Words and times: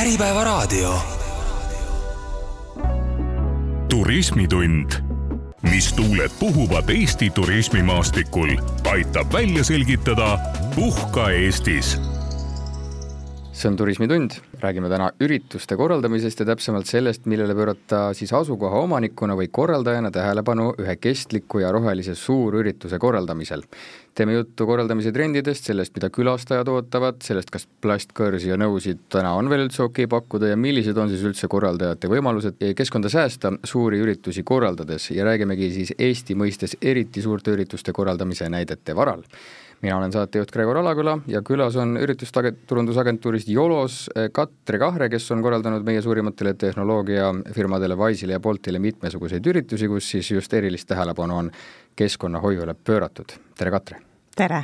Äripäevaraadio. 0.00 0.98
turismitund, 3.88 4.92
mis 5.62 5.92
tuuled 5.92 6.30
puhuvad 6.38 6.88
Eesti 6.88 7.30
turismimaastikul, 7.30 8.48
aitab 8.90 9.32
välja 9.32 9.64
selgitada 9.64 10.38
Puhka 10.74 11.30
Eestis 11.30 12.00
see 13.58 13.68
on 13.68 13.76
Turismitund, 13.76 14.30
räägime 14.62 14.86
täna 14.88 15.08
ürituste 15.20 15.74
korraldamisest 15.76 16.44
ja 16.44 16.46
täpsemalt 16.46 16.86
sellest, 16.86 17.24
millele 17.26 17.56
pöörata 17.58 18.12
siis 18.14 18.30
asukoha 18.32 18.84
omanikuna 18.84 19.34
või 19.34 19.48
korraldajana 19.50 20.12
tähelepanu 20.14 20.68
ühe 20.78 20.94
kestliku 21.02 21.64
ja 21.64 21.72
rohelise 21.74 22.14
suurürituse 22.14 22.98
korraldamisel. 23.02 23.66
teeme 24.14 24.32
juttu 24.32 24.66
korraldamise 24.66 25.12
trendidest, 25.12 25.64
sellest, 25.64 25.94
mida 25.94 26.10
külastajad 26.10 26.68
ootavad, 26.68 27.20
sellest, 27.22 27.50
kas 27.50 27.68
plastkõrsi 27.82 28.48
ja 28.48 28.56
nõusid 28.58 29.04
täna 29.14 29.34
on 29.38 29.50
veel 29.50 29.66
üldse 29.66 29.82
okei 29.82 30.06
okay 30.06 30.18
pakkuda 30.18 30.48
ja 30.48 30.56
millised 30.56 30.96
on 30.98 31.10
siis 31.10 31.22
üldse 31.22 31.48
korraldajate 31.48 32.10
võimalused 32.10 32.58
keskkonda 32.76 33.10
säästa 33.10 33.52
suuri 33.64 33.98
üritusi 34.02 34.42
korraldades. 34.42 35.10
Ja 35.10 35.24
räägimegi 35.24 35.70
siis 35.70 35.94
Eesti 35.98 36.34
mõistes 36.34 36.76
eriti 36.82 37.22
suurte 37.22 37.54
ürituste 37.54 37.92
korraldamise 37.92 38.50
näidete 38.50 38.94
varal 38.94 39.22
mina 39.82 39.96
olen 39.96 40.12
saatejuht 40.12 40.50
Gregor 40.52 40.78
Alaküla 40.80 41.18
ja 41.30 41.42
külas 41.42 41.76
on 41.78 41.96
üritusturundusagentuurist 42.00 43.48
Yolos 43.48 44.08
eh, 44.16 44.30
Katre 44.34 44.78
Kahre, 44.78 45.08
kes 45.12 45.30
on 45.34 45.42
korraldanud 45.42 45.86
meie 45.86 46.02
suurimatele 46.02 46.54
tehnoloogiafirmadele 46.58 47.98
Wise'ile 47.98 48.38
ja 48.38 48.40
Boltile 48.40 48.78
mitmesuguseid 48.82 49.46
üritusi, 49.46 49.88
kus 49.88 50.10
siis 50.10 50.30
just 50.30 50.54
erilist 50.54 50.88
tähelepanu 50.88 51.36
on 51.36 51.52
keskkonnahoiule 51.96 52.74
pööratud. 52.74 53.38
tere, 53.58 53.70
Katre! 53.70 54.02
tere! 54.36 54.62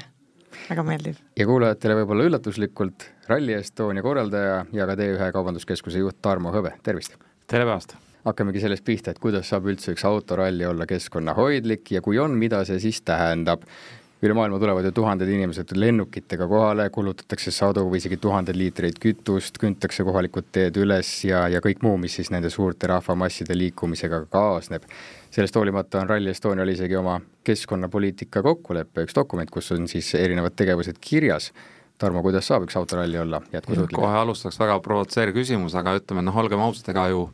väga 0.69 0.83
meeldiv. 0.87 1.21
ja 1.37 1.47
kuulajatele 1.47 2.01
võib-olla 2.01 2.31
üllatuslikult 2.31 3.11
Rally 3.29 3.59
Estonia 3.59 4.03
korraldaja 4.03 4.65
ja 4.73 4.87
ka 4.87 4.97
T1 4.99 5.33
Kaubanduskeskuse 5.33 6.03
juht 6.03 6.23
Tarmo 6.23 6.53
Hõbe, 6.55 6.75
tervist! 6.83 7.19
tere 7.47 7.67
päevast! 7.67 7.97
hakkamegi 8.25 8.63
sellest 8.63 8.85
pihta, 8.85 9.13
et 9.13 9.21
kuidas 9.21 9.51
saab 9.53 9.67
üldse 9.69 9.93
üks 9.93 10.05
autoralli 10.09 10.65
olla 10.67 10.87
keskkonnahoidlik 10.89 11.91
ja 11.93 12.01
kui 12.03 12.19
on, 12.19 12.39
mida 12.41 12.63
see 12.65 12.81
siis 12.81 13.03
tähendab 13.05 13.67
üle 14.29 14.37
maailma 14.37 14.59
tulevad 14.63 14.87
ju 14.87 14.93
tuhanded 14.95 15.29
inimesed 15.29 15.75
lennukitega 15.77 16.47
kohale, 16.49 16.89
kulutatakse 16.95 17.53
sadu 17.55 17.85
või 17.91 18.01
isegi 18.03 18.19
tuhandeid 18.23 18.59
liitreid 18.59 18.99
kütust, 19.03 19.59
küntakse 19.61 20.07
kohalikud 20.07 20.49
teed 20.55 20.79
üles 20.81 21.11
ja, 21.29 21.45
ja 21.53 21.61
kõik 21.65 21.85
muu, 21.85 21.99
mis 22.01 22.17
siis 22.19 22.33
nende 22.35 22.51
suurte 22.53 22.91
rahvamasside 22.91 23.57
liikumisega 23.59 24.25
kaasneb. 24.33 24.89
sellest 25.35 25.57
hoolimata 25.57 26.01
on 26.01 26.09
Rally 26.09 26.31
Estonial 26.31 26.69
isegi 26.69 26.97
oma 26.97 27.21
keskkonnapoliitika 27.45 28.43
kokkulepe, 28.43 29.07
üks 29.07 29.15
dokument, 29.15 29.51
kus 29.51 29.73
on 29.73 29.89
siis 29.89 30.15
erinevad 30.15 30.57
tegevused 30.57 31.01
kirjas 31.01 31.53
Tarmo, 31.99 32.25
kuidas 32.27 32.49
saab 32.51 32.65
üks 32.67 32.75
autoralli 32.75 33.19
olla 33.23 33.39
jätkusuutlik? 33.53 33.95
kohe 33.95 34.17
alustaks 34.19 34.59
väga 34.59 34.81
provotseeriv 34.83 35.37
küsimus, 35.37 35.77
aga 35.79 35.95
ütleme 36.01 36.25
noh, 36.27 36.35
olgem 36.43 36.63
ausad, 36.65 36.89
ega 36.91 37.07
ju 37.13 37.29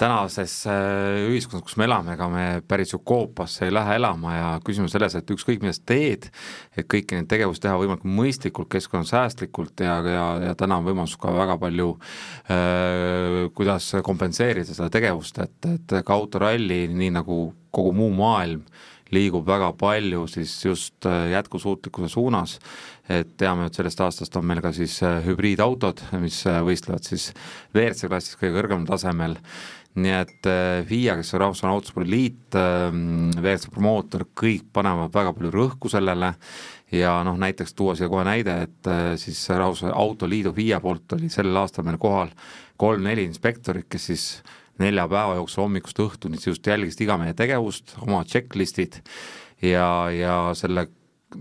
tänases 0.00 0.54
äh, 0.70 1.24
ühiskonnas, 1.28 1.64
kus 1.66 1.76
me 1.80 1.86
elame, 1.88 2.14
ega 2.16 2.28
me 2.32 2.44
päris 2.68 2.94
ju 2.94 3.00
koopasse 3.06 3.66
ei 3.66 3.74
lähe 3.74 3.96
elama 3.98 4.34
ja 4.34 4.46
küsimus 4.64 4.94
selles, 4.94 5.16
et 5.18 5.34
ükskõik 5.34 5.62
mida 5.64 5.74
sa 5.76 5.84
teed, 5.90 6.28
et 6.76 6.88
kõiki 6.90 7.18
neid 7.18 7.28
tegevusi 7.30 7.62
teha 7.64 7.76
võimalikult 7.80 8.16
mõistlikult, 8.18 8.70
keskkonnasäästlikult 8.74 9.84
ja, 9.86 9.98
ja, 10.08 10.24
ja 10.48 10.54
täna 10.58 10.80
on 10.80 10.88
võimalus 10.88 11.18
ka 11.20 11.32
väga 11.34 11.58
palju 11.62 11.92
äh, 11.94 13.44
kuidas 13.56 13.92
kompenseerida 14.06 14.74
seda 14.74 14.90
tegevust, 14.92 15.38
et, 15.44 15.70
et 15.70 16.00
ka 16.04 16.18
autoralli, 16.18 16.86
nii 16.90 17.14
nagu 17.18 17.38
kogu 17.74 17.94
muu 17.96 18.10
maailm, 18.14 18.64
liigub 19.14 19.46
väga 19.46 19.70
palju 19.78 20.24
siis 20.30 20.56
just 20.64 21.06
äh, 21.06 21.28
jätkusuutlikkuse 21.34 22.08
suunas, 22.16 22.58
et 23.08 23.36
teame, 23.40 23.68
et 23.68 23.76
sellest 23.76 24.00
aastast 24.00 24.36
on 24.40 24.46
meil 24.48 24.62
ka 24.64 24.72
siis 24.74 24.96
äh, 25.06 25.20
hübriidautod, 25.26 26.02
mis 26.22 26.42
võistlevad 26.44 27.06
siis 27.06 27.30
WRC 27.74 28.10
klassis 28.10 28.38
kõige 28.40 28.56
kõrgemal 28.58 28.88
tasemel 28.90 29.38
nii 29.94 30.14
et 30.16 30.48
FIA, 30.88 31.14
kes 31.20 31.34
on 31.36 31.42
Rahvusvaheline 31.44 31.76
Autospordi 31.78 32.10
Liit, 32.10 32.56
WRC 32.56 33.70
promootor, 33.70 34.24
kõik 34.34 34.66
panevad 34.74 35.12
väga 35.14 35.34
palju 35.36 35.52
rõhku 35.54 35.90
sellele. 35.92 36.32
Ja 36.94 37.16
noh, 37.26 37.38
näiteks 37.40 37.74
tuua 37.74 37.94
siia 37.98 38.10
kohe 38.10 38.24
näide, 38.26 38.56
et 38.66 38.90
äh, 38.90 39.14
siis 39.18 39.38
Rahvusvahelise 39.50 39.98
Autoliidu 39.98 40.52
FIA 40.54 40.80
poolt 40.82 41.16
oli 41.16 41.30
sellel 41.32 41.56
aastal 41.62 41.86
meil 41.86 41.98
kohal 42.02 42.34
kolm-neli 42.78 43.24
inspektorit, 43.26 43.88
kes 43.90 44.10
siis 44.10 44.26
nelja 44.82 45.06
päeva 45.10 45.38
jooksul 45.38 45.64
hommikust 45.64 46.02
õhtuni 46.02 46.38
just 46.42 46.66
jälgisid 46.66 47.04
iga 47.06 47.16
meie 47.18 47.34
tegevust, 47.38 47.96
oma 48.02 48.24
checklist'id 48.26 49.00
ja, 49.62 49.88
ja 50.10 50.36
selle 50.58 50.88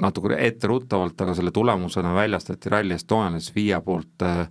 natuke 0.01 0.37
etteruttavalt, 0.39 1.21
aga 1.21 1.35
selle 1.37 1.51
tulemusena 1.53 2.13
väljastati 2.15 2.69
Rally 2.69 2.95
Estoniale 2.95 3.41
siis 3.41 3.53
FIA 3.53 3.81
poolt 3.81 4.25
äh, 4.25 4.47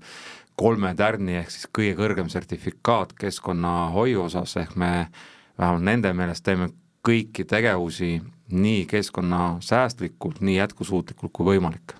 kolme 0.57 0.95
tärni 0.95 1.39
ehk 1.41 1.51
siis 1.51 1.69
kõige 1.79 1.97
kõrgem 1.99 2.29
sertifikaat 2.33 3.15
keskkonnahoiu 3.19 4.27
osas, 4.27 4.57
ehk 4.57 4.77
me 4.77 4.93
vähemalt 5.59 5.87
nende 5.89 6.13
meelest 6.13 6.45
teeme 6.45 6.71
kõiki 7.07 7.45
tegevusi 7.49 8.21
nii 8.53 8.87
keskkonnasäästlikult, 8.87 10.41
nii 10.41 10.59
jätkusuutlikult 10.61 11.33
kui 11.33 11.55
võimalik 11.55 11.97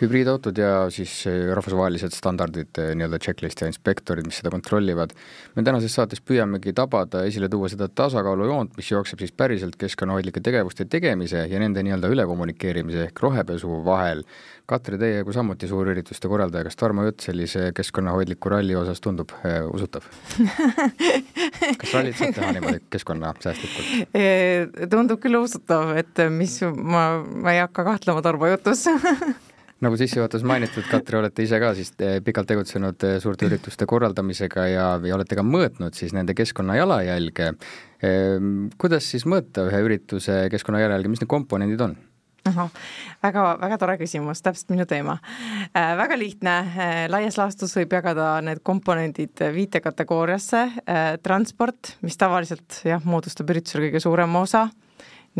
hübriidautod 0.00 0.58
ja 0.58 0.70
siis 0.92 1.12
eh, 1.30 1.52
rahvusvahelised 1.54 2.14
standardid, 2.16 2.72
eh, 2.82 2.92
nii-öelda 2.98 3.20
checklist 3.22 3.60
ja 3.62 3.68
inspektorid, 3.70 4.26
mis 4.26 4.40
seda 4.40 4.50
kontrollivad. 4.50 5.14
me 5.54 5.62
tänases 5.62 5.94
saates 5.94 6.20
püüamegi 6.20 6.74
tabada, 6.74 7.22
esile 7.28 7.48
tuua 7.48 7.68
seda 7.70 7.88
tasakaalujoont, 7.88 8.74
mis 8.76 8.90
jookseb 8.90 9.22
siis 9.22 9.32
päriselt 9.32 9.76
keskkonnahoidlike 9.78 10.40
tegevuste 10.42 10.84
tegemise 10.90 11.46
ja 11.50 11.62
nende 11.62 11.82
nii-öelda 11.86 12.10
ülekommunikeerimise 12.10 13.06
ehk 13.08 13.22
rohepesu 13.22 13.84
vahel. 13.86 14.24
Katri, 14.66 14.96
teie 14.98 15.20
kui 15.26 15.34
samuti 15.36 15.68
suurürituste 15.68 16.28
korraldaja, 16.28 16.64
kas 16.64 16.78
Tarmo 16.80 17.04
jutt 17.04 17.20
sellise 17.20 17.68
keskkonnahoidliku 17.76 18.48
ralli 18.48 18.74
osas 18.80 19.02
tundub 19.04 19.34
äh, 19.44 19.60
usutav 19.68 20.06
kas 21.80 21.92
rallit 21.92 22.16
saab 22.16 22.34
teha 22.34 22.52
niimoodi 22.56 22.80
keskkonnasäästlikult 22.90 24.88
tundub 24.90 25.20
küll 25.20 25.36
usutav, 25.38 25.92
et 26.00 26.24
mis 26.32 26.62
ma, 26.64 27.20
ma 27.20 27.52
ei 27.52 27.60
hakka 27.60 27.84
kahtlema 27.92 28.24
Tarmo 28.24 28.48
jutus 28.48 28.88
nagu 29.82 29.98
sissejuhatuses 29.98 30.46
mainitud, 30.46 30.86
Katri, 30.90 31.18
olete 31.18 31.44
ise 31.44 31.58
ka 31.62 31.72
siis 31.76 31.92
eh, 32.04 32.18
pikalt 32.24 32.48
tegutsenud 32.50 33.06
eh, 33.06 33.18
suurte 33.22 33.48
ürituste 33.48 33.88
korraldamisega 33.90 34.66
ja, 34.70 34.86
ja 35.02 35.16
olete 35.16 35.38
ka 35.38 35.44
mõõtnud 35.46 35.96
siis 35.98 36.14
nende 36.14 36.36
keskkonna 36.36 36.78
jalajälge. 36.78 37.52
Ehm, 38.04 38.68
kuidas 38.80 39.08
siis 39.10 39.26
mõõta 39.28 39.66
ühe 39.68 39.80
ürituse 39.86 40.44
keskkonna 40.52 40.82
jalajälge, 40.84 41.10
mis 41.12 41.24
need 41.24 41.32
komponendid 41.32 41.88
on? 41.88 41.96
ahah, 42.44 42.68
väga, 43.24 43.42
väga 43.56 43.76
tore 43.80 43.94
küsimus, 43.96 44.42
täpselt 44.44 44.68
minu 44.74 44.84
teema 44.84 45.14
äh,. 45.72 45.94
väga 45.96 46.18
lihtne 46.20 46.56
äh,, 46.60 46.92
laias 47.08 47.38
laastus 47.40 47.72
võib 47.78 47.96
jagada 47.96 48.34
need 48.44 48.60
komponendid 48.60 49.40
viite 49.54 49.80
kategooriasse 49.80 50.60
äh,. 50.84 51.02
transport, 51.24 51.94
mis 52.04 52.20
tavaliselt 52.20 52.82
jah, 52.84 53.00
moodustab 53.08 53.48
üritusel 53.54 53.86
kõige 53.86 54.04
suurema 54.04 54.44
osa, 54.44 54.66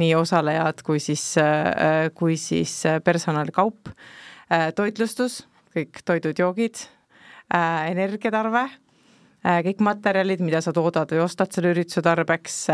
nii 0.01 0.15
osalejad 0.17 0.81
kui 0.87 0.97
siis 0.97 1.27
äh,, 1.37 2.09
kui 2.17 2.41
siis 2.41 2.81
personalikaup 3.05 3.93
äh, 3.93 3.99
Äh, 3.99 4.24
toitlustus, 4.77 5.43
kõik 5.75 6.03
toidud-joogid, 6.07 6.85
äh, 7.55 7.91
energiatarve, 7.91 8.65
äh, 9.45 9.61
kõik 9.67 9.81
materjalid, 9.81 10.41
mida 10.41 10.61
sa 10.61 10.73
toodad 10.73 11.11
või 11.11 11.25
ostad 11.25 11.53
selle 11.53 11.75
ürituse 11.75 12.03
tarbeks, 12.03 12.67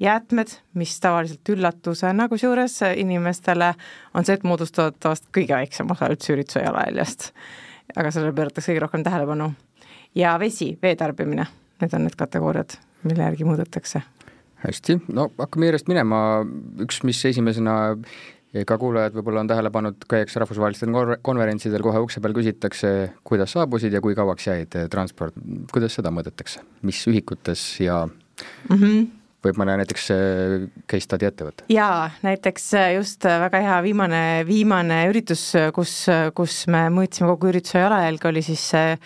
jäätmed, 0.00 0.50
mis 0.74 0.96
tavaliselt 1.00 1.48
üllatusena 1.48 2.28
kusjuures 2.28 2.80
inimestele 2.96 3.74
on 4.14 4.24
see, 4.26 4.34
et 4.34 4.42
moodustavad 4.42 4.98
tavaliselt 5.00 5.30
kõige 5.36 5.54
väiksem 5.54 5.90
osa 5.90 6.10
üldse 6.10 6.34
ürituse 6.34 6.64
jalajäljest. 6.64 7.30
aga 7.96 8.10
sellele 8.10 8.32
pööratakse 8.32 8.72
kõige 8.72 8.80
rohkem 8.80 9.04
tähelepanu. 9.04 9.52
ja 10.14 10.38
vesi, 10.38 10.78
vee 10.82 10.96
tarbimine, 10.96 11.46
need 11.80 11.94
on 11.94 12.02
need 12.02 12.16
kategooriad, 12.16 12.76
mille 13.02 13.22
järgi 13.22 13.44
mõõdetakse 13.44 14.02
hästi, 14.64 14.98
no 15.12 15.28
hakkame 15.38 15.68
järjest 15.68 15.88
minema, 15.90 16.18
üks, 16.80 17.02
mis 17.04 17.24
esimesena 17.24 17.96
ka 18.62 18.76
kuulajad 18.78 19.16
võib-olla 19.16 19.42
on 19.42 19.50
tähele 19.50 19.70
pannud, 19.74 20.04
käiakse 20.10 20.42
rahvusvahelistel 20.42 21.18
konverentsidel, 21.26 21.82
kohe 21.82 22.02
ukse 22.04 22.22
peal 22.22 22.36
küsitakse, 22.36 22.92
kuidas 23.26 23.54
saabusid 23.56 23.94
ja 23.96 24.02
kui 24.04 24.14
kauaks 24.14 24.46
jäid 24.46 24.76
eh, 24.78 24.86
transport, 24.92 25.34
kuidas 25.72 25.96
seda 25.98 26.12
mõõdetakse, 26.14 26.62
mis 26.86 27.02
ühikutes 27.10 27.66
ja 27.82 28.04
mm 28.06 28.78
-hmm 28.78 29.04
võib 29.44 29.58
mõne 29.60 29.74
näiteks 29.76 30.06
eh, 30.10 30.52
case 30.88 31.04
study 31.04 31.26
ette 31.26 31.44
võtta? 31.44 31.64
jaa, 31.68 32.10
näiteks 32.22 32.70
eh, 32.80 32.94
just 32.94 33.24
väga 33.24 33.60
hea 33.60 33.82
viimane, 33.82 34.44
viimane 34.48 35.02
üritus, 35.10 35.42
kus, 35.74 36.06
kus 36.34 36.66
me 36.66 36.86
mõõtsime 36.88 37.28
kogu 37.34 37.50
ürituse 37.50 37.82
jalajälge, 37.82 38.28
oli 38.28 38.42
siis 38.42 38.70
see 38.70 38.96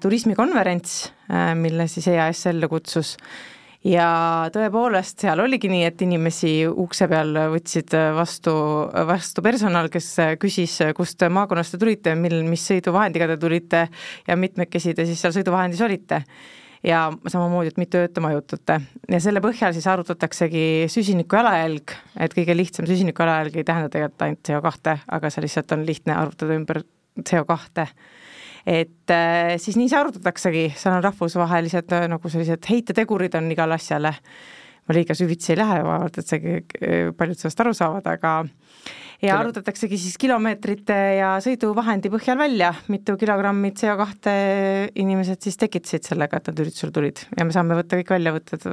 turismikonverents, 0.00 1.12
mille 1.54 1.84
siis 1.88 2.06
EAS 2.08 2.46
ellu 2.46 2.68
kutsus 2.68 3.16
ja 3.86 4.06
tõepoolest, 4.52 5.22
seal 5.24 5.40
oligi 5.40 5.70
nii, 5.72 5.84
et 5.88 6.02
inimesi 6.04 6.52
ukse 6.68 7.08
peal 7.08 7.32
võtsid 7.54 7.94
vastu, 8.16 8.52
vastu 9.08 9.44
personal, 9.44 9.88
kes 9.92 10.12
küsis, 10.40 10.78
kust 10.96 11.24
maakonnast 11.32 11.76
te 11.76 11.80
tulite, 11.80 12.14
mil, 12.18 12.42
mis 12.48 12.64
sõiduvahendiga 12.68 13.30
te 13.32 13.38
tulite 13.40 13.84
ja 14.28 14.36
mitmekesi 14.36 14.94
te 14.96 15.08
siis 15.08 15.20
seal 15.22 15.36
sõiduvahendis 15.36 15.80
olite 15.86 16.24
ja 16.84 17.06
samamoodi, 17.28 17.72
et 17.72 17.80
mitu 17.80 18.00
ööd 18.00 18.12
te 18.16 18.22
majutate. 18.24 18.78
ja 19.08 19.20
selle 19.20 19.42
põhjal 19.44 19.74
siis 19.76 19.88
arvutataksegi 19.90 20.86
süsiniku 20.92 21.36
jalajälg, 21.40 21.92
et 22.20 22.36
kõige 22.36 22.56
lihtsam 22.56 22.88
süsiniku 22.88 23.24
jalajälg 23.24 23.60
ei 23.60 23.68
tähenda 23.68 23.92
tegelikult 23.92 24.24
ainult 24.24 24.48
CO2, 24.48 24.96
aga 25.08 25.30
see 25.30 25.44
lihtsalt 25.44 25.76
on 25.76 25.84
lihtne 25.88 26.16
arvutada 26.16 26.56
ümber 26.56 26.82
CO2 27.20 27.88
et 28.66 29.12
äh, 29.14 29.56
siis 29.62 29.78
nii 29.80 29.90
see 29.90 30.00
arutataksegi, 30.00 30.64
seal 30.78 30.98
on 30.98 31.04
rahvusvahelised 31.06 31.92
äh, 31.96 32.08
nagu 32.12 32.32
sellised 32.32 32.66
heitetegurid 32.70 33.36
on 33.38 33.50
igale 33.52 33.78
asjale. 33.78 34.14
ma 34.88 34.96
liiga 34.96 35.14
süvitsi 35.14 35.52
ei 35.52 35.60
lähe, 35.60 35.82
vaevalt 35.86 36.16
et 36.18 36.26
see, 36.26 36.62
paljud 37.14 37.38
sellest 37.38 37.60
aru 37.62 37.74
saavad, 37.76 38.06
aga 38.10 38.32
ja 39.22 39.36
arvutataksegi 39.38 39.98
siis 40.00 40.16
kilomeetrite 40.18 40.96
ja 41.20 41.34
sõiduvahendi 41.44 42.10
põhjal 42.10 42.40
välja, 42.40 42.72
mitu 42.90 43.14
kilogrammi 43.20 43.70
CO2 43.76 44.34
inimesed 44.98 45.44
siis 45.44 45.60
tekitasid 45.60 46.08
sellega, 46.08 46.40
et 46.40 46.50
nad 46.50 46.64
üritusele 46.64 46.96
tulid 46.96 47.22
ja 47.36 47.46
me 47.46 47.54
saame 47.54 47.78
võtta 47.78 48.00
kõik 48.00 48.14
väljavõtted 48.16 48.66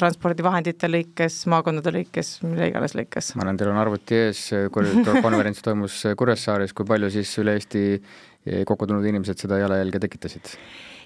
transpordivahendite 0.00 0.88
lõikes, 0.88 1.42
maakondade 1.50 1.92
lõikes, 1.94 2.38
mille 2.46 2.70
iganes 2.70 2.94
lõikes. 2.96 3.34
ma 3.36 3.46
näen, 3.48 3.58
teil 3.60 3.72
on 3.72 3.80
arvuti 3.80 4.16
ees, 4.16 4.46
konverents 5.26 5.64
toimus 5.64 6.02
Kuressaares, 6.16 6.74
kui 6.76 6.88
palju 6.88 7.10
siis 7.12 7.32
üle 7.42 7.56
Eesti 7.58 7.84
kokku 8.66 8.86
tulnud 8.86 9.06
inimesed 9.06 9.38
seda 9.42 9.58
jalajälge 9.60 10.00
tekitasid? 10.06 10.54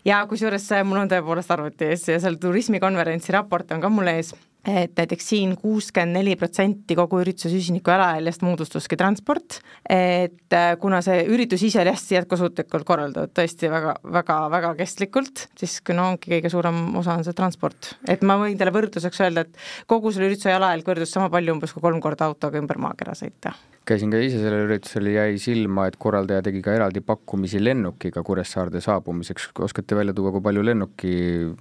ja 0.04 0.20
kusjuures 0.30 0.68
mul 0.84 1.02
on 1.04 1.10
tõepoolest 1.10 1.54
arvuti 1.54 1.90
ees 1.90 2.08
ja 2.08 2.18
seal 2.22 2.38
turismikonverentsi 2.40 3.34
raport 3.34 3.72
on 3.74 3.82
ka 3.82 3.90
mul 3.92 4.10
ees 4.12 4.34
et 4.64 4.94
näiteks 4.96 5.28
siin 5.32 5.54
kuuskümmend 5.60 6.18
neli 6.18 6.36
protsenti 6.40 6.96
kogu 6.98 7.20
ürituse 7.22 7.50
süsiniku 7.52 7.92
jalajäljest 7.92 8.44
moodustuski 8.46 8.98
transport, 9.00 9.60
et 9.90 10.56
äh, 10.56 10.72
kuna 10.80 11.00
see 11.04 11.24
üritus 11.30 11.64
ise 11.66 11.82
oli 11.82 11.92
hästi 11.92 12.18
jätkusuutlikult 12.18 12.86
korraldatud, 12.88 13.34
tõesti 13.36 13.70
väga, 13.72 13.96
väga, 14.16 14.38
väga 14.54 14.72
kestlikult, 14.80 15.46
siis 15.60 15.80
no 15.94 16.10
ongi 16.14 16.36
kõige 16.36 16.52
suurem 16.52 16.80
osa 17.00 17.18
on 17.18 17.26
see 17.26 17.36
transport. 17.36 17.94
et 18.08 18.24
ma 18.26 18.38
võin 18.40 18.58
teile 18.58 18.74
võrdluseks 18.74 19.22
öelda, 19.26 19.46
et 19.46 19.86
kogu 19.90 20.12
selle 20.12 20.32
ürituse 20.32 20.54
jalajälg 20.54 20.90
võrdus 20.94 21.14
sama 21.14 21.30
palju 21.32 21.56
umbes 21.56 21.76
kui 21.76 21.84
kolm 21.84 22.00
korda 22.04 22.30
autoga 22.30 22.60
ümber 22.60 22.80
maakera 22.80 23.16
sõita 23.18 23.54
käisin 23.88 24.12
ka 24.12 24.20
ise 24.22 24.38
sellel 24.40 24.64
üritusel 24.64 25.08
jäi 25.12 25.36
silma, 25.40 25.86
et 25.88 25.98
korraldaja 26.00 26.44
tegi 26.46 26.62
ka 26.64 26.72
eraldi 26.76 27.02
pakkumisi 27.04 27.60
lennukiga 27.60 28.22
Kuressaarde 28.24 28.80
saabumiseks. 28.84 29.50
oskate 29.66 29.96
välja 29.96 30.14
tuua, 30.16 30.32
kui 30.32 30.44
palju 30.44 30.64
lennuki 30.64 31.12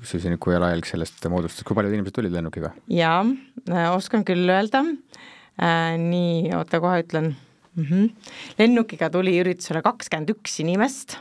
süsiniku 0.07 0.53
jalajälg 0.56 0.88
sellest 0.88 1.27
moodustas, 1.29 1.65
kui 1.67 1.75
paljud 1.75 1.95
inimesed 1.97 2.15
tulid 2.15 2.35
lennukiga? 2.35 2.71
Jaa, 2.94 3.24
äh, 3.69 3.90
oskan 3.95 4.25
küll 4.28 4.50
öelda 4.50 4.84
äh,. 4.84 5.98
nii, 6.00 6.54
oota, 6.57 6.80
kohe 6.84 7.04
ütlen 7.04 7.34
mm. 7.75 7.84
-hmm. 7.84 8.10
lennukiga 8.60 9.10
tuli 9.10 9.38
üritusele 9.42 9.81
kakskümmend 9.81 10.34
üks 10.36 10.60
inimest 10.63 11.18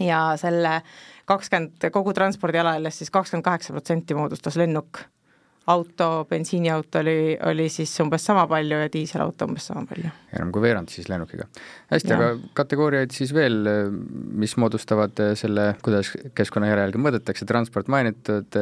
ja 0.00 0.34
selle 0.40 0.80
kakskümmend, 1.24 1.88
kogu 1.92 2.12
transpordi 2.12 2.60
jalajäljest 2.60 3.04
siis 3.04 3.10
kakskümmend 3.10 3.44
kaheksa 3.44 3.72
protsenti 3.72 4.14
moodustas 4.14 4.56
lennuk 4.56 5.04
auto, 5.66 6.26
bensiiniauto 6.28 7.00
oli, 7.00 7.36
oli 7.48 7.68
siis 7.72 7.92
umbes 8.04 8.26
sama 8.26 8.44
palju 8.50 8.82
ja 8.84 8.90
diiselauto 8.92 9.48
umbes 9.48 9.68
sama 9.70 9.86
palju. 9.88 10.10
enam 10.34 10.50
kui 10.52 10.64
veerand 10.64 10.92
siis 10.92 11.08
lennukiga. 11.08 11.46
hästi, 11.92 12.12
aga 12.16 12.28
kategooriaid 12.58 13.14
siis 13.16 13.32
veel, 13.34 13.64
mis 14.44 14.56
moodustavad 14.60 15.24
selle, 15.40 15.70
kuidas 15.84 16.12
keskkonnajärelgi 16.36 17.00
mõõdetakse, 17.00 17.48
transport 17.48 17.88
mainitud, 17.92 18.60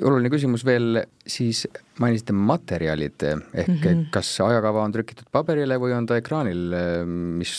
oluline 0.00 0.32
küsimus 0.32 0.64
veel 0.64 1.02
siis 1.30 1.66
mainisite 2.00 2.32
materjalid 2.32 3.22
ehk 3.22 3.68
mm 3.68 3.74
-hmm. 3.74 4.04
kas 4.10 4.30
ajakava 4.40 4.84
on 4.84 4.92
trükitud 4.92 5.28
paberile 5.32 5.76
või 5.76 5.92
on 5.92 6.06
ta 6.06 6.16
ekraanil, 6.16 6.72
mis 7.40 7.52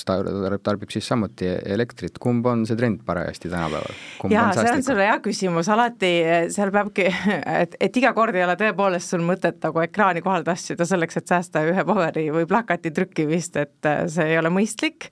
tarbib 0.64 0.90
siis 0.90 1.08
samuti 1.08 1.46
elektrit, 1.66 2.18
kumb 2.20 2.46
on 2.46 2.66
see 2.66 2.76
trend 2.76 3.04
parajasti 3.06 3.50
tänapäeval? 3.50 3.94
jaa, 4.30 4.54
see 4.58 4.74
on 4.74 4.84
sul 4.84 5.04
hea 5.06 5.20
küsimus, 5.22 5.70
alati 5.70 6.12
seal 6.50 6.72
peabki, 6.72 7.06
et, 7.62 7.78
et 7.80 7.98
iga 7.98 8.14
kord 8.18 8.36
ei 8.36 8.44
ole 8.44 8.56
tõepoolest 8.56 8.71
sul 9.14 9.24
mõtet 9.26 9.60
nagu 9.64 9.82
ekraani 9.84 10.22
kohale 10.22 10.44
tassida 10.44 10.86
selleks, 10.86 11.18
et 11.18 11.28
säästa 11.28 11.64
ühe 11.68 11.86
paberi 11.86 12.30
või 12.32 12.46
plakati 12.50 12.92
trükkimist, 12.92 13.58
et 13.58 13.90
see 14.08 14.30
ei 14.32 14.38
ole 14.38 14.50
mõistlik. 14.50 15.10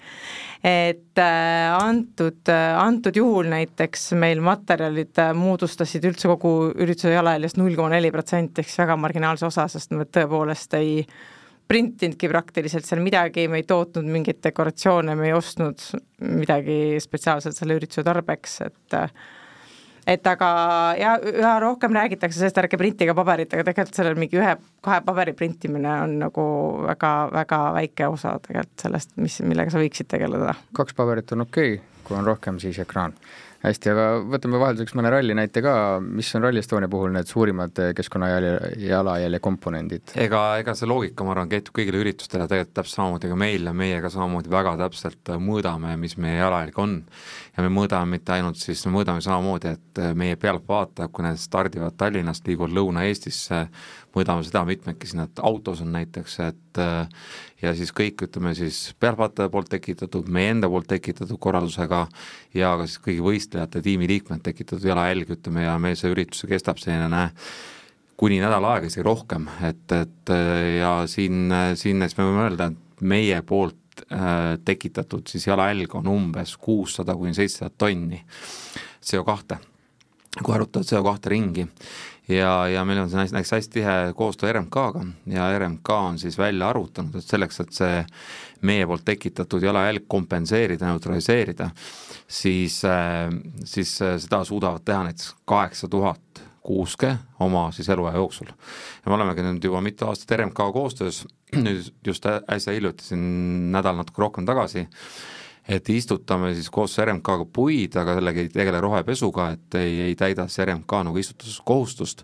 Et 0.59 1.15
äh, 1.17 1.71
antud, 1.71 2.41
äh, 2.51 2.75
antud 2.75 3.15
juhul 3.15 3.47
näiteks 3.47 4.09
meil 4.19 4.41
materjalid 4.43 5.15
äh, 5.23 5.31
moodustasid 5.31 6.03
üldse 6.09 6.27
kogu 6.27 6.73
ürituse 6.75 7.13
jalajäljest 7.13 7.59
null 7.61 7.77
koma 7.79 7.93
neli 7.93 8.11
protsenti, 8.11 8.59
ehk 8.59 8.67
siis 8.67 8.81
väga 8.81 8.97
marginaalse 8.99 9.47
osa, 9.47 9.69
sest 9.71 9.95
me 9.95 10.03
tõepoolest 10.03 10.75
ei 10.75 11.05
printinudki 11.69 12.27
praktiliselt 12.27 12.89
seal 12.89 12.99
midagi, 13.05 13.47
me 13.47 13.61
ei 13.61 13.67
tootnud 13.69 14.09
mingeid 14.11 14.41
dekoratsioone, 14.43 15.15
me 15.15 15.29
ei 15.29 15.37
ostnud 15.37 15.79
midagi 16.27 16.99
spetsiaalselt 16.99 17.55
selle 17.55 17.79
ürituse 17.79 18.03
tarbeks, 18.03 18.59
et 18.67 18.99
et 20.09 20.27
aga 20.27 20.49
ja 20.99 21.15
üha 21.21 21.55
rohkem 21.63 21.93
räägitakse 21.95 22.39
sellest, 22.39 22.57
ärge 22.61 22.79
printige 22.81 23.15
paberit, 23.17 23.53
aga 23.53 23.67
tegelikult 23.67 23.99
sellel 23.99 24.17
mingi 24.19 24.39
ühe-kahe 24.39 25.03
paberi 25.05 25.35
printimine 25.37 25.91
on 26.05 26.17
nagu 26.23 26.45
väga-väga 26.87 27.61
väike 27.77 28.09
osa 28.09 28.37
tegelikult 28.45 28.87
sellest, 28.87 29.13
mis, 29.21 29.39
millega 29.45 29.73
sa 29.73 29.83
võiksid 29.83 30.09
tegeleda. 30.11 30.55
kaks 30.77 30.97
paberit 30.97 31.35
on 31.35 31.45
okei 31.47 31.77
okay,, 31.77 32.01
kui 32.07 32.17
on 32.17 32.27
rohkem, 32.27 32.59
siis 32.63 32.81
ekraan 32.81 33.15
hästi, 33.63 33.91
aga 33.91 34.05
võtame 34.23 34.59
vahelduseks 34.61 34.95
mõne 34.95 35.11
ralli 35.11 35.35
näite 35.35 35.61
ka, 35.63 35.73
mis 36.03 36.29
on 36.37 36.45
Rally 36.45 36.61
Estonia 36.61 36.89
puhul 36.91 37.11
need 37.15 37.27
suurimad 37.27 37.81
keskkonnajalajälje 37.97 39.41
komponendid? 39.43 40.13
ega, 40.19 40.43
ega 40.61 40.75
see 40.77 40.87
loogika, 40.89 41.27
ma 41.27 41.35
arvan, 41.35 41.51
kehtib 41.51 41.75
kõigile 41.75 41.99
üritustele 42.03 42.47
tegelikult 42.47 42.77
täpselt 42.79 43.01
samamoodi 43.01 43.31
ka 43.31 43.39
meil 43.39 43.67
ja 43.67 43.75
meie 43.75 43.99
ka 44.03 44.11
samamoodi 44.13 44.53
väga 44.53 44.77
täpselt 44.85 45.33
mõõdame, 45.43 45.97
mis 45.99 46.15
meie 46.21 46.39
jalajälg 46.39 46.79
on. 46.79 46.95
Ja 47.59 47.65
me 47.65 47.71
mõõdame 47.73 48.15
mitte 48.15 48.31
ainult 48.31 48.59
siis, 48.59 48.81
me 48.87 48.93
mõõdame 48.93 49.21
samamoodi, 49.23 49.73
et 49.75 50.01
meie 50.17 50.37
pealtvaatajad, 50.39 51.11
kui 51.11 51.25
need 51.25 51.39
stardivad 51.41 51.97
Tallinnast, 51.99 52.47
liiguvad 52.47 52.71
Lõuna-Eestisse, 52.75 53.65
mõõdame 54.15 54.45
seda 54.47 54.63
mitmedki 54.67 55.09
siin, 55.09 55.25
et 55.25 55.41
autos 55.43 55.81
on 55.83 55.91
näiteks, 55.95 56.37
et 56.45 56.81
äh, 56.81 57.25
ja 57.63 57.73
siis 57.75 57.91
kõik, 57.95 58.23
ütleme 58.29 58.53
siis 58.57 58.93
pealtvaataja 58.99 59.51
poolt 59.51 59.71
tekitatud, 59.73 60.29
meie 60.31 60.53
enda 60.55 60.69
poolt 60.71 60.87
tekitatud 60.91 61.39
korraldusega 61.41 62.05
ja 62.57 62.71
ka 62.79 62.87
siis 62.87 63.03
kõigi 63.03 63.25
võistlejate 63.25 63.83
tiimiliikmed 63.85 64.45
tekitatud 64.45 64.87
jalajälg, 64.87 65.35
ütleme, 65.35 65.67
ja 65.67 65.75
meil 65.81 65.99
see 65.99 66.13
üritus 66.13 66.47
kestab 66.49 66.79
selline 66.79 67.27
kuni 68.19 68.39
nädal 68.41 68.65
aega, 68.67 68.87
isegi 68.87 69.05
rohkem, 69.07 69.47
et, 69.63 69.85
et 69.95 70.31
ja 70.79 70.95
siin, 71.07 71.51
siin 71.79 72.03
siis 72.03 72.17
me 72.17 72.25
võime 72.27 72.47
öelda, 72.47 72.71
et 72.71 73.05
meie 73.07 73.43
poolt 73.47 73.75
äh, 73.75 73.88
tekitatud 74.65 75.27
siis 75.27 75.47
jalajälg 75.47 75.95
on 75.95 76.07
umbes 76.07 76.57
kuussada 76.57 77.15
kuni 77.15 77.33
seitsesada 77.33 77.71
tonni 77.77 78.21
CO 79.01 79.23
kahte, 79.23 79.57
kui 80.43 80.55
arvutada 80.55 80.85
CO2 80.85 81.33
ringi 81.33 81.67
ja, 82.29 82.67
ja 82.67 82.83
meil 82.85 83.01
on 83.01 83.09
see 83.09 83.19
näiteks 83.19 83.51
hästi 83.55 83.73
tihe 83.79 83.95
koostöö 84.15 84.53
RMK-ga 84.53 85.05
ja 85.33 85.47
RMK 85.59 85.89
on 85.89 86.19
siis 86.19 86.37
välja 86.37 86.69
arvutanud, 86.69 87.15
et 87.15 87.25
selleks, 87.25 87.59
et 87.63 87.73
see 87.73 88.03
meie 88.61 88.85
poolt 88.87 89.05
tekitatud 89.05 89.63
jalajälg 89.63 90.05
kompenseerida, 90.07 90.89
neutraliseerida, 90.91 91.69
siis, 92.27 92.81
äh, 92.85 93.29
siis 93.65 93.95
äh, 94.01 94.17
seda 94.21 94.43
suudavad 94.45 94.85
teha 94.85 95.03
näiteks 95.07 95.33
kaheksa 95.45 95.87
tuhat 95.87 96.43
kuuske 96.63 97.15
oma 97.39 97.69
siis 97.71 97.89
eluaja 97.89 98.19
jooksul. 98.19 98.51
ja 99.05 99.09
me 99.09 99.15
olemegi 99.15 99.45
nüüd 99.45 99.63
juba 99.63 99.81
mitu 99.81 100.05
aastat 100.05 100.37
RMK 100.37 100.69
koostöös, 100.73 101.23
just 102.07 102.25
äsja 102.25 102.73
hiljuti, 102.73 103.11
siin 103.11 103.71
nädal 103.73 103.97
natuke 103.97 104.21
rohkem 104.21 104.45
tagasi, 104.45 104.85
et 105.69 105.89
istutame 105.93 106.53
siis 106.57 106.69
koos 106.73 106.97
RMK-ga 107.01 107.45
puid, 107.53 107.97
aga 107.99 108.15
sellega 108.17 108.43
ei 108.43 108.49
tegele 108.53 108.81
rohepesuga, 108.81 109.49
et 109.55 109.77
ei, 109.79 109.99
ei 110.09 110.15
täida 110.17 110.47
see 110.49 110.65
RMK 110.65 111.03
nagu 111.09 111.21
istutuskohustust, 111.21 112.23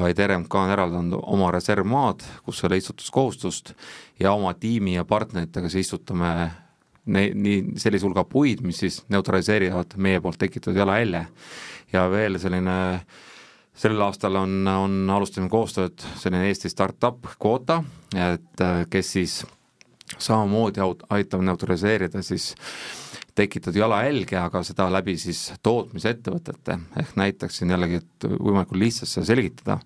vaid 0.00 0.20
RMK 0.26 0.58
on 0.60 0.74
eraldanud 0.74 1.16
oma 1.22 1.52
reservmaad, 1.54 2.24
kus 2.44 2.62
ei 2.62 2.68
ole 2.68 2.80
istutuskohustust 2.82 3.72
ja 4.20 4.34
oma 4.36 4.54
tiimi 4.54 4.98
ja 4.98 5.04
partneritega 5.08 5.70
siis 5.72 5.88
istutame 5.88 6.34
ne-, 7.06 7.30
nii 7.34 7.78
sellise 7.80 8.06
hulga 8.06 8.24
puid, 8.28 8.64
mis 8.66 8.80
siis 8.84 9.02
neutraliseerivad 9.12 9.96
meie 9.96 10.20
poolt 10.24 10.40
tekitatud 10.40 10.76
jalajälje. 10.76 11.26
ja 11.92 12.08
veel 12.10 12.38
selline 12.42 12.74
sellel 13.74 14.04
aastal 14.06 14.38
on, 14.38 14.60
on, 14.68 14.98
alustasime 15.10 15.50
koostööd 15.52 16.04
selline 16.20 16.48
Eesti 16.48 16.70
startup 16.70 17.26
Quota, 17.42 17.82
et 18.14 18.62
kes 18.90 19.12
siis 19.16 19.40
samamoodi 20.18 20.82
aitab 21.10 21.42
neutraliseerida 21.42 22.22
siis 22.22 22.52
tekitatud 23.34 23.78
jalajälge, 23.78 24.36
aga 24.38 24.62
seda 24.66 24.86
läbi 24.94 25.16
siis 25.18 25.40
tootmisettevõtete, 25.64 26.76
ehk 27.00 27.16
näitaksin 27.18 27.72
jällegi, 27.74 27.98
et 27.98 28.26
võimalikult 28.30 28.78
lihtsalt 28.78 29.10
seda 29.10 29.26
selgitada, 29.26 29.76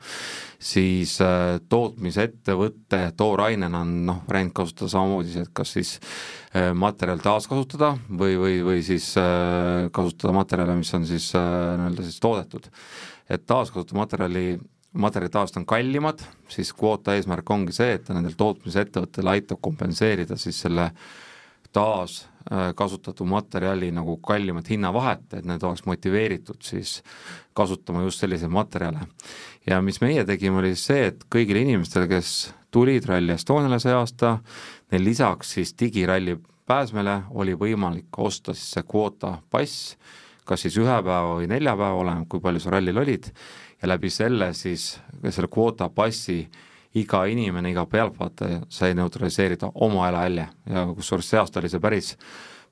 siis 0.60 1.14
äh, 1.24 1.56
tootmisettevõtte 1.72 3.00
toorainena 3.16 3.82
on 3.86 3.94
noh, 4.10 4.22
variant 4.28 4.52
kasutada 4.60 4.92
samamoodi, 4.92 5.32
et 5.40 5.52
kas 5.56 5.72
siis 5.78 5.94
äh, 5.96 6.74
materjal 6.76 7.24
taaskasutada 7.24 7.94
või, 8.10 8.36
või, 8.40 8.58
või 8.66 8.84
siis 8.84 9.14
äh, 9.20 9.88
kasutada 9.96 10.36
materjale, 10.36 10.76
mis 10.82 10.92
on 10.98 11.08
siis 11.08 11.30
nii-öelda 11.32 12.04
siis 12.04 12.20
toodetud. 12.20 12.68
Et 13.30 13.46
taaskasutatud 13.46 13.96
materjali 14.92 15.28
tavaliselt 15.30 15.56
on 15.56 15.66
kallimad, 15.66 16.22
siis 16.48 16.72
kvoota 16.72 17.14
eesmärk 17.14 17.50
ongi 17.50 17.72
see, 17.76 17.92
et 17.94 18.04
ta 18.06 18.16
nendel 18.16 18.36
tootmisettevõttel 18.38 19.28
aitab 19.34 19.60
kompenseerida 19.60 20.36
siis 20.40 20.60
selle 20.64 20.90
taaskasutatud 21.76 23.26
äh, 23.26 23.30
materjali 23.30 23.90
nagu 23.92 24.16
kallimat 24.16 24.70
hinnavahet, 24.70 25.26
et 25.36 25.48
need 25.48 25.62
oleks 25.62 25.84
motiveeritud 25.86 26.62
siis 26.64 27.02
kasutama 27.52 28.02
just 28.06 28.24
selliseid 28.24 28.50
materjale. 28.50 29.06
ja 29.66 29.82
mis 29.82 30.00
meie 30.00 30.24
tegime, 30.24 30.58
oli 30.58 30.74
siis 30.74 30.86
see, 30.86 31.06
et 31.12 31.26
kõigile 31.34 31.62
inimestele, 31.66 32.08
kes 32.08 32.54
tulid 32.70 33.04
Rally 33.08 33.34
Estoniale 33.36 33.80
see 33.80 33.92
aasta, 33.92 34.38
neil 34.92 35.04
lisaks 35.04 35.52
siis 35.58 35.74
digiralli 35.80 36.38
pääsmele 36.68 37.22
oli 37.30 37.54
võimalik 37.56 38.18
osta 38.18 38.54
siis 38.54 38.72
see 38.76 38.88
kvoota 38.88 39.38
pass, 39.50 39.96
kas 40.48 40.64
siis 40.64 40.78
ühe 40.80 40.98
päeva 41.04 41.36
või 41.36 41.48
nelja 41.50 41.76
päeva, 41.76 41.98
oleneb, 42.00 42.28
kui 42.30 42.42
palju 42.44 42.62
sa 42.64 42.72
rallil 42.74 42.98
olid, 43.04 43.30
ja 43.82 43.90
läbi 43.90 44.10
selle 44.10 44.52
siis 44.56 44.90
selle 45.28 45.50
kvoota 45.52 45.90
passi 45.94 46.40
iga 46.98 47.24
inimene, 47.28 47.70
iga 47.70 47.84
pealtvaataja 47.86 48.62
sai 48.72 48.94
neutraliseerida 48.96 49.72
oma 49.74 50.06
jalajälje 50.08 50.46
ja 50.72 50.86
kusjuures 50.96 51.28
see 51.30 51.40
aasta 51.40 51.60
oli 51.60 51.70
see 51.72 51.82
päris, 51.82 52.14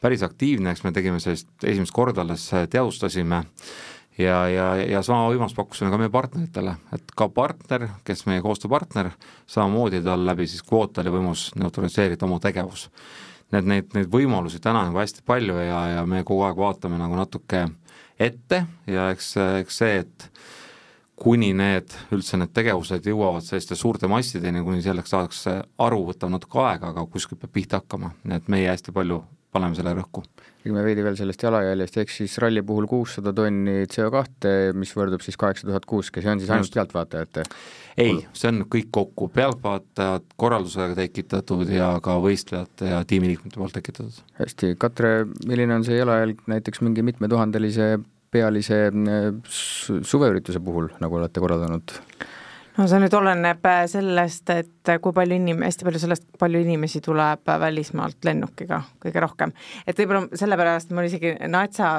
päris 0.02 0.24
aktiivne, 0.24 0.72
eks 0.72 0.84
me 0.86 0.92
tegime 0.96 1.20
sellist 1.20 1.50
esimest 1.64 1.94
korda 1.94 2.24
alles 2.24 2.48
teadvustasime 2.72 3.42
ja, 4.18 4.38
ja, 4.48 4.66
ja 4.80 5.02
sama 5.04 5.28
võimalust 5.30 5.56
pakkusime 5.58 5.92
ka 5.92 6.00
meie 6.00 6.12
partneritele, 6.12 6.76
et 6.96 7.14
ka 7.18 7.28
partner, 7.32 7.88
kes 8.06 8.24
meie 8.30 8.42
koostööpartner, 8.44 9.12
samamoodi 9.50 10.02
tal 10.04 10.24
läbi 10.26 10.48
siis 10.48 10.64
kvoota 10.66 11.04
oli 11.04 11.14
võimalus 11.18 11.50
neutraliseerida 11.60 12.26
oma 12.28 12.40
tegevus. 12.42 12.88
Need, 13.54 13.66
neid, 13.70 13.90
neid 13.94 14.08
võimalusi 14.10 14.58
täna 14.62 14.82
nagu 14.88 14.98
hästi 14.98 15.22
palju 15.26 15.54
ja, 15.62 15.80
ja 15.94 16.06
me 16.08 16.24
kogu 16.26 16.42
aeg 16.48 16.58
vaatame 16.58 16.98
nagu 16.98 17.14
natuke 17.14 17.66
ette 18.18 18.64
ja 18.90 19.10
eks, 19.14 19.28
eks 19.62 19.76
see, 19.82 20.00
et 20.02 20.30
kuni 21.16 21.52
need, 21.56 21.94
üldse 22.12 22.36
need 22.40 22.52
tegevused 22.56 23.06
jõuavad 23.08 23.44
selliste 23.44 23.78
suurte 23.78 24.08
massideni, 24.10 24.64
kuni 24.64 24.84
selleks 24.84 25.14
saadakse 25.14 25.56
aru, 25.82 26.02
võtab 26.10 26.34
natuke 26.34 26.60
aega, 26.60 26.92
aga 26.92 27.06
kuskilt 27.08 27.40
peab 27.40 27.54
pihta 27.56 27.80
hakkama, 27.80 28.12
nii 28.24 28.40
et 28.42 28.52
meie 28.52 28.68
hästi 28.68 28.92
palju 28.96 29.22
paneme 29.56 29.76
selle 29.78 29.94
rõhku. 29.96 30.22
räägime 30.66 30.82
veidi 30.82 31.02
veel 31.06 31.14
sellest 31.16 31.42
jalajäljest, 31.46 31.96
ehk 32.02 32.10
siis 32.10 32.32
ralli 32.42 32.62
puhul 32.66 32.88
kuussada 32.90 33.32
tonni 33.32 33.84
CO2, 33.92 34.52
mis 34.76 34.92
võrdub 34.98 35.22
siis 35.22 35.38
kaheksa 35.38 35.68
tuhat 35.68 35.86
kuusk 35.86 36.18
ja 36.18 36.24
see 36.24 36.32
on 36.32 36.42
siis 36.42 36.50
ainult 36.50 36.74
pealtvaatajate? 36.74 37.44
ei, 37.96 38.18
see 38.36 38.50
on 38.50 38.64
kõik 38.74 38.90
kokku, 38.92 39.30
pealtvaatajad, 39.32 40.26
korraldusega 40.36 40.98
tekitatud 40.98 41.70
ja 41.72 41.94
ka 42.02 42.18
võistlejate 42.20 42.90
ja 42.90 43.00
tiimiliikmete 43.08 43.62
poolt 43.62 43.78
tekitatud. 43.78 44.18
hästi, 44.42 44.74
Katre, 44.82 45.14
milline 45.46 45.78
on 45.78 45.86
see 45.86 45.96
jalajälg 46.00 46.42
näiteks 46.50 46.82
mingi 46.84 47.06
mitmetuhandelise 47.06 47.94
pealise 48.36 48.80
suveürituse 49.50 50.62
puhul, 50.64 50.92
nagu 51.02 51.20
olete 51.20 51.42
korraldanud? 51.42 51.98
no 52.76 52.84
see 52.90 52.98
nüüd 53.00 53.14
oleneb 53.16 53.64
äh, 53.68 53.82
sellest, 53.88 54.50
et 54.52 54.90
äh, 54.90 54.98
kui 55.02 55.14
palju 55.16 55.36
inim-, 55.38 55.62
hästi 55.64 55.86
palju 55.86 56.00
sellest, 56.02 56.26
palju 56.40 56.60
inimesi 56.64 57.00
tuleb 57.04 57.48
äh, 57.48 57.58
välismaalt 57.60 58.26
lennukiga 58.26 58.82
kõige 59.02 59.22
rohkem. 59.24 59.54
et 59.86 59.96
võib-olla 59.98 60.36
sellepärast 60.36 60.92
mul 60.96 61.08
isegi 61.08 61.32
Natsa, 61.52 61.92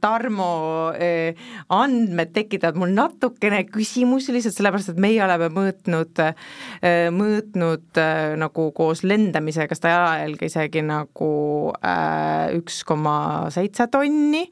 Tarmo 0.00 0.48
andmed 1.72 2.32
tekitavad 2.34 2.78
mul 2.80 2.94
natukene 2.96 3.62
küsimusi 3.68 4.34
lihtsalt 4.34 4.56
sellepärast, 4.56 4.94
et 4.94 5.02
meie 5.02 5.20
oleme 5.24 5.50
mõõtnud, 5.52 6.22
mõõtnud 7.14 8.00
nagu 8.40 8.68
koos 8.76 9.04
lendamisega 9.06 9.76
seda 9.76 9.94
jalajälge 9.94 10.48
isegi 10.50 10.84
nagu 10.84 11.32
üks 12.58 12.82
koma 12.88 13.16
seitse 13.54 13.88
tonni 13.92 14.46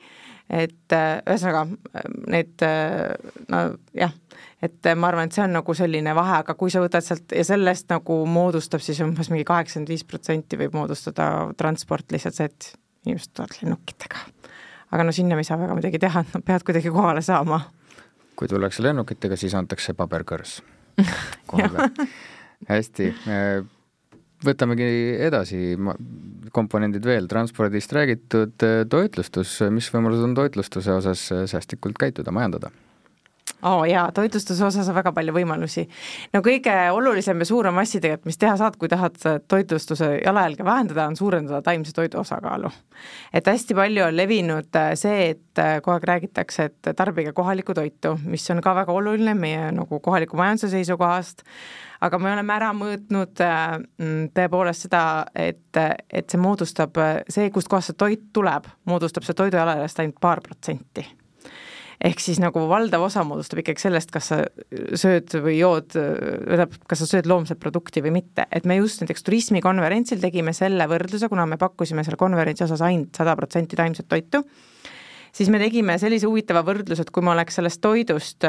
et 0.52 0.94
ühesõnaga 0.94 1.64
need 2.28 2.64
no 3.52 3.62
jah, 3.96 4.12
et 4.62 4.90
ma 4.96 5.08
arvan, 5.08 5.30
et 5.30 5.36
see 5.36 5.44
on 5.44 5.56
nagu 5.56 5.74
selline 5.76 6.14
vahe, 6.16 6.38
aga 6.42 6.54
kui 6.58 6.72
sa 6.72 6.82
võtad 6.84 7.04
sealt 7.04 7.34
ja 7.34 7.44
sellest 7.46 7.88
nagu 7.92 8.18
moodustab 8.28 8.84
siis 8.84 9.00
umbes 9.04 9.30
mingi 9.32 9.46
kaheksakümmend 9.48 9.92
viis 9.92 10.04
protsenti 10.08 10.58
võib 10.60 10.76
moodustada 10.76 11.28
transport 11.58 12.12
lihtsalt 12.14 12.38
see, 12.38 12.50
et 12.50 12.72
inimesed 13.06 13.32
tulevad 13.34 13.58
lennukitega. 13.62 14.26
aga 14.92 15.06
no 15.08 15.14
sinna 15.16 15.38
me 15.38 15.44
ei 15.44 15.48
saa 15.48 15.60
väga 15.60 15.78
midagi 15.78 16.02
teha, 16.02 16.22
et 16.22 16.36
nad 16.36 16.44
peavad 16.46 16.66
kuidagi 16.68 16.92
kohale 16.94 17.22
saama. 17.24 17.60
kui 18.36 18.48
tullakse 18.48 18.84
lennukitega, 18.84 19.36
siis 19.36 19.54
antakse 19.58 19.94
paberkõrs 19.98 20.60
hästi, 22.68 23.08
äh, 23.28 23.64
võtamegi 24.46 24.86
edasi, 25.26 25.76
komponendid 26.52 27.04
veel, 27.06 27.28
transpordist 27.30 27.92
räägitud, 27.96 28.54
äh, 28.66 28.82
toitlustus, 28.90 29.58
mis 29.72 29.88
võimalused 29.94 30.28
on 30.28 30.38
toitlustuse 30.38 30.96
osas 30.98 31.26
äh, 31.32 31.44
säästlikult 31.50 32.00
käituda, 32.00 32.34
majandada? 32.34 32.72
Oo 33.62 33.78
oh, 33.78 33.84
jaa, 33.86 34.12
toitlustuse 34.12 34.64
osas 34.64 34.88
on 34.90 34.96
väga 34.96 35.12
palju 35.14 35.34
võimalusi. 35.36 35.84
no 36.34 36.40
kõige 36.42 36.74
olulisem 36.92 37.38
ja 37.42 37.46
suurem 37.46 37.78
asi 37.78 38.00
tegelikult, 38.00 38.30
mis 38.32 38.40
teha 38.40 38.56
saad, 38.58 38.76
kui 38.78 38.90
tahad 38.90 39.18
toitlustuse 39.48 40.08
jalajälge 40.24 40.64
vähendada, 40.66 41.06
on 41.06 41.16
suurendada 41.16 41.62
taimse 41.62 41.92
toidu 41.94 42.18
osakaalu. 42.20 42.70
et 43.32 43.46
hästi 43.46 43.74
palju 43.78 44.04
on 44.08 44.16
levinud 44.16 44.80
äh, 44.80 44.90
see, 44.98 45.30
et 45.30 45.62
äh, 45.62 45.78
kogu 45.80 45.94
aeg 45.94 46.08
räägitakse, 46.10 46.64
et 46.64 46.92
tarbige 46.96 47.32
kohalikku 47.32 47.74
toitu, 47.74 48.16
mis 48.24 48.50
on 48.50 48.62
ka 48.62 48.74
väga 48.74 48.92
oluline 48.92 49.34
meie 49.38 49.70
nagu 49.72 50.00
kohaliku 50.00 50.36
majanduse 50.36 50.72
seisukohast, 50.74 51.46
aga 52.02 52.18
me 52.18 52.32
oleme 52.34 52.58
ära 52.58 52.74
mõõtnud 52.74 53.46
äh, 53.46 53.78
mm, 53.78 54.28
tõepoolest 54.34 54.88
seda, 54.88 55.06
et, 55.38 55.82
et 56.10 56.26
see 56.26 56.42
moodustab, 56.42 56.98
see, 57.30 57.50
kustkohast 57.54 57.92
see 57.92 58.04
toit 58.04 58.30
tuleb, 58.34 58.66
moodustab 58.90 59.22
see 59.22 59.38
toidu 59.38 59.62
jalajäljest 59.62 60.02
ainult 60.02 60.18
paar 60.20 60.42
protsenti 60.42 61.06
ehk 62.02 62.22
siis 62.22 62.40
nagu 62.42 62.64
valdav 62.70 63.04
osa 63.06 63.22
moodustab 63.26 63.62
ikkagi 63.62 63.84
sellest, 63.84 64.10
kas 64.14 64.30
sa 64.32 64.40
sööd 64.98 65.34
või 65.44 65.56
jood, 65.60 65.92
tähendab, 65.94 66.74
kas 66.90 67.04
sa 67.04 67.08
sööd 67.08 67.28
loomset 67.30 67.60
produkti 67.62 68.02
või 68.04 68.16
mitte, 68.18 68.48
et 68.50 68.66
me 68.68 68.76
just 68.80 69.02
näiteks 69.04 69.26
turismikonverentsil 69.28 70.22
tegime 70.22 70.54
selle 70.56 70.88
võrdluse, 70.90 71.30
kuna 71.32 71.46
me 71.48 71.60
pakkusime 71.60 72.04
seal 72.06 72.18
konverentsi 72.20 72.66
osas 72.66 72.82
ainult 72.86 73.14
sada 73.18 73.36
protsenti 73.38 73.78
taimset 73.78 74.10
toitu 74.10 74.42
siis 75.32 75.50
me 75.50 75.58
tegime 75.62 75.96
sellise 76.00 76.28
huvitava 76.28 76.62
võrdluse, 76.66 77.04
et 77.04 77.10
kui 77.14 77.24
ma 77.24 77.32
oleks 77.34 77.56
sellest 77.58 77.80
toidust, 77.84 78.46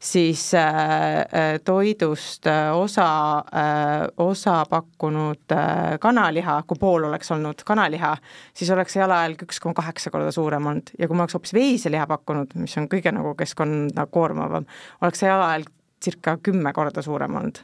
siis 0.00 0.46
äh, 0.58 0.78
äh 1.24 1.52
toidust 1.64 2.48
äh, 2.50 2.70
osa 2.76 3.08
äh,, 3.38 4.06
osa 4.24 4.56
pakkunud 4.70 5.54
äh, 5.54 5.98
kanaliha, 6.00 6.62
kui 6.66 6.80
pool 6.80 7.08
oleks 7.10 7.30
olnud 7.34 7.62
kanaliha, 7.66 8.16
siis 8.56 8.72
oleks 8.74 8.96
jalajälg 8.96 9.46
üks 9.46 9.60
koma 9.60 9.76
kaheksa 9.80 10.10
korda 10.14 10.32
suurem 10.34 10.72
olnud 10.72 10.94
ja 10.98 11.08
kui 11.08 11.16
ma 11.16 11.26
oleks 11.26 11.38
hoopis 11.38 11.54
veiseliha 11.56 12.08
pakkunud, 12.10 12.56
mis 12.60 12.76
on 12.80 12.88
kõige 12.92 13.12
nagu 13.14 13.34
keskkonda 13.38 14.06
koormavam, 14.10 14.68
oleks 15.02 15.24
see 15.24 15.30
jalajälg 15.30 15.72
circa 16.04 16.36
kümme 16.42 16.72
korda 16.72 17.02
suurem 17.02 17.36
olnud. 17.36 17.58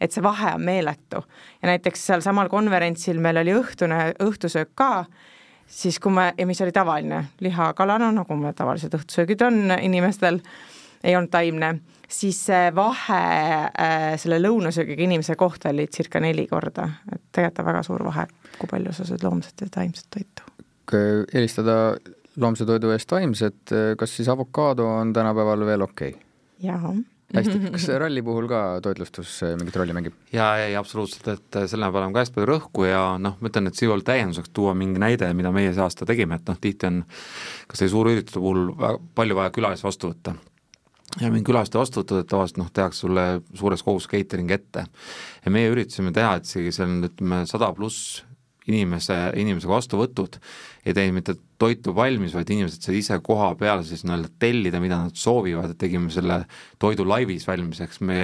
et 0.00 0.12
see 0.12 0.22
vahe 0.24 0.54
on 0.56 0.64
meeletu 0.64 1.20
ja 1.62 1.68
näiteks 1.68 2.06
sealsamal 2.06 2.48
konverentsil 2.48 3.20
meil 3.20 3.40
oli 3.42 3.54
õhtune 3.58 3.98
õhtusöök 4.22 4.72
ka 4.74 4.92
siis 5.66 5.98
kui 6.02 6.12
me, 6.12 6.32
ja 6.38 6.46
mis 6.46 6.60
oli 6.64 6.72
tavaline, 6.72 7.24
lihakalana, 7.40 8.12
nagu 8.12 8.36
me 8.36 8.52
tavalised 8.56 8.94
õhtusöögid 8.98 9.44
on 9.46 9.74
inimestel, 9.80 10.40
ei 11.04 11.16
olnud 11.16 11.32
taimne, 11.32 11.72
siis 12.08 12.38
see 12.46 12.70
vahe 12.74 13.20
äh, 13.66 14.08
selle 14.20 14.38
lõunasöögiga 14.42 15.06
inimese 15.06 15.36
kohta 15.36 15.72
oli 15.72 15.86
circa 15.92 16.20
neli 16.20 16.46
korda, 16.50 16.88
et 17.12 17.22
tegelikult 17.32 17.64
on 17.64 17.70
väga 17.72 17.84
suur 17.86 18.04
vahe, 18.08 18.26
kui 18.58 18.70
palju 18.70 18.96
sa 18.96 19.06
sööd 19.08 19.24
loomset 19.26 19.64
ja 19.64 19.70
taimset 19.78 20.10
toitu. 20.10 20.50
eelistada 21.34 21.96
loomse 22.36 22.66
toidu 22.68 22.90
eest 22.92 23.08
taimset, 23.08 23.72
kas 23.98 24.16
siis 24.16 24.28
avokaado 24.28 24.86
on 24.88 25.12
tänapäeval 25.12 25.66
veel 25.66 25.88
okei 25.88 26.14
okay?? 26.16 26.28
jaa 26.62 26.94
hästi, 27.34 27.58
kas 27.74 27.88
ralli 28.02 28.22
puhul 28.24 28.48
ka 28.50 28.62
toitlustus 28.84 29.34
äh, 29.46 29.56
mingit 29.58 29.76
rolli 29.80 29.96
mängib? 29.96 30.16
jaa, 30.34 30.52
ei 30.64 30.76
absoluutselt, 30.78 31.28
et 31.32 31.60
äh, 31.60 31.66
selle 31.70 31.90
peale 31.94 32.08
on 32.08 32.16
ka 32.16 32.24
hästi 32.24 32.36
palju 32.36 32.50
rõhku 32.52 32.86
ja 32.88 33.02
noh, 33.22 33.36
ma 33.40 33.52
ütlen, 33.52 33.70
et 33.70 33.78
siia 33.78 33.92
veel 33.92 34.04
täienduseks 34.06 34.52
tuua 34.56 34.74
mingi 34.78 35.02
näide, 35.02 35.32
mida 35.38 35.52
meie 35.54 35.74
see 35.74 35.84
aasta 35.84 36.08
tegime, 36.08 36.40
et 36.40 36.48
noh, 36.48 36.58
tihti 36.62 36.88
on 36.88 37.02
kas 37.70 37.84
või 37.84 37.92
suurürituste 37.96 38.42
puhul 38.42 38.72
väga 38.72 38.98
palju 39.18 39.38
vaja 39.38 39.54
külalisi 39.54 39.88
vastu 39.88 40.12
võtta 40.12 40.36
ja 41.20 41.28
mingi 41.28 41.44
külaste 41.50 41.80
vastuvõtud, 41.80 42.22
et 42.22 42.28
tavaliselt 42.30 42.60
noh, 42.62 42.70
tehakse 42.72 43.04
sulle 43.04 43.26
suures 43.58 43.84
kogus 43.84 44.08
catering 44.08 44.50
ette. 44.54 44.86
ja 45.44 45.52
meie 45.52 45.72
üritasime 45.72 46.12
teha, 46.14 46.36
et 46.38 46.48
isegi 46.48 46.72
seal 46.72 46.88
on 46.88 47.08
ütleme 47.10 47.42
sada 47.50 47.72
pluss 47.76 48.22
inimese, 48.70 49.16
inimesega 49.38 49.74
vastuvõtud 49.74 50.38
ei 50.86 50.94
teinud 50.94 51.18
mitte 51.18 51.36
toitu 51.58 51.94
valmis, 51.94 52.34
vaid 52.36 52.50
inimesed 52.50 52.84
said 52.84 52.98
ise 52.98 53.18
koha 53.24 53.52
peal 53.58 53.82
siis 53.86 54.04
nii-öelda 54.06 54.30
tellida, 54.42 54.82
mida 54.82 55.00
nad 55.04 55.16
soovivad, 55.18 55.72
et 55.72 55.80
tegime 55.80 56.10
selle 56.14 56.42
toidu 56.82 57.06
laivis 57.08 57.46
valmis, 57.48 57.82
eks 57.82 58.02
me 58.06 58.20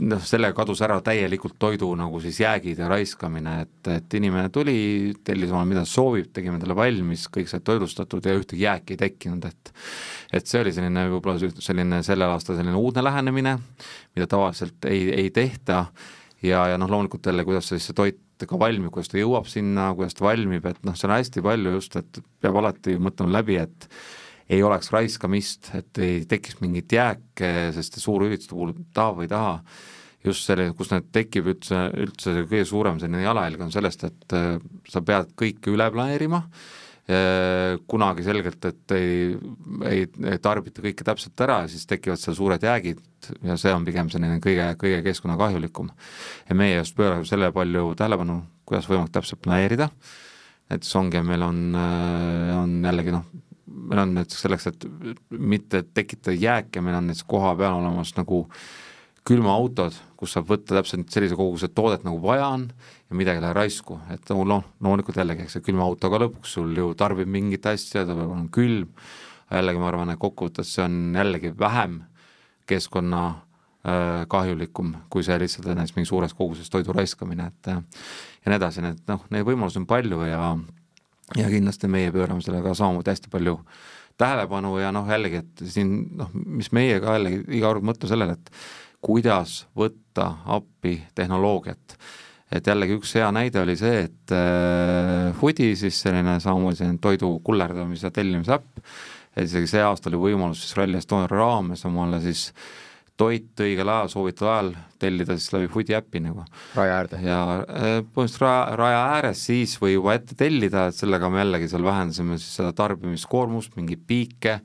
noh, 0.00 0.22
sellega 0.24 0.56
kadus 0.56 0.80
ära 0.84 0.98
täielikult 1.04 1.58
toidu 1.60 1.90
nagu 1.98 2.20
siis 2.22 2.40
jäägid 2.40 2.80
ja 2.80 2.88
raiskamine, 2.90 3.58
et, 3.66 3.90
et 3.92 4.16
inimene 4.16 4.48
tuli, 4.52 4.76
tellis 5.24 5.52
omale, 5.52 5.68
mida 5.74 5.84
soovib, 5.88 6.30
tegime 6.32 6.60
talle 6.60 6.76
valmis, 6.76 7.26
kõik 7.32 7.50
said 7.50 7.64
toidustatud 7.66 8.24
ja 8.24 8.36
ühtegi 8.38 8.64
jääki 8.66 8.96
ei 8.96 9.02
tekkinud, 9.04 9.44
et 9.48 9.74
et 10.32 10.48
see 10.48 10.62
oli 10.62 10.72
selline 10.72 11.04
võib-olla 11.12 11.52
selline 11.60 12.00
sellel 12.06 12.32
aastal 12.32 12.56
selline 12.56 12.78
uudne 12.78 13.04
lähenemine, 13.04 13.58
mida 14.16 14.26
tavaliselt 14.30 14.88
ei, 14.88 15.10
ei 15.12 15.30
tehta 15.30 15.84
ja, 16.42 16.66
ja 16.72 16.80
noh, 16.80 16.90
loomulikult 16.90 17.26
jälle, 17.26 17.44
kuidas 17.46 17.70
siis 17.72 17.86
see 17.88 17.96
toit 17.96 18.46
ka 18.48 18.58
valmib, 18.58 18.90
kuidas 18.94 19.12
ta 19.12 19.20
jõuab 19.20 19.46
sinna, 19.50 19.92
kuidas 19.94 20.16
ta 20.18 20.26
valmib, 20.26 20.66
et 20.66 20.82
noh, 20.86 20.96
seal 20.98 21.12
on 21.12 21.20
hästi 21.20 21.44
palju 21.44 21.76
just, 21.76 21.96
et 22.00 22.20
peab 22.42 22.58
alati 22.58 22.96
mõtlema 22.98 23.38
läbi, 23.38 23.58
et 23.62 23.88
ei 24.52 24.62
oleks 24.66 24.90
raiskamist, 24.92 25.70
et 25.78 26.02
ei 26.02 26.22
tekiks 26.28 26.58
mingit 26.60 26.92
jääke, 26.92 27.70
sest 27.76 28.00
suurürituste 28.02 28.56
puhul 28.56 28.74
tahab 28.94 29.20
või 29.20 29.28
ei 29.28 29.32
taha, 29.32 29.56
just 30.26 30.46
selline, 30.46 30.74
kus 30.78 30.90
need 30.92 31.08
tekib 31.14 31.50
üldse, 31.54 31.84
üldse 32.02 32.34
kõige 32.50 32.66
suurem 32.68 32.98
selline 33.02 33.24
jalajälg 33.24 33.66
on 33.66 33.74
sellest, 33.74 34.06
et 34.10 34.36
äh, 34.38 34.56
sa 34.90 35.02
pead 35.06 35.34
kõike 35.38 35.72
üle 35.74 35.88
planeerima 35.94 36.42
kunagi 37.90 38.22
selgelt, 38.22 38.64
et 38.68 38.92
ei, 38.94 39.14
ei, 39.90 40.04
ei 40.30 40.38
tarbita 40.42 40.84
kõike 40.84 41.02
täpselt 41.04 41.40
ära 41.42 41.56
ja 41.64 41.70
siis 41.72 41.82
tekivad 41.90 42.20
seal 42.22 42.36
suured 42.38 42.62
jäägid 42.62 43.00
ja 43.42 43.56
see 43.58 43.72
on 43.74 43.82
pigem 43.86 44.10
selline 44.12 44.38
kõige, 44.42 44.68
kõige 44.78 45.00
keskkonnakahjulikum. 45.08 45.90
ja 46.48 46.54
meie 46.54 46.76
just 46.76 46.94
pöörame 46.96 47.26
selle 47.26 47.50
palju 47.52 47.94
tähelepanu, 47.98 48.38
kuidas 48.64 48.86
võimalik 48.90 49.16
täpselt 49.16 49.42
planeerida, 49.42 49.90
näiteks 50.70 50.94
ongi, 51.00 51.24
meil 51.26 51.42
on, 51.42 51.60
on 51.74 52.78
jällegi 52.86 53.16
noh, 53.18 53.26
meil 53.66 54.04
on 54.04 54.14
näiteks 54.20 54.46
selleks, 54.46 54.70
et 54.70 54.86
mitte 55.30 55.82
tekitada 55.94 56.36
jääke, 56.38 56.80
meil 56.80 57.00
on 57.00 57.10
näiteks 57.10 57.26
koha 57.28 57.54
peal 57.58 57.80
olemas 57.80 58.14
nagu 58.16 58.44
külmaautod, 59.28 59.94
kus 60.18 60.34
saab 60.34 60.48
võtta 60.50 60.76
täpselt 60.78 61.10
sellise 61.14 61.36
koguse 61.38 61.68
toodet, 61.70 62.02
nagu 62.06 62.18
vaja 62.22 62.48
on 62.56 62.66
ja 62.72 63.18
midagi 63.18 63.38
ei 63.38 63.44
lähe 63.44 63.54
raisku, 63.54 64.00
et 64.10 64.32
noh, 64.34 64.64
loomulikult 64.82 65.20
jällegi, 65.20 65.46
eks 65.46 65.58
see 65.58 65.66
külmaauto 65.68 66.10
ka 66.10 66.20
lõpuks 66.24 66.56
sul 66.58 66.74
ju 66.76 66.90
tarbib 66.98 67.30
mingit 67.30 67.66
asja, 67.70 68.02
ta 68.02 68.16
peab 68.16 68.32
olema 68.32 68.50
külm, 68.54 68.90
jällegi 69.52 69.82
ma 69.82 69.88
arvan, 69.92 70.12
et 70.14 70.20
kokkuvõttes 70.22 70.74
see 70.74 70.84
on 70.86 70.98
jällegi 71.14 71.54
vähem 71.58 72.00
keskkonna 72.70 73.22
äh, 73.30 74.26
kahjulikum, 74.32 74.94
kui 75.12 75.26
see 75.26 75.38
lihtsalt 75.38 75.70
näiteks 75.70 75.96
mingi 75.98 76.10
suures 76.10 76.34
koguses 76.34 76.70
toidu 76.72 76.94
raiskamine, 76.96 77.50
et 77.52 77.72
ja 77.72 77.80
nii 78.50 78.58
edasi, 78.58 78.82
nii 78.82 78.96
et 78.96 79.10
noh, 79.12 79.26
neid 79.30 79.46
võimalusi 79.46 79.82
on 79.82 79.90
palju 79.90 80.22
ja 80.26 80.44
ja 81.38 81.48
kindlasti 81.48 81.88
meie 81.88 82.10
pöörame 82.12 82.42
sellega 82.44 82.74
samamoodi 82.76 83.12
hästi 83.12 83.30
palju 83.32 83.60
tähelepanu 84.20 84.76
ja 84.80 84.90
noh, 84.94 85.06
jällegi, 85.08 85.42
et 85.42 85.68
siin 85.74 85.92
noh, 86.18 86.32
mis 86.34 86.72
meie 86.74 86.98
ka 87.00 87.16
jällegi 87.16 87.44
iga 87.58 87.70
kord 87.70 87.86
mõtleme 87.86 88.10
sellele, 88.10 88.36
et 88.36 88.50
kuidas 89.02 89.64
võtta 89.76 90.28
appi 90.54 91.00
tehnoloogiat. 91.14 91.96
et 92.52 92.66
jällegi 92.66 92.98
üks 93.00 93.14
hea 93.16 93.30
näide 93.32 93.62
oli 93.62 93.76
see, 93.80 94.04
et 94.06 94.34
äh, 94.36 95.32
Foodi 95.38 95.72
siis 95.76 96.02
selline 96.04 96.38
samamoodi 96.40 96.82
selline 96.82 97.00
toidu 97.00 97.38
kullerdamise 97.44 98.10
tellimise 98.12 98.58
äpp, 98.58 98.82
et 99.36 99.48
isegi 99.48 99.70
see 99.70 99.82
aasta 99.82 100.10
oli 100.10 100.20
võimalus 100.20 100.60
siis 100.62 100.76
Rally 100.76 101.00
Estonia 101.00 101.30
raames 101.32 101.84
omale 101.88 102.20
siis 102.20 102.50
toit 103.20 103.60
õigel 103.60 103.90
ajal, 103.92 104.10
soovitud 104.12 104.48
ajal 104.48 104.72
tellida 105.02 105.36
siis 105.36 105.52
läbi 105.54 105.68
Foodi 105.72 105.96
äpi 105.98 106.22
nagu. 106.24 106.44
raja 106.76 106.96
äärde? 107.00 107.20
ja 107.26 107.38
äh, 107.60 107.98
põhimõtteliselt 108.00 108.44
raja, 108.44 108.64
raja 108.80 109.04
ääres 109.18 109.44
siis 109.50 109.76
või 109.82 109.94
juba 109.96 110.16
ette 110.16 110.38
tellida, 110.38 110.88
et 110.88 110.98
sellega 110.98 111.30
me 111.30 111.42
jällegi 111.42 111.70
seal 111.70 111.86
vähendasime 111.86 112.40
siis 112.40 112.58
seda 112.60 112.72
tarbimiskoormust, 112.76 113.76
mingeid 113.76 114.02
piike, 114.08 114.58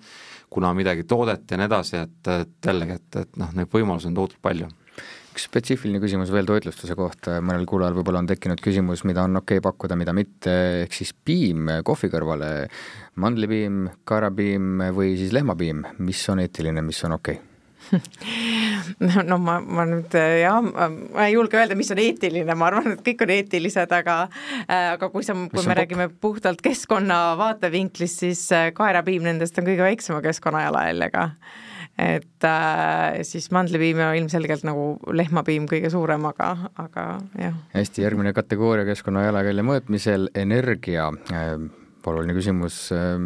kuna 0.50 0.74
midagi 0.78 1.06
toodeti 1.10 1.54
ja 1.56 1.62
nii 1.62 1.70
edasi, 1.70 2.04
et, 2.08 2.34
et 2.34 2.72
jällegi, 2.72 3.00
et, 3.02 3.24
et 3.24 3.40
noh, 3.42 3.56
neid 3.58 3.72
võimalusi 3.74 4.12
on 4.12 4.20
tohutult 4.20 4.44
palju 4.44 4.70
üks 5.38 5.46
spetsiifiline 5.46 6.00
küsimus 6.02 6.32
veel 6.34 6.48
toitlustuse 6.50 6.96
kohta, 6.98 7.36
mõnel 7.46 7.68
kuulajal 7.70 7.94
võib-olla 8.00 8.24
on 8.24 8.30
tekkinud 8.32 8.62
küsimus, 8.64 9.04
mida 9.06 9.28
on 9.28 9.38
okei 9.38 9.60
okay 9.60 9.66
pakkuda, 9.68 9.98
mida 10.00 10.16
mitte, 10.18 10.56
ehk 10.88 10.98
siis 10.98 11.12
piim 11.14 11.70
kohvi 11.86 12.10
kõrvale, 12.10 12.50
mandlipiim, 13.22 13.84
kaerapiim 14.10 14.88
või 14.98 15.14
siis 15.20 15.36
lehmapiim, 15.38 15.86
mis 16.02 16.24
on 16.34 16.42
eetiline, 16.42 16.82
mis 16.82 17.04
on 17.06 17.20
okei 17.20 17.38
okay?? 17.38 17.47
no 19.30 19.38
ma, 19.42 19.58
ma 19.62 19.86
nüüd 19.90 20.16
jah, 20.16 20.60
ma 20.64 21.28
ei 21.28 21.36
julge 21.36 21.60
öelda, 21.60 21.78
mis 21.80 21.92
on 21.94 22.02
eetiline, 22.02 22.58
ma 22.58 22.70
arvan, 22.72 22.96
et 22.96 23.06
kõik 23.06 23.24
on 23.26 23.34
eetilised, 23.38 23.94
aga 24.00 24.18
äh, 24.66 24.94
aga 24.96 25.12
kui 25.14 25.26
sa, 25.26 25.36
kui 25.52 25.68
me 25.68 25.78
räägime 25.78 26.10
puhtalt 26.22 26.62
keskkonna 26.66 27.22
vaatevinklist, 27.40 28.26
siis 28.26 28.44
äh, 28.56 28.70
kaerapiim 28.78 29.26
nendest 29.28 29.58
on 29.60 29.68
kõige 29.70 29.88
väiksema 29.88 30.22
keskkonnajalajäljega 30.26 31.30
et 31.98 32.46
äh, 32.46 33.24
siis 33.26 33.50
mandlipiim 33.52 33.98
ja 34.04 34.12
ilmselgelt 34.18 34.66
nagu 34.68 35.00
lehmapiim 35.18 35.66
kõige 35.70 35.90
suurem, 35.94 36.28
aga, 36.30 36.52
aga 36.78 37.06
jah. 37.42 37.58
hästi, 37.74 38.06
järgmine 38.06 38.34
kategooria 38.38 38.86
keskkonnajalajälje 38.92 39.66
mõõtmisel, 39.66 40.32
energia 40.38 41.10
äh,. 41.34 41.58
oluline 42.08 42.38
küsimus 42.38 42.86
äh, 42.96 43.18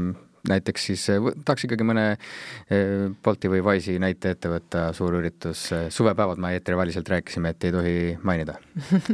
näiteks 0.50 0.86
siis 0.86 1.04
eh, 1.14 1.28
tahaks 1.46 1.66
ikkagi 1.68 1.86
mõne 1.86 2.06
eh, 2.14 3.10
Bolti 3.24 3.50
või 3.52 3.62
Wise'i 3.66 4.00
näite 4.02 4.34
ette 4.36 4.50
võtta, 4.52 4.88
suur 4.98 5.20
üritus, 5.20 5.68
eh, 5.76 5.86
suvepäevad 5.94 6.42
me 6.42 6.54
eetriväliselt 6.56 7.10
rääkisime, 7.12 7.54
et 7.54 7.68
ei 7.68 7.76
tohi 7.76 7.96
mainida. 8.26 8.58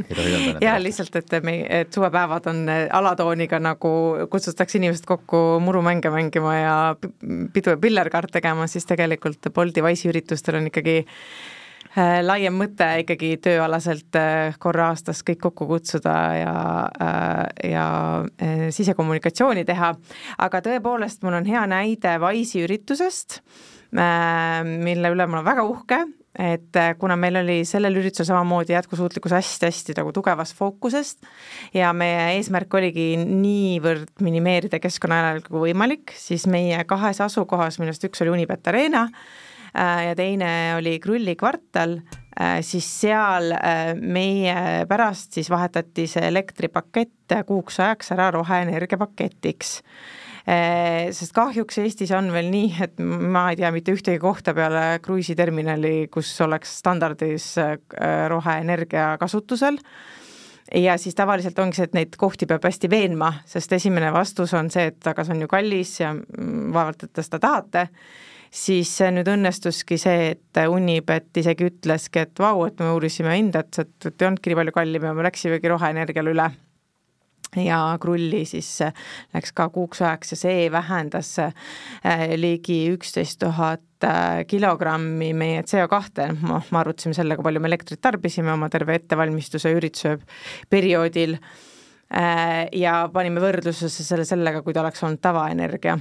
ja 0.66 0.78
lihtsalt, 0.80 1.18
et 1.20 1.36
me, 1.44 1.58
et 1.80 1.92
suvepäevad 1.94 2.48
on 2.52 2.64
alatooniga 2.68 3.60
nagu 3.62 3.92
kutsutakse 4.30 4.80
inimesed 4.80 5.06
kokku 5.08 5.42
murumänge 5.64 6.12
mängima 6.14 6.56
ja 6.56 6.78
pidu 7.52 7.76
ja 7.76 7.80
pillerkaart 7.80 8.32
tegema, 8.38 8.66
siis 8.70 8.88
tegelikult 8.88 9.52
Bolti 9.54 9.84
Wise'i 9.84 10.12
üritustel 10.12 10.60
on 10.60 10.72
ikkagi 10.72 11.02
laiem 12.22 12.54
mõte 12.58 12.86
ikkagi 13.02 13.36
tööalaselt 13.42 14.18
äh, 14.18 14.56
korra 14.60 14.90
aastas 14.92 15.22
kõik 15.26 15.40
kokku 15.48 15.66
kutsuda 15.70 16.14
ja, 16.38 16.54
äh, 17.02 17.72
ja 17.72 17.86
sisekommunikatsiooni 18.74 19.64
teha, 19.68 19.94
aga 20.38 20.60
tõepoolest, 20.64 21.24
mul 21.24 21.38
on 21.40 21.48
hea 21.48 21.64
näide 21.70 22.18
Wise'i 22.22 22.64
üritusest, 22.66 23.40
mille 23.88 25.10
üle 25.14 25.24
ma 25.24 25.38
olen 25.38 25.46
väga 25.46 25.62
uhke, 25.64 25.98
et 26.38 26.76
kuna 27.00 27.16
meil 27.16 27.40
oli 27.40 27.62
sellel 27.66 27.96
üritusel 27.96 28.28
samamoodi 28.28 28.74
jätkusuutlikkus 28.74 29.32
hästi-hästi 29.32 29.96
nagu 29.96 30.12
tugevas 30.14 30.52
fookusest 30.54 31.24
ja 31.74 31.94
meie 31.96 32.34
eesmärk 32.36 32.76
oligi 32.78 33.14
niivõrd 33.22 34.12
minimeerida 34.22 34.78
keskkonnajalajälge 34.84 35.48
kui 35.48 35.70
võimalik, 35.70 36.12
siis 36.20 36.44
meie 36.52 36.84
kahes 36.90 37.22
asukohas, 37.24 37.80
millest 37.80 38.04
üks 38.06 38.22
oli 38.22 38.36
Unibet 38.36 38.68
Arena, 38.68 39.06
Äh, 39.08 39.47
ja 39.74 40.14
teine 40.18 40.50
oli 40.78 40.98
Krulli 41.02 41.36
kvartal, 41.38 41.98
äh, 42.40 42.58
siis 42.66 42.88
seal 43.00 43.52
äh, 43.56 43.92
meie 43.98 44.86
pärast 44.88 45.38
siis 45.38 45.50
vahetati 45.50 46.06
see 46.10 46.28
elektripakett 46.28 47.36
kuuks 47.46 47.80
ajaks 47.84 48.14
ära 48.16 48.30
roheenergia 48.34 49.00
paketiks 49.00 49.78
sest 51.12 51.34
kahjuks 51.36 51.76
Eestis 51.82 52.08
on 52.16 52.30
veel 52.32 52.46
nii, 52.48 52.68
et 52.80 53.00
ma 53.04 53.50
ei 53.50 53.58
tea 53.58 53.68
mitte 53.68 53.92
ühtegi 53.92 54.16
kohta 54.22 54.54
peale 54.56 54.94
kruiisiterminali, 55.04 56.06
kus 56.08 56.30
oleks 56.40 56.72
standardis 56.80 57.50
roheenergia 58.32 59.10
kasutusel. 59.20 59.76
Ja 60.74 60.98
siis 61.00 61.14
tavaliselt 61.16 61.58
ongi 61.58 61.78
see, 61.78 61.88
et 61.88 61.94
neid 61.96 62.16
kohti 62.20 62.46
peab 62.48 62.64
hästi 62.64 62.90
veenma, 62.92 63.30
sest 63.48 63.72
esimene 63.72 64.10
vastus 64.12 64.52
on 64.56 64.68
see, 64.72 64.90
et 64.90 65.06
aga 65.08 65.24
see 65.24 65.36
on 65.36 65.44
ju 65.46 65.48
kallis 65.48 65.94
ja 66.02 66.10
mm, 66.12 66.72
vaevalt, 66.74 67.06
et 67.06 67.12
te 67.16 67.24
seda 67.24 67.40
tahate 67.40 67.86
siis 68.50 68.92
nüüd 69.14 69.28
õnnestuski 69.28 69.98
see, 70.00 70.32
et 70.34 70.62
Unibet 70.68 71.36
isegi 71.40 71.68
ütleski, 71.68 72.24
et 72.26 72.40
vau, 72.40 72.64
et 72.66 72.78
me 72.80 72.92
uurisime 72.94 73.36
hindet, 73.36 73.80
et, 73.80 74.08
ei 74.08 74.26
olnudki 74.28 74.52
nii 74.52 74.62
palju 74.62 74.74
kallim 74.80 75.06
ja 75.08 75.12
me 75.16 75.28
läksimegi 75.28 75.74
roheenergiale 75.74 76.34
üle. 76.34 76.48
Ja 77.56 77.80
krulli 78.00 78.42
siis 78.44 78.68
läks 79.32 79.54
ka 79.56 79.70
kuuks 79.72 80.02
ajaks 80.02 80.34
ja 80.34 80.36
see 80.36 80.66
vähendas 80.72 81.30
äh, 81.40 81.54
ligi 82.36 82.90
üksteist 82.92 83.38
tuhat 83.40 84.04
äh, 84.04 84.42
kilogrammi 84.50 85.30
meie 85.32 85.62
CO2, 85.64 86.28
noh, 86.42 86.68
me 86.68 86.80
arvutasime 86.82 87.16
selle, 87.16 87.38
kui 87.38 87.48
palju 87.48 87.64
me 87.64 87.70
elektrit 87.70 88.02
tarbisime 88.04 88.52
oma 88.52 88.68
terve 88.68 88.98
ettevalmistuse 89.00 89.72
ürituse 89.78 90.18
perioodil. 90.68 91.38
Äh, 92.12 92.68
ja 92.76 93.00
panime 93.12 93.40
võrdlusesse 93.40 94.04
selle 94.04 94.28
sellega, 94.28 94.60
kui 94.64 94.76
ta 94.76 94.84
oleks 94.84 95.02
olnud 95.08 95.24
tavaenergia 95.24 95.96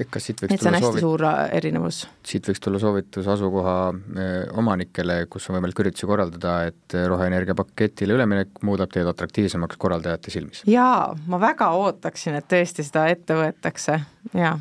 et 0.00 0.10
kas 0.10 0.26
siit 0.26 0.42
võiks 0.42 0.54
et 0.54 0.62
see 0.62 0.70
on 0.70 0.76
hästi 0.76 0.88
soovit... 0.88 1.04
suur 1.04 1.24
äh, 1.28 1.40
erinevus? 1.58 2.00
siit 2.26 2.48
võiks 2.50 2.62
tulla 2.62 2.80
soovitus 2.82 3.28
asukoha 3.30 3.76
äh, 3.94 4.32
omanikele, 4.58 5.18
kus 5.30 5.48
on 5.48 5.58
võimalik 5.58 5.82
üritusi 5.84 6.08
korraldada, 6.10 6.56
et 6.70 6.96
äh, 6.98 7.06
roheenergia 7.10 7.56
paketile 7.58 8.16
üleminek 8.18 8.62
muudab 8.66 8.92
teid 8.94 9.08
atraktiivsemaks 9.10 9.78
korraldajate 9.80 10.34
silmis? 10.34 10.64
jaa, 10.70 11.12
ma 11.30 11.40
väga 11.42 11.70
ootaksin, 11.78 12.38
et 12.40 12.48
tõesti 12.50 12.86
seda 12.86 13.06
ette 13.12 13.38
võetakse, 13.38 14.00
jaa. 14.34 14.56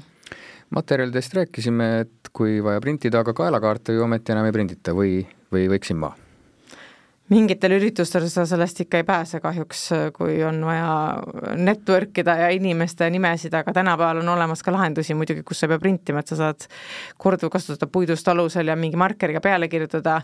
materjalidest 0.76 1.40
rääkisime, 1.40 1.90
et 2.06 2.34
kui 2.34 2.60
vaja 2.66 2.82
printida, 2.84 3.26
aga 3.26 3.34
kaelakaarte 3.38 3.98
ju 3.98 4.06
ometi 4.06 4.36
enam 4.36 4.50
ei 4.50 4.56
prindita 4.56 4.94
või, 4.98 5.24
või 5.54 5.70
võiksin 5.74 6.02
ma? 6.02 6.14
Mingitel 7.34 7.78
üritustel 7.78 8.26
sa 8.32 8.46
sellest 8.50 8.84
ikka 8.86 9.02
ei 9.02 9.06
pääse 9.08 9.42
kahjuks, 9.44 9.84
kui 10.16 10.38
on 10.46 10.62
vaja 10.68 10.90
network 11.58 12.24
ida 12.24 12.38
ja 12.44 12.50
inimeste 12.56 13.10
nimesid, 13.14 13.54
aga 13.58 13.74
tänapäeval 13.76 14.22
on 14.24 14.34
olemas 14.36 14.64
ka 14.64 14.74
lahendusi 14.74 15.16
muidugi, 15.18 15.46
kus 15.48 15.62
sa 15.62 15.68
ei 15.68 15.74
pea 15.74 15.84
printima, 15.84 16.24
et 16.24 16.34
sa 16.34 16.40
saad 16.40 16.68
korduvkasutada 17.22 17.90
puidust 17.92 18.28
alusel 18.32 18.72
ja 18.72 18.78
mingi 18.80 19.00
markeriga 19.00 19.42
peale 19.44 19.70
kirjutada, 19.72 20.20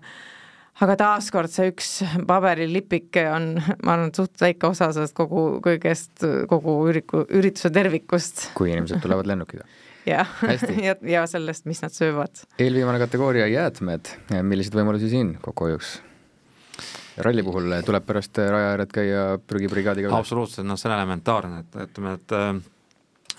aga 0.83 0.97
taaskord 0.99 1.51
see 1.51 1.73
üks 1.73 1.91
paberilipik 2.27 3.19
on, 3.25 3.51
ma 3.83 3.95
arvan, 3.97 4.13
suht 4.15 4.39
väike 4.41 4.69
osa 4.69 4.91
sellest 4.95 5.17
kogu, 5.17 5.45
kõigest, 5.65 6.25
kogu 6.51 6.79
üriku, 6.91 7.25
ürituse 7.27 7.73
tervikust. 7.73 8.49
kui 8.57 8.73
inimesed 8.73 9.01
tulevad 9.03 9.29
lennukiga 9.29 9.67
jah, 10.09 10.29
ja, 10.81 10.95
ja 11.05 11.25
sellest, 11.27 11.65
mis 11.69 11.81
nad 11.83 11.93
söövad. 11.93 12.45
eelviimane 12.59 13.01
kategooria, 13.01 13.49
jäätmed, 13.51 14.13
milliseid 14.41 14.77
võimalusi 14.79 15.11
siin 15.11 15.35
kokkuhoiuks? 15.43 15.97
Ralli 17.25 17.43
puhul 17.43 17.77
tuleb 17.85 18.05
pärast 18.07 18.37
raja 18.41 18.73
ääret 18.73 18.91
käia 18.95 19.23
prügibrigaadiga? 19.47 20.11
absoluutselt, 20.17 20.67
noh, 20.67 20.79
see 20.79 20.89
on 20.89 20.97
elementaarne, 20.97 21.63
et 21.63 21.79
ütleme, 21.85 22.15
et 22.19 22.35
äh, 22.37 22.51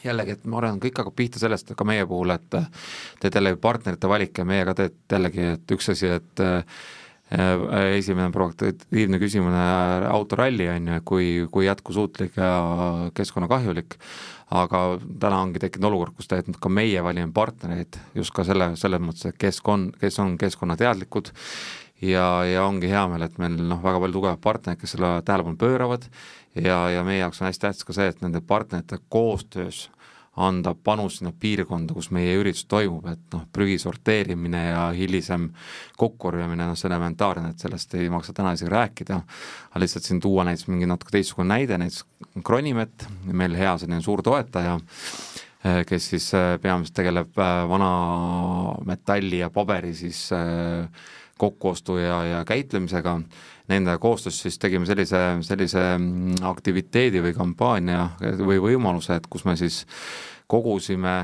jällegi, 0.04 0.36
et 0.36 0.48
ma 0.48 0.60
arvan, 0.60 0.80
kõik 0.82 1.02
hakkab 1.02 1.16
pihta 1.16 1.42
sellest, 1.42 1.74
ka 1.76 1.88
meie 1.88 2.06
puhul, 2.08 2.34
et 2.36 2.56
äh, 2.58 2.70
teed 3.22 3.36
jällegi 3.40 3.60
partnerite 3.62 4.10
valik 4.10 4.40
ja 4.40 4.48
meie 4.48 4.64
ka 4.68 4.76
teed 4.82 4.98
jällegi, 5.12 5.52
et 5.56 5.76
üks 5.76 5.92
asi, 5.94 6.10
et 6.20 6.44
äh, 6.44 6.82
esimene 7.30 8.32
provokatiivne 8.34 9.20
küsimune, 9.22 9.62
autoralli 10.10 10.66
on 10.72 10.88
ju, 10.90 11.02
kui, 11.06 11.26
kui 11.54 11.68
jätkusuutlik 11.68 12.34
ja 12.40 12.50
keskkonnakahjulik, 13.14 13.94
aga 14.58 14.80
täna 15.22 15.38
ongi 15.44 15.62
tekkinud 15.62 15.92
olukord, 15.92 16.16
kus 16.18 16.26
tegelikult 16.26 16.58
ka 16.64 16.72
meie 16.74 17.04
valime 17.06 17.30
partnereid 17.34 18.00
just 18.18 18.34
ka 18.34 18.42
selle, 18.48 18.72
selles 18.80 19.02
mõttes, 19.04 19.30
et 19.30 19.38
kes 19.38 19.62
on, 19.70 19.92
kes 20.00 20.18
on 20.18 20.34
keskkonnateadlikud 20.42 21.30
ja, 22.02 22.26
ja 22.48 22.64
ongi 22.66 22.90
hea 22.90 23.06
meel, 23.12 23.26
et 23.26 23.38
meil 23.42 23.56
noh, 23.60 23.80
väga 23.82 24.02
palju 24.02 24.18
tugevaid 24.18 24.42
partnereid, 24.44 24.80
kes 24.80 24.96
selle 24.96 25.14
tähelepanu 25.26 25.60
pööravad. 25.60 26.06
Ja, 26.58 26.82
ja 26.90 27.04
meie 27.06 27.20
jaoks 27.20 27.40
on 27.42 27.46
hästi 27.46 27.62
tähtis 27.62 27.86
ka 27.86 27.94
see, 27.94 28.10
et 28.10 28.22
nende 28.24 28.40
partnerite 28.42 28.98
koostöös 29.08 29.88
anda 30.40 30.74
panus 30.74 31.18
sinna 31.18 31.32
piirkonda, 31.40 31.94
kus 31.94 32.10
meie 32.14 32.36
üritus 32.38 32.64
toimub, 32.70 33.06
et 33.10 33.34
noh, 33.34 33.42
prügi 33.52 33.76
sorteerimine 33.82 34.62
ja 34.68 34.84
hilisem 34.94 35.48
kokkukorjamine, 35.98 36.68
noh, 36.70 36.78
see 36.78 36.88
on 36.88 36.94
elementaarne, 36.96 37.50
et 37.52 37.64
sellest 37.64 37.94
ei 37.98 38.08
maksa 38.12 38.34
täna 38.36 38.54
isegi 38.56 38.70
rääkida, 38.72 39.20
aga 39.70 39.82
lihtsalt 39.82 40.06
siin 40.06 40.22
tuua 40.22 40.46
näiteks 40.48 40.70
mingi 40.70 40.88
natuke 40.88 41.16
teistsugune 41.16 41.50
näide, 41.50 41.78
näiteks 41.82 42.06
Kronimet, 42.46 43.08
meil 43.26 43.56
hea 43.58 43.74
selline 43.82 44.00
suur 44.04 44.22
toetaja, 44.24 44.78
eh, 45.64 45.82
kes 45.88 46.10
siis 46.14 46.30
eh, 46.38 46.52
peamiselt 46.62 46.96
tegeleb 47.02 47.34
eh, 47.34 47.56
vana 47.68 47.90
metalli 48.86 49.42
ja 49.42 49.50
paberi 49.50 49.92
siis 49.98 50.28
kokkuostu 51.40 51.96
ja, 52.00 52.20
ja 52.24 52.44
käitlemisega, 52.48 53.16
nende 53.70 53.96
koostöös 54.03 54.40
siis 54.42 54.59
tegime 54.61 54.87
sellise, 54.87 55.20
sellise 55.46 55.85
mm, 55.96 56.40
aktiviteedi 56.50 57.22
või 57.24 57.35
kampaania 57.37 58.09
või 58.20 58.61
võimaluse, 58.62 59.16
et 59.16 59.29
kus 59.31 59.46
me 59.48 59.57
siis 59.57 59.85
kogusime 60.50 61.14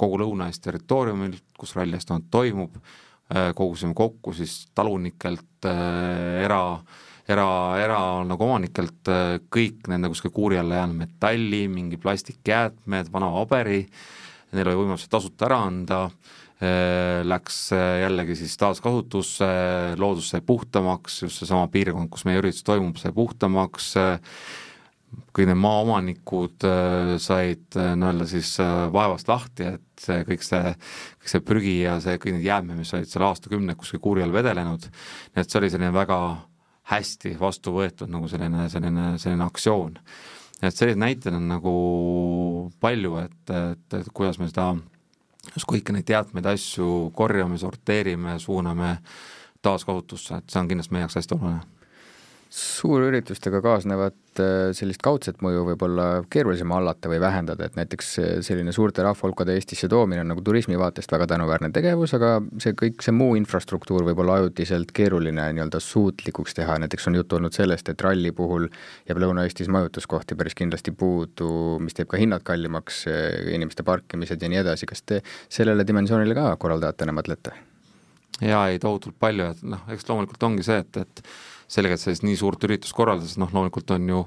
kogu 0.00 0.18
Lõuna-Eesti 0.22 0.66
territooriumil, 0.68 1.36
kus 1.60 1.74
Rally 1.76 1.98
Estonia 1.98 2.24
toimub, 2.32 2.76
äh, 3.32 3.52
kogusime 3.56 3.94
kokku 3.96 4.32
siis 4.36 4.64
talunikelt 4.74 5.68
äh,, 5.68 6.40
era, 6.44 6.62
era, 7.28 7.46
era 7.80 8.00
nagu 8.26 8.48
omanikelt 8.48 9.12
äh, 9.12 9.36
kõik 9.52 9.90
nende 9.92 10.10
kuskil 10.12 10.32
kuuri 10.34 10.58
alla 10.60 10.80
jäänud 10.80 11.04
metalli, 11.04 11.66
mingi 11.68 12.00
plastikjäätmed, 12.00 13.12
vana 13.12 13.30
paberi, 13.36 13.84
neil 14.56 14.72
oli 14.72 14.82
võimalus 14.82 15.06
see 15.06 15.12
tasuta 15.12 15.50
ära 15.50 15.62
anda. 15.68 16.04
äh,, 16.08 16.40
läks 16.60 17.70
äh, 17.72 18.00
jällegi 18.02 18.36
siis 18.36 18.56
taaskasutusse, 18.60 19.46
loodus 20.00 20.32
sai 20.34 20.42
puhtamaks, 20.44 21.22
just 21.22 21.40
seesama 21.40 21.70
piirkond, 21.72 22.10
kus 22.12 22.26
meie 22.28 22.40
üritus 22.42 22.64
toimub, 22.66 22.98
sai 23.00 23.14
puhtamaks, 23.16 23.94
äh, 24.00 24.42
kõik 25.34 25.48
need 25.48 25.58
maaomanikud 25.58 26.66
said 27.18 27.74
nii-öelda 27.74 28.26
siis 28.30 28.52
vaevast 28.94 29.26
lahti, 29.26 29.72
et 29.74 30.04
see 30.04 30.20
kõik 30.28 30.44
see, 30.46 30.74
kõik 31.18 31.32
see 31.32 31.42
prügi 31.42 31.74
ja 31.80 31.96
see, 32.02 32.14
kõik 32.22 32.36
need 32.36 32.46
jäätmed, 32.46 32.78
mis 32.78 32.92
olid 32.94 33.10
seal 33.10 33.24
aastakümneid 33.26 33.78
kuskil 33.80 34.02
kuuri 34.04 34.22
all 34.22 34.34
vedelenud, 34.34 34.86
nii 34.86 35.42
et 35.42 35.50
see 35.50 35.58
oli 35.58 35.72
selline 35.72 35.90
väga 35.96 36.20
hästi 36.90 37.34
vastu 37.40 37.74
võetud 37.74 38.10
nagu 38.10 38.30
selline, 38.30 38.68
selline, 38.70 39.14
selline 39.22 39.46
aktsioon. 39.46 39.98
et 40.60 40.76
selliseid 40.76 41.00
näiteid 41.00 41.34
on 41.34 41.48
nagu 41.48 41.74
palju, 42.80 43.16
et, 43.24 43.42
et, 43.50 43.98
et 44.00 44.14
kuidas 44.14 44.38
me 44.38 44.50
seda 44.50 44.74
just 45.54 45.68
kõiki 45.70 45.94
neid 45.94 46.08
jäätmeid, 46.10 46.46
asju 46.46 47.10
korjame, 47.16 47.58
sorteerime, 47.58 48.38
suuname 48.38 48.96
taaskasutusse, 49.62 50.40
et 50.40 50.50
see 50.50 50.60
on 50.62 50.68
kindlasti 50.70 50.94
meie 50.96 51.06
jaoks 51.06 51.20
hästi 51.20 51.36
oluline 51.36 51.79
suurüritustega 52.50 53.60
kaasnevat 53.62 54.40
äh, 54.42 54.70
sellist 54.74 55.02
kaudset 55.06 55.38
mõju 55.44 55.62
võib-olla 55.68 56.06
keerulisem 56.32 56.72
hallata 56.74 57.10
või 57.12 57.20
vähendada, 57.22 57.68
et 57.68 57.78
näiteks 57.78 58.08
selline 58.46 58.74
suurte 58.74 59.04
rahvahulkade 59.06 59.54
Eestisse 59.54 59.88
toomine 59.90 60.24
on 60.24 60.32
nagu 60.32 60.42
turismi 60.42 60.78
vaatest 60.80 61.12
väga 61.14 61.28
tänuväärne 61.30 61.70
tegevus, 61.74 62.16
aga 62.18 62.32
see 62.62 62.74
kõik, 62.78 63.04
see 63.06 63.14
muu 63.14 63.38
infrastruktuur 63.38 64.08
võib 64.10 64.24
olla 64.24 64.40
ajutiselt 64.40 64.90
keeruline 64.96 65.46
nii-öelda 65.54 65.80
suutlikuks 65.84 66.58
teha, 66.58 66.80
näiteks 66.82 67.06
on 67.06 67.20
juttu 67.20 67.38
olnud 67.38 67.54
sellest, 67.54 67.88
et 67.92 68.02
ralli 68.06 68.34
puhul 68.34 68.66
jääb 69.08 69.22
Lõuna-Eestis 69.22 69.70
majutuskohti 69.70 70.38
päris 70.38 70.58
kindlasti 70.58 70.90
puudu, 70.90 71.78
mis 71.78 71.94
teeb 71.94 72.10
ka 72.10 72.18
hinnad 72.18 72.42
kallimaks, 72.46 73.04
inimeste 73.54 73.86
parkimised 73.86 74.42
ja 74.42 74.50
nii 74.50 74.64
edasi, 74.66 74.90
kas 74.90 75.06
te 75.06 75.22
sellele 75.48 75.86
dimensioonile 75.86 76.34
ka 76.34 76.54
korraldajatena 76.58 77.14
mõtlete? 77.14 77.69
Jaa, 78.40 78.66
ei 78.70 78.78
tohutult 78.82 79.16
palju, 79.20 79.50
et 79.54 79.64
noh, 79.66 79.82
eks 79.92 80.08
loomulikult 80.08 80.48
ongi 80.48 80.66
see, 80.66 80.80
et, 80.82 81.00
et 81.00 81.24
sellega, 81.70 81.96
et 81.96 82.02
sellist 82.02 82.24
nii 82.26 82.38
suurt 82.38 82.64
üritust 82.66 82.96
korraldades, 82.96 83.36
noh 83.40 83.50
loomulikult 83.54 83.92
on 83.94 84.08
ju, 84.10 84.22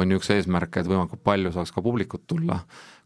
on 0.00 0.12
ju 0.12 0.20
üks 0.20 0.32
eesmärk, 0.34 0.76
et 0.80 0.88
võimalikult 0.88 1.22
palju 1.24 1.52
saaks 1.54 1.72
ka 1.74 1.84
publikut 1.84 2.26
tulla 2.28 2.60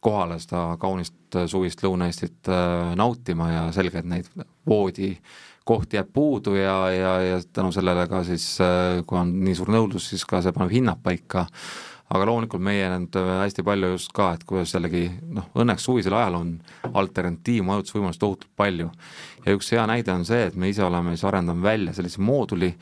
kohale 0.07 0.38
seda 0.42 0.77
kaunist 0.81 1.38
suvist 1.51 1.83
Lõuna-Eestit 1.83 2.51
äh, 2.53 2.95
nautima 2.99 3.51
ja 3.51 3.66
selge, 3.75 4.03
et 4.03 4.09
neid 4.09 4.29
voodikohti 4.69 5.99
jääb 5.99 6.12
puudu 6.14 6.55
ja, 6.59 6.77
ja, 6.95 7.12
ja 7.25 7.40
tänu 7.53 7.73
sellele 7.75 8.07
ka 8.11 8.23
siis, 8.27 8.49
äh, 8.62 9.03
kui 9.07 9.19
on 9.19 9.33
nii 9.47 9.57
suur 9.59 9.73
nõudlus, 9.75 10.11
siis 10.12 10.27
ka 10.29 10.42
see 10.45 10.55
paneb 10.55 10.75
hinnad 10.75 11.03
paika, 11.03 11.47
aga 12.14 12.27
loomulikult 12.29 12.62
meie 12.62 12.87
nüüd 12.92 13.16
hästi 13.16 13.64
palju 13.66 13.90
just 13.97 14.12
ka, 14.14 14.31
et 14.37 14.45
kuidas 14.47 14.75
jällegi 14.75 15.09
noh, 15.35 15.49
õnneks 15.59 15.87
suvisel 15.88 16.14
ajal 16.14 16.38
on 16.38 16.53
alternatiivmajutusvõimalusi 16.92 18.23
tohutult 18.23 18.51
palju. 18.57 18.90
ja 19.47 19.57
üks 19.57 19.73
hea 19.75 19.87
näide 19.90 20.14
on 20.14 20.25
see, 20.29 20.47
et 20.47 20.55
me 20.55 20.71
ise 20.71 20.85
oleme 20.87 21.16
siis 21.16 21.27
arendanud 21.27 21.64
välja 21.64 21.97
sellise 21.97 22.23
mooduli, 22.23 22.73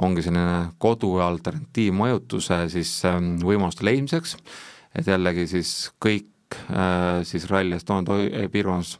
ongi 0.00 0.22
selline 0.22 0.70
kodu 0.78 1.16
alternatiivmajutuse 1.24 2.62
siis 2.72 2.94
ähm, 3.08 3.34
võimaluste 3.42 3.84
leidmiseks, 3.84 4.36
et 4.94 5.10
jällegi 5.10 5.48
siis 5.50 5.74
kõik 6.02 6.60
äh, 6.70 7.24
siis 7.26 7.50
Rally 7.50 7.74
Estonia 7.76 8.48
piirkonnas 8.52 8.98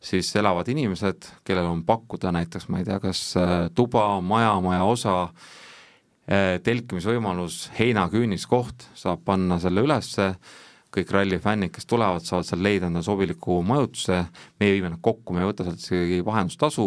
siis 0.00 0.30
elavad 0.38 0.68
inimesed, 0.70 1.26
kellel 1.44 1.66
on 1.66 1.82
pakkuda 1.86 2.30
näiteks, 2.32 2.68
ma 2.70 2.78
ei 2.78 2.86
tea, 2.86 3.00
kas 3.02 3.22
äh, 3.36 3.66
tuba, 3.74 4.20
maja, 4.22 4.54
majaosa, 4.62 5.28
äh, 6.30 6.56
telkimisvõimalus, 6.64 7.66
heinaküüniskoht, 7.78 8.88
saab 8.98 9.24
panna 9.26 9.58
selle 9.62 9.84
ülesse, 9.86 10.32
kõik 10.94 11.10
ralli 11.12 11.36
fännid, 11.42 11.72
kes 11.74 11.84
tulevad, 11.88 12.24
saavad 12.24 12.46
seal 12.48 12.62
leida 12.64 12.88
endale 12.88 13.04
sobiliku 13.04 13.58
majutuse, 13.66 14.22
meie 14.60 14.76
viime 14.76 14.94
nad 14.94 15.02
kokku, 15.04 15.34
me 15.36 15.42
ei 15.42 15.50
võta 15.50 15.66
sealt 15.66 15.82
isegi 15.82 16.22
vahendustasu, 16.24 16.86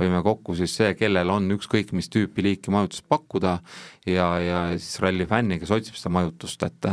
hoiame 0.00 0.22
kokku 0.26 0.56
siis 0.58 0.74
see, 0.76 0.90
kellel 0.98 1.30
on 1.32 1.46
ükskõik 1.54 1.92
mis 1.96 2.10
tüüpi 2.12 2.44
liiki 2.44 2.74
majutust 2.74 3.06
pakkuda 3.08 3.58
ja, 4.10 4.26
ja 4.42 4.62
siis 4.74 4.98
ralli 5.04 5.28
fänni, 5.30 5.60
kes 5.62 5.72
otsib 5.78 5.98
seda 5.98 6.12
majutust, 6.18 6.66
et 6.66 6.90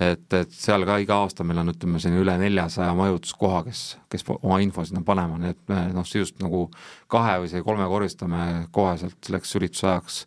et, 0.00 0.26
et 0.36 0.52
seal 0.52 0.84
ka 0.88 0.98
iga 1.00 1.20
aasta 1.24 1.44
meil 1.46 1.62
on, 1.62 1.70
ütleme, 1.72 2.00
selline 2.02 2.20
üle 2.24 2.34
neljasaja 2.40 2.92
majutuskoha, 2.98 3.62
kes, 3.68 3.84
kes 4.12 4.26
oma 4.36 4.58
info 4.64 4.84
sinna 4.84 5.00
panema, 5.06 5.38
nii 5.40 5.54
et 5.54 5.62
me 5.72 5.84
noh, 5.96 6.06
sisust 6.08 6.42
nagu 6.42 6.66
kahe 7.12 7.38
või 7.40 7.50
isegi 7.50 7.64
kolmekordistame 7.66 8.42
koheselt 8.76 9.16
selleks 9.24 9.56
ürituse 9.60 9.88
ajaks 9.92 10.18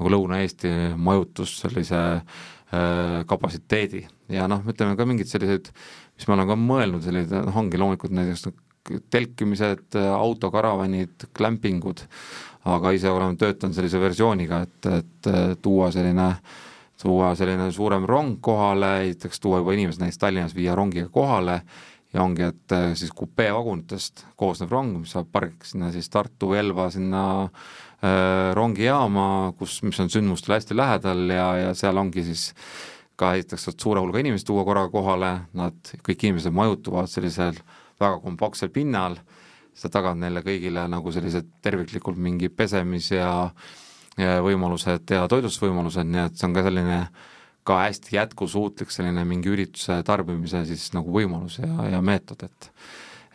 nagu 0.00 0.14
Lõuna-Eesti 0.16 0.72
majutus 0.98 1.54
sellise 1.62 2.02
äh, 2.18 3.22
kapatsiteedi 3.30 4.02
ja 4.32 4.48
noh, 4.50 4.64
ütleme 4.66 4.98
ka 4.98 5.06
mingid 5.08 5.30
sellised, 5.30 5.70
mis 6.16 6.28
me 6.28 6.36
oleme 6.36 6.50
ka 6.50 6.58
mõelnud, 6.58 7.04
sellised 7.06 7.36
noh, 7.46 7.62
ongi 7.62 7.80
loomulikult 7.80 8.14
näiteks 8.16 8.50
telkimised, 9.14 9.94
autokaravanid, 9.94 11.28
klämpingud, 11.38 12.02
aga 12.66 12.90
ise 12.96 13.10
oleme 13.14 13.38
töötanud 13.38 13.76
sellise 13.76 14.00
versiooniga, 14.02 14.64
et, 14.66 14.88
et 14.90 15.30
tuua 15.62 15.92
selline, 15.94 16.26
tuua 17.02 17.32
selline 17.38 17.70
suurem 17.74 18.06
rong 18.08 18.38
kohale, 18.44 18.92
esiteks 19.08 19.42
tuua 19.42 19.62
juba 19.62 19.74
inimesed 19.74 20.02
näiteks 20.02 20.22
Tallinnas 20.22 20.54
viia 20.54 20.76
rongiga 20.78 21.10
kohale 21.12 21.60
ja 22.12 22.22
ongi, 22.22 22.44
et 22.46 22.74
siis 22.98 23.12
kupeevagunitest 23.16 24.26
koosnev 24.38 24.72
rong, 24.72 24.98
mis 25.00 25.14
saab 25.16 25.30
pargiks 25.32 25.72
sinna 25.72 25.90
siis 25.94 26.10
Tartu, 26.12 26.52
Elva 26.58 26.90
sinna 26.92 27.24
äh, 27.42 28.52
rongijaama, 28.54 29.26
kus, 29.58 29.80
mis 29.86 30.00
on 30.02 30.12
sündmustele 30.12 30.60
hästi 30.60 30.76
lähedal 30.76 31.24
ja, 31.32 31.46
ja 31.66 31.76
seal 31.78 31.98
ongi 31.98 32.24
siis 32.26 32.50
ka 33.18 33.34
esiteks 33.38 33.68
saad 33.68 33.80
suure 33.80 34.02
hulga 34.02 34.20
inimesi 34.22 34.46
tuua 34.48 34.64
korraga 34.68 34.92
kohale, 34.92 35.32
nad, 35.58 35.78
kõik 36.04 36.26
inimesed 36.28 36.54
majutuvad 36.54 37.10
sellisel 37.10 37.58
väga 38.00 38.18
kompaktsel 38.24 38.72
pinnal, 38.74 39.18
sa 39.74 39.88
tagad 39.92 40.18
neile 40.20 40.42
kõigile 40.44 40.84
nagu 40.90 41.12
sellised 41.14 41.48
terviklikult 41.64 42.18
mingi 42.20 42.52
pesemis- 42.52 43.12
ja 43.14 43.22
ja 43.22 43.52
võimalused 44.18 45.14
ja 45.14 45.22
toitlustusvõimalused, 45.30 46.08
nii 46.08 46.26
et 46.26 46.36
see 46.36 46.48
on 46.48 46.56
ka 46.56 46.66
selline 46.66 46.98
ka 47.64 47.78
hästi 47.84 48.16
jätkusuutlik 48.16 48.90
selline 48.90 49.24
mingi 49.28 49.52
ürituse 49.52 50.00
tarbimise 50.06 50.64
siis 50.66 50.88
nagu 50.96 51.14
võimalus 51.14 51.60
ja, 51.62 51.92
ja 51.94 52.02
meetod, 52.04 52.42
et 52.48 52.70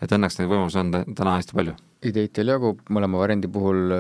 et 0.03 0.11
õnneks 0.13 0.37
neid 0.37 0.49
võimalusi 0.51 0.81
on 0.81 0.91
täna 0.93 1.37
hästi 1.39 1.55
palju 1.57 1.77
ideid 2.05 2.33
teil 2.35 2.51
jagub, 2.51 2.81
mõlema 2.93 3.19
variandi 3.21 3.49
puhul, 3.51 3.93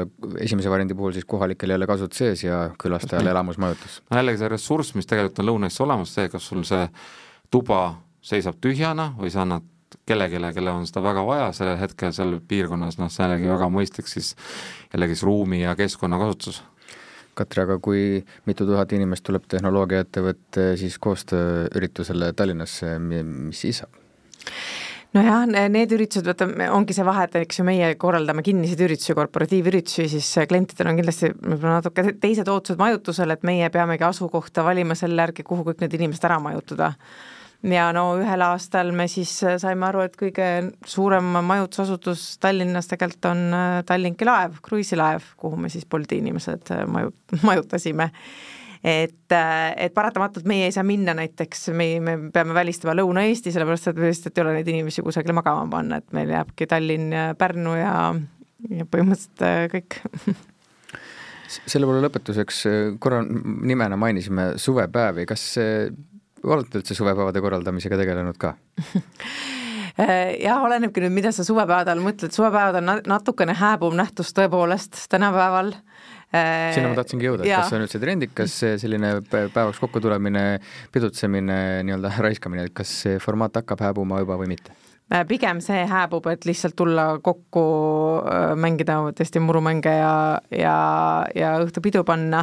esimese 0.43 0.69
variandi 0.69 0.95
puhul 0.97 1.15
siis 1.15 1.25
kohalikel 1.25 1.73
jälle 1.73 1.87
kasud 1.89 2.13
sees 2.13 2.43
ja 2.43 2.67
külastajale 2.79 3.31
elamusmajutus? 3.33 4.01
no 4.09 4.19
jällegi 4.19 4.41
see 4.41 4.51
ressurss, 4.53 4.93
mis 4.97 5.09
tegelikult 5.09 5.41
on 5.41 5.49
Lõuna-Eestis 5.49 5.85
olemas, 5.85 6.13
see, 6.13 6.27
kas 6.29 6.45
sul 6.51 6.61
see 6.67 6.83
tuba 7.53 7.81
seisab 8.21 8.59
tühjana 8.61 9.11
või 9.17 9.31
sa 9.33 9.43
annad 9.45 9.65
kellelegi, 10.07 10.39
kellel 10.55 10.73
on 10.73 10.87
seda 10.89 11.03
väga 11.05 11.25
vaja 11.27 11.51
sellel 11.55 11.77
hetkel 11.81 12.13
seal 12.15 12.39
piirkonnas, 12.47 12.97
noh, 13.01 13.11
see 13.11 13.23
on 13.23 13.31
jällegi 13.31 13.51
väga 13.53 13.69
mõistlik 13.73 14.09
siis 14.11 14.33
jällegi 14.93 15.15
siis 15.15 15.27
ruumi 15.27 15.61
ja 15.63 15.75
keskkonna 15.79 16.19
kasutus 16.21 16.63
Katri, 17.37 17.61
aga 17.67 17.77
kui 17.83 18.23
mitu 18.49 18.65
tuhat 18.65 18.93
inimest 18.97 19.21
tuleb 19.27 19.45
tehnoloogiaettevõtte 19.51 20.71
siis 20.81 20.97
koostööüritusele 20.97 22.31
Tallinnasse, 22.33 22.97
mis 22.99 23.61
siis 23.61 23.83
saab? 23.83 23.93
nojah, 25.15 25.45
need 25.71 25.93
üritused, 25.95 26.27
vaata, 26.27 26.47
ongi 26.75 26.95
see 26.95 27.05
vahe, 27.07 27.27
et 27.27 27.37
eks 27.39 27.61
ju 27.61 27.65
meie 27.67 27.93
korraldame 27.99 28.43
kinniseid 28.45 28.81
üritusi, 28.87 29.15
korporatiivüritusi, 29.17 30.07
siis 30.11 30.27
klientidel 30.49 30.91
on 30.91 30.99
kindlasti 30.99 31.31
võib-olla 31.35 31.77
natuke 31.79 32.17
teised 32.21 32.49
ootused 32.51 32.81
majutusele, 32.81 33.37
et 33.37 33.47
meie 33.47 33.69
peamegi 33.73 34.05
asukohta 34.07 34.65
valima 34.67 34.97
selle 34.99 35.23
järgi, 35.23 35.45
kuhu 35.47 35.65
kõik 35.69 35.81
need 35.83 35.95
inimesed 35.97 36.27
ära 36.27 36.41
majutada 36.43 36.91
ja 37.65 37.87
no 37.95 38.03
ühel 38.19 38.43
aastal 38.45 38.91
me 38.95 39.07
siis 39.09 39.31
saime 39.61 39.87
aru, 39.87 40.03
et 40.05 40.17
kõige 40.19 40.47
suurem 40.85 41.39
majutusasutus 41.47 42.35
Tallinnas 42.43 42.89
tegelikult 42.91 43.29
on 43.31 43.41
äh, 43.55 43.79
Tallinki 43.87 44.27
laev, 44.27 44.59
kruiisilaev, 44.65 45.33
kuhu 45.39 45.57
me 45.61 45.71
siis 45.73 45.87
Bolti 45.89 46.21
inimesed 46.21 46.71
äh, 46.75 46.85
maju, 46.89 47.13
majutasime. 47.49 48.11
Et, 48.87 49.33
et 49.33 49.93
paratamatult 49.95 50.45
meie 50.47 50.67
ei 50.67 50.71
saa 50.71 50.83
minna 50.85 51.15
näiteks, 51.17 51.65
me, 51.75 51.87
me 51.99 52.13
peame 52.31 52.53
välistama 52.55 52.93
Lõuna-Eesti, 52.95 53.51
sellepärast 53.51 53.89
et 53.89 53.97
lihtsalt 53.99 54.37
ei 54.37 54.43
ole 54.43 54.53
neid 54.59 54.69
inimesi 54.69 55.01
kusagile 55.03 55.33
magama 55.35 55.65
panna, 55.71 55.97
et 55.97 56.13
meil 56.15 56.29
jääbki 56.31 56.67
Tallinn 56.69 57.15
Pärnu 57.41 57.73
ja, 57.75 57.95
ja 58.69 58.85
põhimõtteliselt 58.85 59.73
kõik. 59.73 59.97
Selle 61.57 61.89
poole 61.89 62.05
lõpetuseks 62.05 62.61
korra 63.01 63.23
nimena 63.25 63.97
mainisime 63.99 64.51
suvepäevi, 64.61 65.25
kas 65.27 65.49
olete 66.43 66.81
üldse 66.81 66.97
suvepäevade 66.97 67.41
korraldamisega 67.43 67.99
tegelenud 67.99 68.37
ka? 68.41 68.55
Jah, 69.97 70.61
olenebki 70.61 71.01
nüüd, 71.01 71.15
mida 71.15 71.31
sa 71.33 71.41
suvepäevade 71.45 71.89
all 71.89 72.03
mõtled, 72.05 72.33
suvepäevad 72.35 72.77
on 72.83 72.91
natukene 73.09 73.55
hääbuv 73.57 73.95
nähtus 73.97 74.29
tõepoolest 74.37 75.07
tänapäeval. 75.09 75.71
Sinna 76.29 76.91
ma 76.91 76.97
tahtsingi 76.99 77.25
jõuda, 77.25 77.45
et 77.47 77.53
kas 77.55 77.71
see 77.71 77.79
on 77.79 77.85
üldse 77.87 78.01
trendikas, 78.03 78.57
selline 78.83 79.13
päevaks 79.31 79.79
kokkutulemine, 79.81 80.43
pidutsemine, 80.93 81.61
nii-öelda 81.87 82.11
raiskamine, 82.21 82.67
et 82.67 82.75
kas 82.77 82.91
see 83.05 83.17
formaat 83.23 83.57
hakkab 83.57 83.81
hääbuma 83.87 84.21
juba 84.21 84.37
või 84.37 84.51
mitte? 84.53 84.75
Äh, 85.07 85.23
pigem 85.23 85.61
see 85.63 85.85
hääbub, 85.87 86.25
et 86.27 86.43
lihtsalt 86.43 86.73
tulla 86.75 87.03
kokku, 87.23 87.61
äh, 88.27 88.49
mängida 88.59 88.97
tõesti 89.15 89.39
murumänge 89.39 89.93
ja, 89.95 90.15
ja, 90.51 90.73
ja 91.31 91.51
õhtupidu 91.63 92.01
panna. 92.03 92.41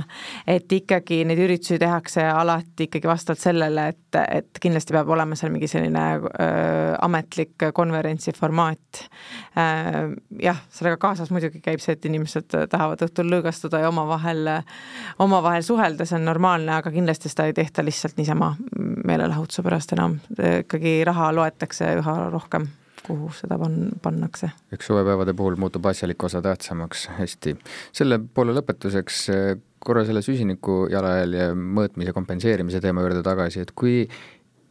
et 0.49 0.73
ikkagi 0.73 1.19
neid 1.29 1.43
üritusi 1.45 1.77
tehakse 1.79 2.25
alati 2.25 2.87
ikkagi 2.87 3.09
vastavalt 3.09 3.43
sellele, 3.43 3.85
et, 3.93 4.17
et 4.39 4.61
kindlasti 4.65 4.97
peab 4.97 5.13
olema 5.13 5.37
seal 5.37 5.53
mingi 5.53 5.69
selline 5.69 6.05
äh, 6.17 6.95
ametlik 7.05 7.67
konverentsi 7.77 8.33
formaat 8.33 9.03
äh,. 9.61 10.17
jah, 10.41 10.65
sellega 10.73 10.97
kaasas 11.03 11.35
muidugi 11.37 11.61
käib 11.61 11.85
see, 11.85 11.99
et 11.99 12.09
inimesed 12.09 12.49
tahavad 12.49 13.05
õhtul 13.05 13.29
lõõgastuda 13.29 13.83
ja 13.85 13.93
omavahel, 13.93 14.49
omavahel 15.21 15.69
suhelda, 15.69 16.09
see 16.09 16.17
on 16.17 16.25
normaalne, 16.31 16.79
aga 16.81 16.95
kindlasti 16.97 17.29
seda 17.29 17.51
ei 17.51 17.59
tehta 17.61 17.85
lihtsalt 17.85 18.17
niisama 18.17 18.55
meelelahutuse 19.05 19.63
pärast 19.69 19.93
enam, 19.93 20.17
ikkagi 20.63 20.97
raha 21.05 21.29
loetakse 21.37 21.93
üha 22.01 22.19
rohkem, 22.33 22.54
kuhu 23.07 23.31
seda 23.37 23.59
pan-, 23.61 23.93
pannakse. 24.03 24.51
eks 24.73 24.87
suvepäevade 24.91 25.35
puhul 25.37 25.57
muutub 25.61 25.87
asjalik 25.87 26.23
osa 26.25 26.43
tähtsamaks, 26.43 27.09
hästi. 27.19 27.57
selle 27.93 28.21
poole 28.35 28.55
lõpetuseks 28.57 29.21
eh, 29.35 29.51
korra 29.85 30.05
selle 30.09 30.23
süsiniku 30.25 30.85
jalajälje 30.93 31.51
mõõtmise 31.55 32.15
kompenseerimise 32.17 32.81
teema 32.81 33.05
juurde 33.05 33.21
tagasi, 33.27 33.65
et 33.65 33.75
kui 33.77 34.05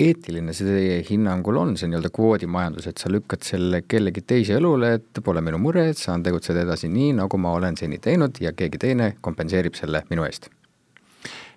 eetiline 0.04 0.56
see 0.58 0.66
teie 0.68 0.96
hinnangul 1.08 1.60
on, 1.62 1.76
see 1.78 1.88
nii-öelda 1.92 2.10
kvoodimajandus, 2.16 2.88
et 2.90 3.02
sa 3.02 3.12
lükkad 3.14 3.46
selle 3.46 3.84
kellegi 3.86 4.24
teise 4.26 4.58
õlule, 4.58 4.96
et 4.98 5.22
pole 5.24 5.44
minu 5.46 5.60
mure, 5.62 5.86
et 5.92 6.02
saan 6.02 6.26
tegutseda 6.26 6.66
edasi 6.66 6.90
nii, 6.92 7.14
nagu 7.22 7.40
ma 7.40 7.54
olen 7.60 7.78
seni 7.80 8.02
teinud 8.04 8.42
ja 8.42 8.56
keegi 8.58 8.82
teine 8.82 9.14
kompenseerib 9.22 9.78
selle 9.80 10.06
minu 10.10 10.26
eest? 10.28 10.50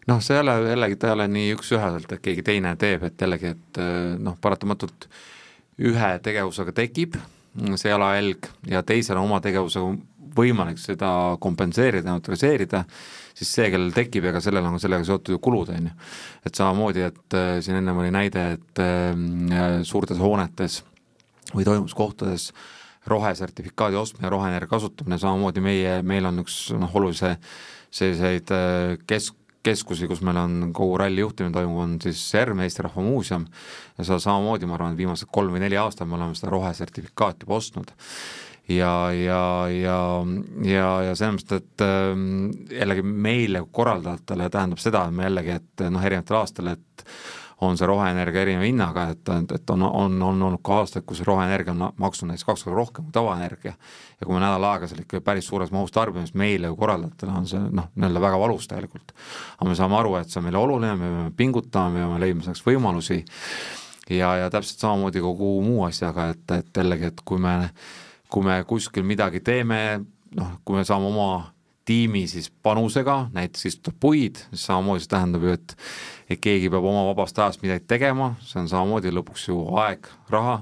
noh, 0.07 0.21
see 0.23 0.37
ei 0.37 0.45
ole 0.45 0.53
jällegi, 0.69 1.01
ta 1.01 1.09
ei 1.09 1.17
ole 1.17 1.25
nii 1.33 1.55
üks-üheselt, 1.57 2.13
et 2.13 2.21
keegi 2.23 2.45
teine 2.47 2.77
teeb, 2.79 3.09
et 3.09 3.25
jällegi, 3.25 3.57
et 3.57 3.81
eh, 3.83 4.13
noh, 4.23 4.37
paratamatult 4.39 5.09
äh, 5.09 5.25
ühe 5.79 6.13
tegevusega 6.25 6.73
tekib 6.77 7.17
see 7.77 7.91
jalajälg 7.91 8.49
ja 8.69 8.83
teisel 8.87 9.19
oma 9.21 9.41
tegevusega 9.45 9.95
võimalik 10.37 10.81
seda 10.81 11.11
kompenseerida, 11.41 12.11
neutraliseerida, 12.11 12.83
siis 13.37 13.53
see, 13.57 13.71
kellel 13.73 13.93
tekib, 13.97 14.27
ega 14.31 14.43
sellel 14.45 14.67
on 14.69 14.81
sellega 14.83 15.07
seotud 15.09 15.37
ju 15.37 15.41
kulud, 15.43 15.71
on 15.73 15.89
ju. 15.89 15.95
et 16.45 16.59
samamoodi, 16.59 17.07
et 17.09 17.37
äh, 17.39 17.53
siin 17.65 17.81
ennem 17.81 18.03
oli 18.03 18.13
näide, 18.15 18.45
et 18.59 18.83
äh, 18.83 19.81
suurtes 19.89 20.21
hoonetes 20.21 20.83
või 21.55 21.65
toimuskohtades 21.65 22.51
rohesertifikaadi 23.07 23.97
ostmine, 23.97 24.29
roheenergia 24.33 24.69
kasutamine, 24.69 25.19
samamoodi 25.23 25.63
meie, 25.65 26.01
meil 26.03 26.27
on 26.29 26.43
üks 26.43 26.59
noh, 26.77 26.93
olulise 26.99 27.37
selliseid 27.95 28.53
äh, 28.53 28.97
kesk, 29.09 29.39
keskusi, 29.67 30.09
kus 30.11 30.23
meil 30.27 30.39
on 30.41 30.73
kogu 30.77 30.97
ralli 31.03 31.23
juhtimine 31.23 31.55
toimub, 31.55 31.83
on 31.85 31.95
siis 32.03 32.23
ERM, 32.39 32.63
Eesti 32.65 32.87
Rahva 32.87 33.05
Muuseum, 33.05 33.47
ja 33.99 34.07
seda 34.07 34.19
samamoodi, 34.23 34.69
ma 34.69 34.77
arvan, 34.79 34.95
et 34.95 35.03
viimased 35.03 35.31
kolm 35.33 35.57
või 35.57 35.65
neli 35.65 35.79
aastat 35.81 36.09
me 36.09 36.19
oleme 36.19 36.37
seda 36.39 36.53
rohesertifikaati 36.55 37.47
juba 37.47 37.59
ostnud. 37.61 37.95
ja, 38.69 38.93
ja, 39.15 39.41
ja, 39.71 39.99
ja, 40.67 40.91
ja 41.09 41.15
selles 41.15 41.41
mõttes, 41.41 41.63
et 41.63 41.87
äh, 41.87 42.79
jällegi 42.81 43.07
meile 43.07 43.65
korraldajatele 43.71 44.51
tähendab 44.51 44.83
seda, 44.83 45.07
et 45.07 45.19
me 45.19 45.29
jällegi, 45.29 45.59
et 45.61 45.87
noh, 45.91 46.07
erinevatel 46.07 46.41
aastatel, 46.41 46.75
et 46.75 47.07
on 47.61 47.79
see 47.79 47.87
roheenergia 47.89 48.43
erineva 48.45 48.67
hinnaga, 48.67 49.07
et, 49.15 49.31
et 49.55 49.71
on, 49.73 49.83
on, 49.89 50.17
on 50.23 50.43
olnud 50.49 50.61
ka 50.65 50.83
aastaid, 50.83 51.07
kus 51.09 51.23
roheenergia 51.25 51.73
on 51.73 51.87
maksnud 51.97 52.29
näiteks 52.29 52.45
kaks 52.45 52.67
korda 52.67 52.77
rohkem 52.77 53.07
kui 53.07 53.15
tavaenergia. 53.17 53.73
ja 54.21 54.27
kui 54.27 54.35
me 54.35 54.43
nädal 54.43 54.65
aega 54.69 54.89
seal 54.91 55.01
ikka 55.01 55.23
päris 55.25 55.49
suures 55.49 55.73
mahus 55.73 55.93
tarbime, 55.93 56.27
siis 56.27 56.37
meile 56.37 56.69
ju 56.69 56.77
korraldajatele 56.77 57.33
on 57.33 57.49
see 57.49 57.63
noh, 57.81 57.89
nii-öelda 57.95 58.21
väga 58.27 58.41
valus 58.41 58.69
tegelikult. 58.69 59.17
aga 59.57 59.71
me 59.71 59.79
saame 59.79 59.97
aru, 59.97 60.15
et 60.21 60.29
see 60.29 60.41
on 60.41 60.49
meile 60.51 60.61
oluline, 60.61 60.93
me 61.01 61.11
peame 61.15 61.33
pingutama, 61.37 61.95
me 61.95 62.05
peame 62.05 62.21
leidma 62.27 62.45
selleks 62.45 62.65
võimalusi 62.67 63.23
ja, 64.11 64.37
ja 64.43 64.51
täpselt 64.53 64.85
samamoodi 64.85 65.25
kogu 65.25 65.57
muu 65.65 65.85
asjaga, 65.89 66.31
et, 66.35 66.45
et 66.59 66.83
jällegi, 66.83 67.09
et 67.13 67.25
kui 67.25 67.41
me, 67.41 67.57
kui 68.29 68.45
me 68.45 68.61
kuskil 68.69 69.07
midagi 69.09 69.41
teeme, 69.41 70.03
noh, 70.37 70.59
kui 70.65 70.77
me 70.77 70.85
saame 70.85 71.09
oma 71.09 71.56
tiimi 71.87 72.25
siis 72.31 72.51
panusega, 72.63 73.29
näiteks 73.35 73.69
istutab 73.71 73.97
puid, 74.03 74.41
siis 74.51 74.67
samamoodi 74.69 75.05
see 75.05 75.13
tähendab 75.15 75.47
ju, 75.47 75.55
et 75.57 75.77
et 76.27 76.41
keegi 76.43 76.71
peab 76.73 76.85
oma 76.91 77.05
vabast 77.13 77.39
ajast 77.39 77.63
midagi 77.63 77.85
tegema, 77.87 78.33
see 78.43 78.59
on 78.63 78.69
samamoodi 78.71 79.13
lõpuks 79.15 79.47
ju 79.47 79.61
aeg, 79.79 80.09
raha, 80.33 80.59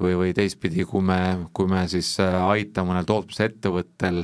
või, 0.00 0.16
või 0.22 0.34
teistpidi, 0.36 0.86
kui 0.88 1.04
me, 1.04 1.20
kui 1.56 1.68
me 1.68 1.84
siis 1.92 2.14
äh, 2.24 2.36
aitame 2.48 2.92
mõnel 2.92 3.08
tootmisettevõttel 3.08 4.22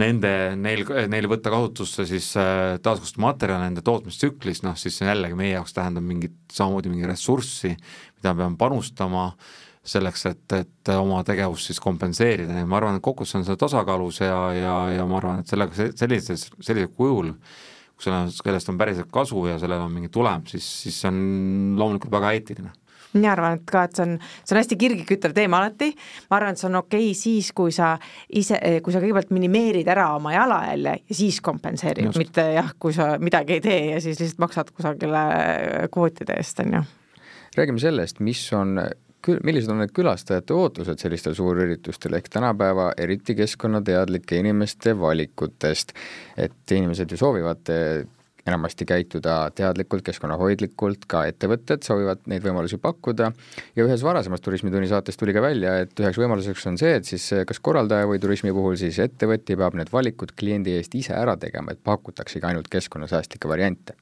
nende, 0.00 0.32
neil, 0.56 0.84
neil 1.12 1.28
võtta 1.30 1.52
kasutusse 1.52 2.06
siis 2.08 2.30
äh, 2.40 2.78
taaskasutusmaterjal 2.82 3.64
nende 3.64 3.84
tootmistsüklis, 3.84 4.62
noh 4.64 4.78
siis 4.80 5.00
see 5.00 5.08
jällegi 5.08 5.36
meie 5.38 5.56
jaoks 5.56 5.76
tähendab 5.76 6.06
mingit, 6.06 6.36
samamoodi 6.52 6.92
mingi 6.92 7.10
ressurssi, 7.10 7.74
mida 8.16 8.32
me 8.32 8.44
peame 8.44 8.60
panustama 8.60 9.26
selleks, 9.86 10.26
et, 10.28 10.44
et 10.58 10.92
oma 10.92 11.22
tegevust 11.24 11.70
siis 11.70 11.80
kompenseerida. 11.80 12.60
Ja 12.60 12.68
ma 12.68 12.80
arvan, 12.80 12.98
et 12.98 13.04
kokkuvõttes 13.04 13.38
on 13.38 13.46
see 13.48 13.60
tasakaalus 13.60 14.20
ja, 14.22 14.40
ja, 14.56 14.74
ja 14.98 15.06
ma 15.08 15.20
arvan, 15.20 15.40
et 15.40 15.50
sellega 15.50 15.90
sellises, 15.96 16.50
sellisel 16.60 16.92
kujul, 16.96 17.32
kui 17.94 18.08
sellest, 18.08 18.42
sellest 18.44 18.72
on 18.72 18.80
päriselt 18.80 19.10
kasu 19.12 19.46
ja 19.48 19.56
sellel 19.62 19.86
on 19.86 19.94
mingi 19.94 20.12
tulem, 20.12 20.44
siis, 20.50 20.68
siis 20.84 21.00
see 21.00 21.10
on 21.12 21.24
loomulikult 21.80 22.12
väga 22.12 22.36
eetiline. 22.36 22.76
Mina 23.10 23.32
arvan, 23.32 23.56
et 23.58 23.64
ka, 23.66 23.88
et 23.88 23.96
see 23.98 24.04
on, 24.04 24.12
see 24.44 24.54
on 24.54 24.60
hästi 24.60 24.76
kirgiküttev 24.78 25.32
teema 25.34 25.58
alati, 25.58 25.88
ma 26.30 26.36
arvan, 26.38 26.54
et 26.54 26.60
see 26.60 26.68
on 26.68 26.78
okei 26.78 27.08
okay 27.08 27.18
siis, 27.18 27.48
kui 27.56 27.72
sa 27.74 27.96
ise, 28.38 28.60
kui 28.84 28.94
sa 28.94 29.02
kõigepealt 29.02 29.32
minimeerid 29.34 29.90
ära 29.90 30.12
oma 30.14 30.36
jalajälje 30.36 30.94
ja 31.00 31.16
siis 31.18 31.40
kompenseerid, 31.42 32.12
mitte 32.20 32.44
jah, 32.54 32.70
kui 32.78 32.94
sa 32.94 33.16
midagi 33.18 33.58
ei 33.58 33.64
tee 33.64 33.82
ja 33.96 33.98
siis 34.04 34.20
lihtsalt 34.22 34.44
maksad 34.44 34.70
kusagile 34.76 35.24
kvootide 35.90 36.38
eest, 36.38 36.62
on 36.62 36.78
ju. 36.78 36.88
räägime 37.58 37.82
sellest, 37.82 38.22
mis 38.22 38.44
on 38.54 38.78
küll, 39.24 39.40
millised 39.46 39.72
on 39.72 39.82
need 39.82 39.92
külastajate 39.96 40.54
ootused 40.56 41.00
sellistel 41.02 41.36
suurüritustel 41.38 42.16
ehk 42.18 42.30
tänapäeva 42.32 42.90
eriti 43.00 43.36
keskkonnateadlike 43.38 44.40
inimeste 44.40 44.96
valikutest, 44.98 45.94
et 46.40 46.74
inimesed 46.76 47.12
ju 47.12 47.20
soovivad 47.20 47.72
eh, 47.74 48.02
enamasti 48.48 48.86
käituda 48.88 49.34
teadlikult, 49.54 50.02
keskkonnahoidlikult, 50.06 51.04
ka 51.10 51.26
ettevõtted 51.28 51.84
soovivad 51.84 52.24
neid 52.32 52.44
võimalusi 52.44 52.80
pakkuda 52.80 53.30
ja 53.76 53.84
ühes 53.84 54.02
varasemas 54.04 54.42
Turismitunni 54.44 54.88
saates 54.90 55.20
tuli 55.20 55.34
ka 55.36 55.44
välja, 55.44 55.76
et 55.84 55.94
üheks 56.00 56.18
võimaluseks 56.20 56.66
on 56.72 56.80
see, 56.80 56.96
et 56.98 57.08
siis 57.08 57.30
eh, 57.36 57.46
kas 57.48 57.60
korraldaja 57.62 58.08
või 58.10 58.20
turismi 58.22 58.54
puhul 58.56 58.78
siis 58.80 58.98
ettevõtja 59.04 59.60
peab 59.60 59.78
need 59.78 59.92
valikud 59.92 60.34
kliendi 60.36 60.76
eest 60.80 60.96
ise 60.98 61.16
ära 61.16 61.36
tegema, 61.40 61.76
et 61.76 61.82
pakutaksegi 61.84 62.46
ainult 62.50 62.72
keskkonnasäästlikke 62.72 63.48
variante. 63.48 63.98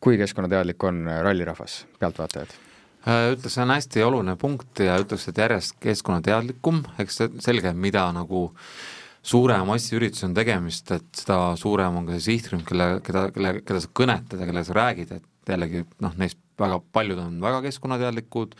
kui 0.00 0.16
keskkonnateadlik 0.16 0.84
on 0.88 1.04
rallirahvas, 1.04 1.84
pealtvaatajad? 2.00 2.69
Äh, 3.08 3.30
ütleks, 3.32 3.54
see 3.54 3.62
on 3.64 3.72
hästi 3.72 4.02
oluline 4.04 4.36
punkt 4.36 4.82
ja 4.84 4.98
ütleks, 5.00 5.24
et 5.30 5.38
järjest 5.40 5.78
keskkonnateadlikum, 5.80 6.82
eks 7.00 7.22
selge, 7.40 7.72
mida 7.72 8.02
nagu 8.12 8.50
suurema 9.24 9.64
massiürituse 9.72 10.26
on 10.28 10.34
tegemist, 10.36 10.90
et 10.92 11.22
seda 11.22 11.54
suurem 11.60 11.96
on 11.96 12.08
ka 12.08 12.18
see 12.18 12.26
sihtrühm, 12.34 12.60
kelle, 12.68 12.90
keda, 13.04 13.26
kelle, 13.32 13.54
keda 13.64 13.80
sa 13.80 13.90
kõnetad 13.96 14.42
ja 14.42 14.48
kellega 14.48 14.68
sa 14.68 14.76
räägid, 14.76 15.14
et 15.16 15.54
jällegi 15.54 15.86
noh, 16.04 16.12
neist 16.20 16.40
väga 16.60 16.76
paljud 16.92 17.22
on 17.24 17.40
väga 17.40 17.62
keskkonnateadlikud, 17.70 18.54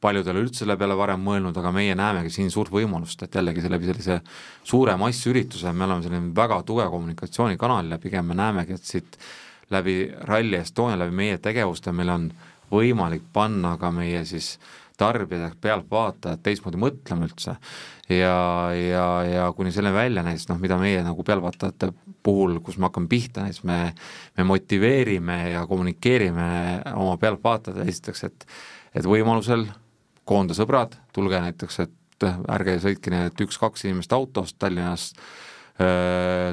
paljud 0.00 0.28
ei 0.28 0.34
ole 0.34 0.44
üldse 0.44 0.62
selle 0.62 0.76
peale 0.80 0.96
varem 0.96 1.24
mõelnud, 1.24 1.56
aga 1.56 1.72
meie 1.72 1.96
näemegi 1.96 2.32
siin 2.36 2.52
suurt 2.52 2.72
võimalust, 2.72 3.24
et 3.24 3.40
jällegi 3.40 3.64
läbi 3.68 3.88
sellise 3.88 4.20
suure 4.60 4.96
massiürituse 5.00 5.72
me 5.72 5.88
oleme 5.88 6.04
selline 6.04 6.32
väga 6.36 6.60
tugev 6.68 6.92
kommunikatsioonikanal 6.92 7.96
ja 7.96 8.00
pigem 8.00 8.28
me 8.28 8.36
näemegi, 8.36 8.76
et 8.76 8.92
siit 8.92 9.18
läbi 9.72 10.02
Rally 10.28 10.60
Estonia, 10.60 11.00
läbi 11.00 11.16
meie 11.16 11.40
tegevuste 11.40 11.92
meil 11.96 12.12
on 12.12 12.30
võimalik 12.70 13.24
panna 13.32 13.76
ka 13.80 13.90
meie 13.94 14.24
siis 14.28 14.54
tarbijad 15.00 15.46
ehk 15.48 15.60
pealtvaatajad 15.64 16.42
teistmoodi 16.44 16.80
mõtlema 16.80 17.26
üldse. 17.28 17.56
ja, 18.10 18.36
ja, 18.76 19.04
ja 19.24 19.44
kuni 19.56 19.72
selle 19.72 19.92
välja 19.94 20.24
näiteks 20.26 20.48
noh, 20.50 20.58
mida 20.60 20.76
meie 20.80 21.02
nagu 21.06 21.24
pealtvaatajate 21.24 21.92
puhul, 22.22 22.58
kus 22.64 22.76
me 22.78 22.88
hakkame 22.88 23.08
pihta, 23.08 23.46
näiteks 23.46 23.64
me, 23.64 23.78
me 24.36 24.44
motiveerime 24.44 25.38
ja 25.54 25.64
kommunikeerime 25.66 26.50
oma 26.94 27.16
pealtvaatajatele 27.20 27.88
esiteks, 27.88 28.24
et 28.28 28.50
et 28.94 29.06
võimalusel 29.06 29.68
koonda 30.26 30.54
sõbrad, 30.54 30.96
tulge 31.14 31.38
näiteks, 31.38 31.78
et 31.84 32.26
ärge 32.26 32.80
sõitke 32.82 33.12
nii, 33.12 33.30
et 33.30 33.44
üks-kaks 33.46 33.86
inimest 33.86 34.12
autost 34.12 34.58
Tallinnast 34.58 35.18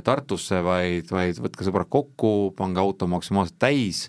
Tartusse, 0.07 0.61
vaid, 0.63 1.09
vaid 1.11 1.39
võtke 1.43 1.65
sõbrad 1.67 1.89
kokku, 1.91 2.53
pange 2.55 2.79
auto 2.79 3.09
maksimaalselt 3.11 3.57
täis 3.59 4.05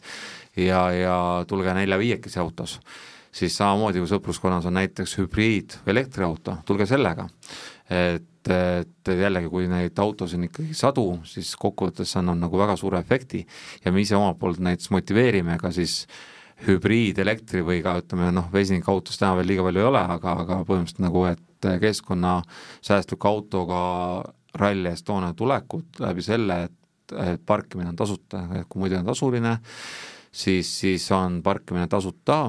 ja, 0.58 0.82
ja 0.92 1.14
tulge 1.48 1.74
nelja-viiekesi 1.76 2.40
autos 2.42 2.78
siis 3.38 3.56
samamoodi 3.58 4.00
kui 4.02 4.10
sõpruskonnas 4.10 4.66
on 4.68 4.76
näiteks 4.78 5.18
hübriid 5.20 5.78
või 5.84 5.94
elektriauto, 5.96 6.58
tulge 6.66 6.86
sellega. 6.88 7.28
et, 7.88 8.48
et 8.48 9.12
jällegi, 9.20 9.50
kui 9.52 9.68
neid 9.68 9.98
autosid 9.98 10.38
on 10.38 10.48
ikkagi 10.48 10.74
sadu, 10.76 11.06
siis 11.28 11.54
kokkuvõttes 11.60 12.12
see 12.12 12.22
annab 12.22 12.40
nagu 12.46 12.60
väga 12.60 12.76
suure 12.76 13.00
efekti 13.00 13.44
ja 13.84 13.92
me 13.92 14.02
ise 14.02 14.16
omalt 14.16 14.38
poolt 14.40 14.60
näiteks 14.64 14.90
motiveerime 14.94 15.58
ka 15.60 15.72
siis 15.72 16.06
hübriidelektri 16.66 17.62
või 17.62 17.82
ka 17.84 17.98
ütleme 18.00 18.32
noh, 18.34 18.48
vesinikautost 18.52 19.20
täna 19.20 19.36
veel 19.38 19.52
liiga 19.52 19.66
palju 19.66 19.84
ei 19.84 19.90
ole, 19.92 20.02
aga, 20.16 20.34
aga 20.42 20.58
põhimõtteliselt 20.66 21.04
nagu, 21.04 21.24
et 21.30 21.68
keskkonnasäästliku 21.84 23.30
autoga 23.30 23.80
Rally 24.58 24.90
Estonia 24.90 25.34
tulekut 25.38 26.00
läbi 26.02 26.24
selle, 26.24 26.62
et, 26.66 26.74
parkimine 27.46 27.88
on 27.88 27.96
tasuta, 27.96 28.42
kui 28.68 28.82
muidu 28.82 28.98
on 28.98 29.06
tasuline, 29.06 29.54
siis, 30.38 30.70
siis 30.81 31.11
on 31.12 31.40
parkimine 31.42 31.88
tasuta. 31.90 32.44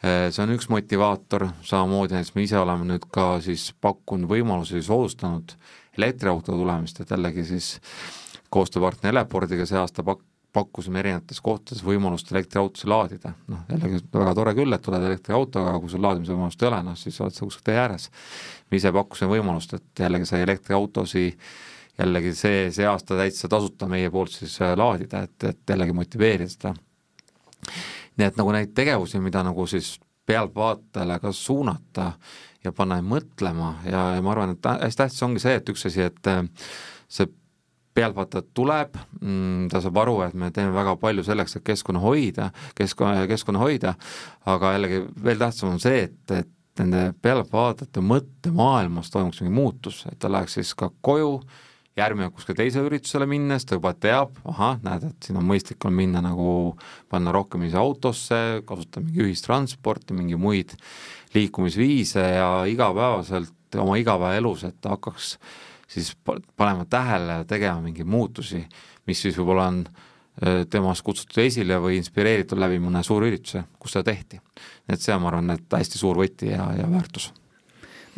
Äh, 0.00 0.30
see 0.32 0.44
on 0.44 0.54
üks 0.54 0.70
motivaator, 0.72 1.50
samamoodi 1.66 2.16
näiteks 2.16 2.34
me 2.36 2.46
ise 2.46 2.58
oleme 2.58 2.88
nüüd 2.88 3.04
ka 3.12 3.34
siis 3.44 3.70
pakkunud 3.84 4.30
võimalusi, 4.30 4.80
soodustanud 4.84 5.52
elektriauto 5.98 6.56
tulemist, 6.56 7.02
et 7.02 7.12
jällegi 7.12 7.44
siis 7.44 7.74
koostööpartner 8.50 9.12
Elepordiga 9.12 9.66
see 9.68 9.78
aasta 9.78 10.04
pak-, 10.06 10.24
pakkusime 10.56 11.02
erinevates 11.02 11.42
kohtades 11.44 11.84
võimalust 11.84 12.32
elektriautosid 12.32 12.90
laadida, 12.90 13.34
noh 13.52 13.68
jällegi 13.70 14.00
väga 14.14 14.34
tore 14.38 14.54
küll, 14.56 14.72
et 14.74 14.82
tuled 14.86 15.04
elektriautoga, 15.10 15.74
aga 15.74 15.82
kui 15.82 15.92
sul 15.92 16.02
laadimise 16.06 16.34
võimalust 16.34 16.64
ei 16.64 16.70
ole, 16.70 16.82
noh 16.88 16.98
siis 16.98 17.20
oled 17.20 17.36
sa 17.36 17.44
kuskil 17.44 17.68
tee 17.68 17.78
ääres. 17.78 18.08
me 18.70 18.80
ise 18.80 18.92
pakkusime 18.96 19.36
võimalust, 19.36 19.76
et 19.76 20.04
jällegi 20.06 20.32
sai 20.32 20.46
elektriautosi 20.48 21.26
jällegi 22.00 22.34
see, 22.34 22.70
see 22.72 22.86
aasta 22.88 23.18
täitsa 23.18 23.48
tasuta 23.52 23.86
meie 23.90 24.10
poolt 24.10 24.32
siis 24.32 24.56
äh, 24.64 24.72
laadida, 24.78 25.26
et, 25.28 25.44
et 25.44 25.74
jällegi 25.74 25.92
motiveerida 25.92 26.56
seda 26.56 26.74
nii 28.18 28.26
et 28.26 28.38
nagu 28.38 28.52
neid 28.54 28.72
tegevusi, 28.76 29.20
mida 29.22 29.42
nagu 29.46 29.66
siis 29.70 29.98
pealtvaatajale 30.26 31.18
ka 31.22 31.32
suunata 31.32 32.12
ja 32.64 32.72
panna 32.76 33.00
mõtlema 33.02 33.74
ja, 33.88 34.06
ja 34.16 34.22
ma 34.22 34.34
arvan, 34.34 34.54
et 34.54 34.70
hästi 34.70 35.02
tähtis 35.02 35.22
ongi 35.26 35.42
see, 35.42 35.56
et 35.58 35.72
üks 35.72 35.86
asi, 35.88 36.04
et 36.10 36.30
äh, 36.30 36.42
see 37.08 37.30
pealtvaataja 37.96 38.46
tuleb, 38.54 38.94
mm, 39.20 39.68
ta 39.72 39.80
saab 39.82 39.98
aru, 40.04 40.20
et 40.26 40.36
me 40.38 40.50
teeme 40.54 40.72
väga 40.74 40.94
palju 41.00 41.24
selleks, 41.26 41.56
et 41.58 41.66
keskkonna 41.66 42.02
hoida, 42.02 42.50
keskkonna, 42.78 43.26
keskkonna 43.30 43.62
hoida, 43.62 43.94
aga 44.48 44.74
jällegi 44.76 45.02
veel 45.24 45.40
tähtsam 45.40 45.74
on 45.74 45.82
see, 45.82 46.04
et, 46.06 46.36
et 46.36 46.52
nende 46.80 47.10
pealtvaatajate 47.22 48.04
mõttemaailmas 48.04 49.10
toimuks 49.12 49.42
mingi 49.42 49.56
muutus, 49.56 50.04
et 50.10 50.18
ta 50.22 50.30
läheks 50.30 50.60
siis 50.60 50.72
ka 50.78 50.92
koju, 51.04 51.40
järgmine 51.98 52.30
kuskile 52.30 52.58
teisele 52.60 52.88
üritusele 52.88 53.26
minnes 53.28 53.66
ta 53.66 53.76
juba 53.78 53.92
teab, 53.98 54.36
ahah, 54.48 54.78
näed, 54.84 55.06
et 55.10 55.26
siin 55.26 55.38
on 55.40 55.46
mõistlik 55.48 55.84
on 55.88 55.96
minna 55.96 56.22
nagu, 56.24 56.74
panna 57.10 57.32
rohkem 57.34 57.64
ise 57.66 57.78
autosse, 57.80 58.38
kasutada 58.66 59.04
mingi 59.06 59.24
ühistransporti, 59.26 60.14
mingi 60.16 60.38
muid 60.40 60.76
liikumisviise 61.34 62.22
ja 62.36 62.50
igapäevaselt 62.70 63.80
oma 63.80 63.98
igapäevaelus, 64.00 64.64
et 64.70 64.78
ta 64.82 64.94
hakkaks 64.96 65.34
siis 65.90 66.12
panema 66.24 66.86
tähele 66.86 67.40
ja 67.40 67.48
tegema 67.48 67.82
mingeid 67.82 68.08
muutusi, 68.08 68.62
mis 69.10 69.26
siis 69.26 69.38
võib-olla 69.38 69.66
on 69.72 69.82
temast 70.70 71.04
kutsutud 71.04 71.42
esile 71.42 71.76
või 71.82 71.98
inspireeritud 71.98 72.58
läbi 72.58 72.78
mõne 72.80 73.02
suurürituse, 73.04 73.66
kus 73.78 73.98
seda 73.98 74.06
tehti. 74.12 74.40
et 74.88 75.02
see 75.02 75.12
on, 75.14 75.22
ma 75.22 75.28
arvan, 75.34 75.50
et 75.58 75.78
hästi 75.78 75.98
suur 75.98 76.16
võti 76.16 76.54
ja, 76.54 76.70
ja 76.78 76.86
väärtus 76.90 77.32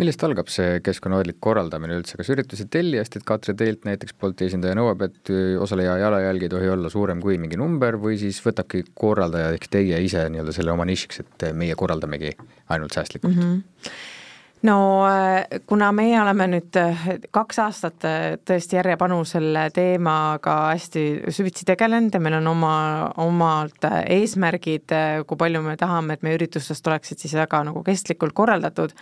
millest 0.00 0.22
algab 0.24 0.48
see 0.52 0.78
keskkonnahoidlik 0.84 1.36
korraldamine 1.44 1.98
üldse, 2.00 2.16
kas 2.20 2.30
ürituse 2.32 2.68
tellijast, 2.72 3.18
et 3.18 3.26
Katre 3.28 3.54
teilt 3.58 3.84
näiteks 3.88 4.16
Bolti 4.20 4.48
esindaja 4.48 4.78
nõuab, 4.78 5.04
et 5.08 5.32
osaleja 5.60 5.98
jalajälg 6.00 6.46
ei 6.46 6.54
tohi 6.54 6.72
olla 6.72 6.92
suurem 6.92 7.20
kui 7.24 7.36
mingi 7.42 7.60
number 7.60 7.98
või 8.00 8.16
siis 8.20 8.40
võtabki 8.44 8.86
korraldaja 8.94 9.52
ehk 9.56 9.68
teie 9.72 10.00
ise 10.04 10.24
nii-öelda 10.32 10.56
selle 10.56 10.72
oma 10.72 10.88
nišiks, 10.88 11.22
et 11.24 11.46
meie 11.58 11.76
korraldamegi 11.78 12.32
ainult 12.72 12.98
säästlikult 12.98 13.36
mm? 13.36 13.62
-hmm 13.62 14.20
no 14.62 15.06
äh, 15.06 15.60
kuna 15.66 15.90
meie 15.94 16.18
oleme 16.22 16.46
nüüd 16.54 16.76
äh, 16.78 17.04
kaks 17.34 17.58
aastat 17.64 18.06
äh, 18.06 18.26
tõesti 18.46 18.78
järjepanu 18.78 19.20
selle 19.28 19.66
teemaga 19.74 20.56
hästi 20.70 21.32
süvitsi 21.34 21.66
tegelenud 21.68 22.14
ja 22.14 22.22
meil 22.22 22.38
on 22.38 22.50
oma, 22.52 22.74
omalt 23.22 23.86
eesmärgid, 24.02 24.94
kui 25.26 25.40
palju 25.40 25.62
me 25.66 25.76
tahame, 25.80 26.16
et 26.16 26.26
meie 26.26 26.38
üritustest 26.38 26.86
oleksid 26.90 27.22
siis 27.22 27.34
väga 27.38 27.64
nagu 27.68 27.82
kestlikult 27.86 28.36
korraldatud, 28.38 28.94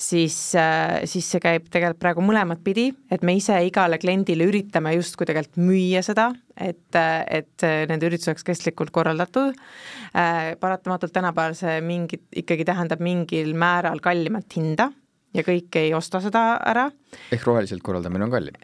siis, 0.00 0.36
siis 1.10 1.26
see 1.32 1.42
käib 1.42 1.66
tegelikult 1.72 2.00
praegu 2.00 2.24
mõlemat 2.24 2.62
pidi, 2.64 2.88
et 3.12 3.24
me 3.26 3.34
ise 3.36 3.58
igale 3.66 3.98
kliendile 4.00 4.46
üritame 4.48 4.94
justkui 4.96 5.28
tegelikult 5.28 5.60
müüa 5.60 6.02
seda, 6.06 6.30
et, 6.56 6.96
et 6.96 7.66
nende 7.90 8.08
üritus 8.08 8.30
oleks 8.32 8.46
kestlikult 8.46 8.92
korraldatud. 8.94 9.58
paratamatult 10.60 11.12
tänapäeval 11.12 11.58
see 11.58 11.80
mingi, 11.84 12.20
ikkagi 12.42 12.66
tähendab 12.68 13.02
mingil 13.04 13.52
määral 13.54 14.00
kallimat 14.02 14.56
hinda 14.56 14.90
ja 15.34 15.44
kõik 15.46 15.76
ei 15.78 15.92
osta 15.94 16.20
seda 16.20 16.44
ära. 16.66 16.88
ehk 17.32 17.44
roheliselt 17.46 17.82
korraldamine 17.82 18.26
on 18.26 18.32
kallim? 18.32 18.56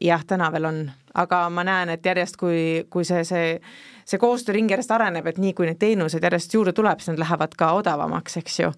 Jah, 0.00 0.22
täna 0.28 0.52
veel 0.52 0.70
on, 0.70 0.84
aga 1.14 1.48
ma 1.50 1.64
näen, 1.66 1.96
et 1.96 2.06
järjest, 2.06 2.38
kui, 2.38 2.84
kui 2.90 3.04
see, 3.08 3.24
see 3.24 3.58
see 4.04 4.20
koostööring 4.20 4.68
järjest 4.68 4.92
areneb, 4.92 5.26
et 5.26 5.40
nii 5.40 5.54
kui 5.56 5.64
neid 5.64 5.80
teenuseid 5.80 6.24
järjest 6.26 6.52
juurde 6.52 6.74
tuleb, 6.76 7.00
siis 7.00 7.14
nad 7.14 7.22
lähevad 7.22 7.54
ka 7.56 7.70
odavamaks, 7.78 8.36
eks 8.42 8.58
ju 8.60 8.72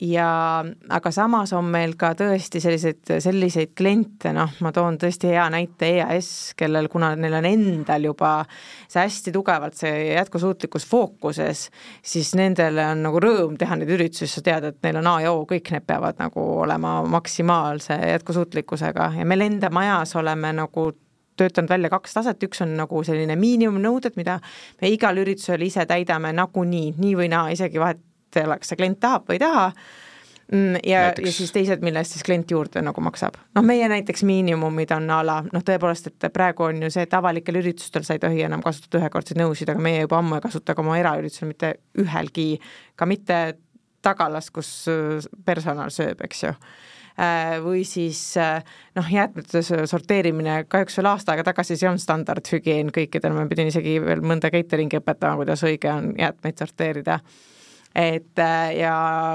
ja 0.00 0.64
aga 0.88 1.10
samas 1.12 1.52
on 1.56 1.66
meil 1.72 1.92
ka 2.00 2.12
tõesti 2.16 2.60
selliseid, 2.62 3.02
selliseid 3.20 3.74
kliente, 3.76 4.32
noh, 4.36 4.54
ma 4.64 4.72
toon 4.72 4.96
tõesti 5.00 5.28
hea 5.34 5.44
näite 5.52 5.90
EAS, 5.98 6.30
kellel, 6.58 6.88
kuna 6.92 7.12
neil 7.20 7.36
on 7.36 7.48
endal 7.48 8.08
juba 8.08 8.30
see 8.88 9.02
hästi 9.02 9.34
tugevalt 9.34 9.76
see 9.80 10.14
jätkusuutlikkus 10.14 10.88
fookuses, 10.88 11.66
siis 12.02 12.32
nendele 12.38 12.86
on 12.94 13.04
nagu 13.04 13.20
rõõm 13.22 13.58
teha 13.60 13.76
neid 13.76 13.92
üritusi, 13.98 14.30
sa 14.30 14.44
tead, 14.46 14.70
et 14.72 14.80
neil 14.86 15.02
on 15.02 15.12
A 15.12 15.14
ja 15.26 15.34
O, 15.36 15.44
kõik 15.48 15.68
need 15.74 15.86
peavad 15.88 16.20
nagu 16.22 16.46
olema 16.64 16.98
maksimaalse 17.04 18.00
jätkusuutlikkusega. 18.14 19.12
Ja 19.20 19.28
meil 19.28 19.44
enda 19.44 19.70
majas 19.74 20.16
oleme 20.16 20.54
nagu 20.56 20.90
töötanud 21.40 21.70
välja 21.72 21.88
kaks 21.92 22.14
taset, 22.16 22.42
üks 22.44 22.60
on 22.64 22.74
nagu 22.76 23.00
selline 23.04 23.36
miinimumnõuded, 23.40 24.16
mida 24.20 24.40
me 24.80 24.92
igal 24.92 25.20
üritusel 25.22 25.62
ise 25.64 25.86
täidame 25.88 26.32
nagunii, 26.36 26.94
nii 27.00 27.16
või 27.16 27.30
naa, 27.32 27.48
isegi 27.54 27.80
vahet 27.80 28.00
kas 28.34 28.72
see 28.72 28.78
klient 28.80 29.00
tahab 29.00 29.28
või 29.28 29.38
ei 29.38 29.44
taha. 29.44 29.66
Mm, 30.50 30.80
ja, 30.82 31.02
ja 31.14 31.32
siis 31.32 31.52
teised, 31.54 31.82
mille 31.86 32.02
eest 32.02 32.16
siis 32.16 32.26
klient 32.26 32.50
juurde 32.50 32.82
nagu 32.82 33.02
maksab. 33.06 33.36
noh, 33.54 33.62
meie 33.62 33.86
näiteks 33.88 34.24
miinimumid 34.26 34.90
on 34.96 35.06
a 35.14 35.20
la 35.22 35.36
noh, 35.46 35.62
tõepoolest, 35.62 36.10
et 36.10 36.26
praegu 36.34 36.66
on 36.66 36.82
ju 36.82 36.90
see, 36.90 37.04
et 37.06 37.14
avalikel 37.14 37.60
üritustel 37.60 38.02
sa 38.02 38.16
ei 38.16 38.22
tohi 38.22 38.42
enam 38.42 38.62
kasutada 38.64 38.98
ühekordseid 38.98 39.38
nõusid, 39.38 39.70
aga 39.70 39.82
meie 39.82 40.00
juba 40.02 40.18
ammu 40.18 40.40
ei 40.40 40.42
kasuta 40.42 40.74
ka 40.74 40.82
oma 40.82 40.98
eraüritusel 40.98 41.52
mitte 41.52 41.76
ühelgi, 42.02 42.48
ka 42.98 43.06
mitte 43.06 43.38
tagalas, 44.02 44.50
kus 44.50 44.70
äh, 44.90 45.20
personal 45.46 45.92
sööb, 45.94 46.24
eks 46.26 46.42
ju. 46.42 46.52
Äh, 47.20 47.60
või 47.62 47.84
siis 47.86 48.18
äh, 48.40 48.64
noh, 48.98 49.06
jäätmete 49.12 49.62
sorteerimine 49.62 50.64
kahjuks 50.72 50.98
veel 50.98 51.12
aasta 51.12 51.34
aega 51.34 51.46
tagasi, 51.50 51.76
see 51.78 51.90
on 51.90 52.00
standardhügieen 52.00 52.90
kõikidel, 52.96 53.34
ma 53.36 53.46
pidin 53.50 53.70
isegi 53.70 53.98
veel 54.02 54.24
mõnda 54.24 54.50
catering'i 54.50 54.98
õpetama, 54.98 55.38
kuidas 55.44 55.62
õige 55.68 55.92
on 55.92 56.12
jäätmeid 56.18 56.62
sorteerida 56.64 57.20
et 57.94 58.38
äh, 58.38 58.76
ja 58.78 58.94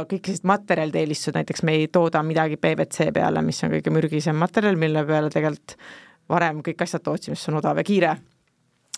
kõik 0.10 0.30
sellised 0.30 0.48
materjalide 0.48 1.02
eelistused, 1.04 1.36
näiteks 1.36 1.66
me 1.68 1.76
ei 1.80 1.90
tooda 1.92 2.24
midagi 2.24 2.58
PVC 2.62 3.12
peale, 3.16 3.44
mis 3.46 3.64
on 3.64 3.74
kõige 3.76 3.94
mürgisem 3.94 4.38
materjal, 4.40 4.80
mille 4.80 5.04
peale 5.08 5.34
tegelikult 5.34 5.78
varem 6.30 6.64
kõik 6.66 6.82
asjad 6.82 7.06
sest 7.22 7.44
see 7.44 7.54
on 7.54 7.60
odav 7.60 7.78
ja 7.78 7.86
kiire 7.86 8.16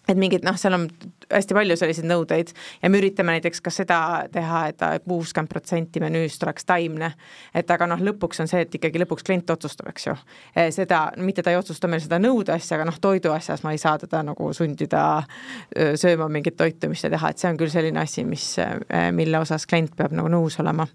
et 0.07 0.17
mingid 0.19 0.45
noh, 0.47 0.55
seal 0.59 0.75
on 0.77 0.87
hästi 1.27 1.55
palju 1.57 1.77
selliseid 1.79 2.07
nõudeid 2.07 2.53
ja 2.81 2.91
me 2.91 3.01
üritame 3.01 3.35
näiteks 3.35 3.61
ka 3.63 3.73
seda 3.73 3.99
teha, 4.31 4.63
et 4.71 4.83
kuuskümmend 5.07 5.51
protsenti 5.51 6.01
menüüst 6.03 6.43
oleks 6.47 6.67
taimne. 6.67 7.11
et 7.53 7.71
aga 7.71 7.87
noh, 7.87 8.03
lõpuks 8.09 8.41
on 8.43 8.51
see, 8.51 8.63
et 8.63 8.75
ikkagi 8.79 9.01
lõpuks 9.03 9.25
klient 9.27 9.49
otsustab, 9.49 9.89
eks 9.91 10.07
ju. 10.07 10.15
E, 10.55 10.69
seda, 10.71 11.07
mitte 11.17 11.43
ta 11.43 11.51
ei 11.51 11.59
otsusta 11.59 11.87
meil 11.87 12.03
seda 12.03 12.19
nõude 12.21 12.53
asja, 12.55 12.77
aga 12.77 12.87
noh, 12.89 12.99
toidu 13.01 13.33
asjas 13.35 13.63
ma 13.63 13.73
ei 13.75 13.81
saa 13.81 13.97
teda 13.99 14.23
nagu 14.23 14.51
sundida 14.53 15.03
sööma 15.75 16.29
mingit 16.31 16.57
toitu, 16.57 16.89
mis 16.91 17.03
ta 17.03 17.11
teha, 17.11 17.31
et 17.31 17.41
see 17.41 17.51
on 17.51 17.59
küll 17.59 17.73
selline 17.73 18.01
asi, 18.01 18.23
mis, 18.27 18.55
mille 19.11 19.43
osas 19.43 19.67
klient 19.67 19.95
peab 19.97 20.15
nagu 20.15 20.31
nõus 20.31 20.59
olema 20.63 20.87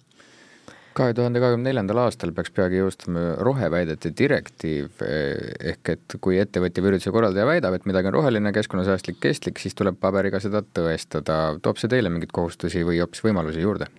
kahe 0.96 1.14
tuhande 1.16 1.40
kahekümne 1.42 1.70
neljandal 1.70 2.02
aastal 2.04 2.32
peaks 2.36 2.52
peagi 2.54 2.80
jõustuma 2.80 3.24
roheväidete 3.40 4.12
direktiiv, 4.18 5.02
ehk 5.72 5.92
et 5.94 6.16
kui 6.24 6.38
ettevõtja 6.42 6.84
või 6.84 6.92
ürituse 6.92 7.12
korraldaja 7.14 7.48
väidab, 7.48 7.76
et 7.76 7.88
midagi 7.88 8.10
on 8.10 8.16
roheline, 8.18 8.52
keskkonnasäästlik, 8.54 9.20
kestlik, 9.22 9.60
siis 9.62 9.76
tuleb 9.78 9.98
paberiga 10.00 10.40
seda 10.42 10.62
tõestada. 10.62 11.58
toob 11.62 11.80
see 11.80 11.92
teile 11.92 12.12
mingeid 12.12 12.32
kohustusi 12.32 12.84
või 12.86 13.00
hoopis 13.02 13.24
võimalusi 13.24 13.64
juurde? 13.64 13.90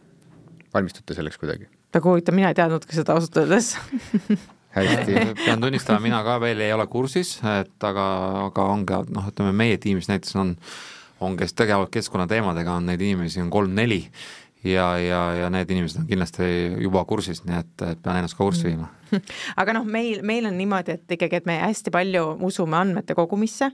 valmistute 0.73 1.13
selleks 1.13 1.37
kuidagi? 1.37 1.69
väga 1.93 2.09
huvitav, 2.09 2.35
mina 2.35 2.49
ei 2.49 2.57
teadnudki 2.57 2.95
seda 2.97 3.17
ausalt 3.17 3.37
öeldes 3.43 3.75
hästi 4.75 5.35
pean 5.45 5.61
tunnistama, 5.61 5.99
mina 5.99 6.23
ka 6.25 6.39
veel 6.41 6.61
ei 6.65 6.73
ole 6.73 6.87
kursis, 6.87 7.37
et 7.59 7.85
aga, 7.85 8.07
aga 8.47 8.65
on 8.73 8.85
ka 8.89 9.03
noh, 9.09 9.29
ütleme 9.29 9.53
meie 9.55 9.77
tiimis 9.77 10.09
näiteks 10.09 10.35
on, 10.41 10.55
on, 11.21 11.37
kes 11.37 11.53
tegelevad 11.53 11.91
keskkonnateemadega, 11.93 12.79
on 12.79 12.89
neid 12.89 13.01
inimesi 13.01 13.41
on 13.43 13.51
kolm-neli 13.53 14.01
ja, 14.63 14.87
ja, 14.99 15.21
ja 15.41 15.49
need 15.53 15.71
inimesed 15.71 16.01
on 16.01 16.07
kindlasti 16.09 16.49
juba 16.83 17.03
kursis, 17.09 17.43
nii 17.47 17.59
et, 17.59 17.73
et 17.87 18.03
pean 18.03 18.19
ennast 18.19 18.37
ka 18.37 18.43
kurssi 18.43 18.69
viima. 18.69 18.89
aga 19.61 19.75
noh, 19.77 19.87
meil, 19.87 20.23
meil 20.25 20.47
on 20.49 20.57
niimoodi, 20.57 20.97
et 20.97 21.17
ikkagi, 21.17 21.41
et 21.41 21.49
me 21.49 21.59
hästi 21.61 21.93
palju 21.93 22.25
usume 22.47 22.79
andmete 22.79 23.15
kogumisse 23.17 23.71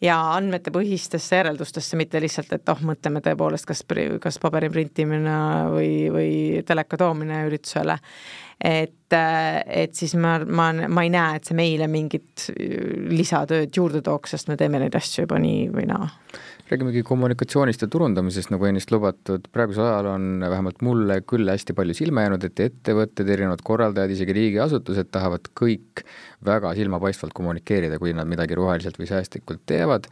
ja 0.00 0.16
andmetepõhistesse 0.36 1.40
järeldustesse, 1.40 1.98
mitte 2.00 2.20
lihtsalt, 2.22 2.54
et 2.56 2.72
oh, 2.72 2.80
mõtleme 2.88 3.20
tõepoolest, 3.24 3.68
kas, 3.68 3.84
kas 4.22 4.40
paberi 4.42 4.70
printimine 4.72 5.36
või, 5.74 5.92
või 6.12 6.30
teleka 6.66 7.00
toomine 7.00 7.44
üritusele. 7.48 7.98
et, 8.64 8.96
et 9.16 9.96
siis 9.96 10.14
ma, 10.20 10.38
ma, 10.46 10.70
ma 10.88 11.04
ei 11.06 11.12
näe, 11.12 11.40
et 11.40 11.48
see 11.48 11.58
meile 11.58 11.88
mingit 11.90 12.46
lisatööd 13.10 13.74
juurde 13.76 14.04
tooks, 14.06 14.36
sest 14.36 14.50
me 14.50 14.58
teeme 14.60 14.80
neid 14.82 14.96
asju 14.98 15.26
juba 15.26 15.40
nii 15.42 15.68
või 15.74 15.88
naa. 15.90 16.08
Räägimegi 16.70 17.00
kommunikatsioonist 17.02 17.82
ja 17.82 17.88
turundamisest, 17.90 18.52
nagu 18.54 18.68
ennist 18.68 18.92
lubatud, 18.94 19.48
praegusel 19.50 19.88
ajal 19.88 20.06
on 20.12 20.26
vähemalt 20.44 20.84
mulle 20.86 21.16
küll 21.26 21.50
hästi 21.50 21.74
palju 21.74 21.96
silma 21.98 22.22
jäänud, 22.22 22.46
et 22.46 22.62
ettevõtted, 22.62 23.26
erinevad 23.26 23.64
korraldajad, 23.66 24.12
isegi 24.14 24.36
riigiasutused 24.36 25.10
tahavad 25.10 25.50
kõik 25.58 26.04
väga 26.46 26.70
silmapaistvalt 26.78 27.34
kommunikeerida, 27.34 27.98
kui 27.98 28.14
nad 28.14 28.30
midagi 28.30 28.54
roheliselt 28.54 29.02
või 29.02 29.10
säästlikult 29.10 29.64
teevad 29.66 30.06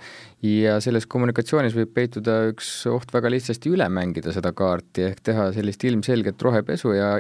ja 0.45 0.77
selles 0.83 1.07
kommunikatsioonis 1.11 1.75
võib 1.75 1.91
peituda 1.97 2.37
üks 2.53 2.69
oht 2.91 3.11
väga 3.15 3.31
lihtsasti 3.33 3.73
üle 3.75 3.89
mängida 3.91 4.31
seda 4.35 4.53
kaarti, 4.57 5.09
ehk 5.11 5.23
teha 5.27 5.49
sellist 5.57 5.83
ilmselget 5.89 6.43
rohepesu 6.47 6.95
ja 6.95 7.11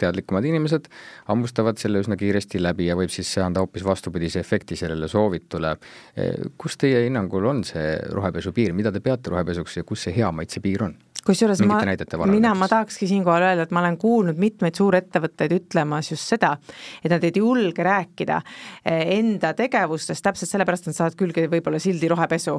teadlikumad 0.00 0.46
inimesed 0.48 0.90
hammustavad 1.28 1.78
selle 1.78 2.02
üsna 2.02 2.18
kiiresti 2.18 2.62
läbi 2.62 2.88
ja 2.90 2.98
võib 2.98 3.14
siis 3.14 3.30
anda 3.38 3.62
hoopis 3.62 3.86
vastupidise 3.86 4.42
efekti 4.42 4.76
sellele 4.76 5.08
soovitule. 5.08 5.76
kus 6.58 6.76
teie 6.76 7.04
hinnangul 7.06 7.46
on 7.46 7.64
see 7.64 7.94
rohepesu 8.10 8.52
piir, 8.52 8.74
mida 8.74 8.92
te 8.92 9.00
peate 9.00 9.30
rohepesuks 9.30 9.76
ja 9.76 9.84
kus 9.84 10.08
see 10.08 10.16
hea 10.16 10.32
maitse 10.32 10.60
piir 10.60 10.88
on? 10.88 10.96
kusjuures 11.24 11.62
ma, 11.64 11.78
mina, 12.28 12.52
ma 12.58 12.68
tahakski 12.68 13.08
siinkohal 13.08 13.46
öelda, 13.48 13.64
et 13.64 13.72
ma 13.74 13.80
olen 13.80 13.96
kuulnud 14.00 14.40
mitmeid 14.40 14.76
suurettevõtteid 14.76 15.54
ütlemas 15.56 16.10
just 16.12 16.28
seda, 16.34 16.54
et 17.00 17.10
nad 17.12 17.24
ei 17.24 17.32
julge 17.40 17.86
rääkida 17.86 18.40
eh, 18.84 19.16
enda 19.18 19.54
tegevustest 19.56 20.24
täpselt 20.24 20.52
sellepärast, 20.52 20.84
et 20.84 20.92
nad 20.92 21.00
saavad 21.00 21.18
külge 21.20 21.46
võib-olla 21.48 21.80
sildi 21.82 22.10
rohepesu 22.12 22.58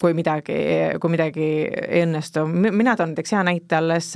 kui 0.00 0.14
midagi, 0.16 0.54
kui 1.00 1.10
midagi 1.12 1.46
ei 1.68 2.02
õnnestu. 2.06 2.44
mina 2.48 2.94
toon 2.96 3.12
näiteks 3.12 3.32
hea 3.34 3.42
näite, 3.46 3.76
alles 3.76 4.08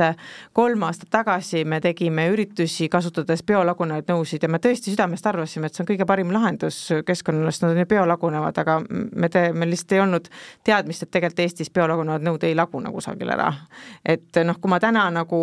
kolm 0.57 0.83
aastat 0.83 1.11
tagasi 1.13 1.65
me 1.65 1.81
tegime 1.81 2.27
üritusi 2.33 2.89
kasutades 2.91 3.45
biolagunevaid 3.47 4.09
nõusid 4.11 4.43
ja 4.43 4.51
me 4.51 4.59
tõesti 4.63 4.95
südamest 4.95 5.27
arvasime, 5.27 5.69
et 5.69 5.77
see 5.77 5.85
on 5.85 5.91
kõige 5.91 6.07
parim 6.09 6.33
lahendus 6.35 6.79
keskkonnale, 7.07 7.53
sest 7.53 7.67
nad 7.67 7.77
on 7.77 7.83
ju 7.83 7.89
biolagunevad, 7.93 8.59
aga 8.63 8.79
me 8.89 9.31
te-, 9.33 9.53
meil 9.53 9.71
lihtsalt 9.75 9.95
ei 9.95 10.03
olnud 10.03 10.31
teadmist, 10.67 11.07
et 11.07 11.13
tegelikult 11.13 11.45
Eestis 11.47 11.71
biolagunevad 11.71 12.25
nõud 12.25 12.49
ei 12.49 12.57
lagune 12.57 12.91
kusagil 12.95 13.31
ära. 13.37 13.53
et 14.05 14.43
noh, 14.45 14.59
kui 14.61 14.73
ma 14.73 14.81
täna 14.83 15.07
nagu 15.13 15.43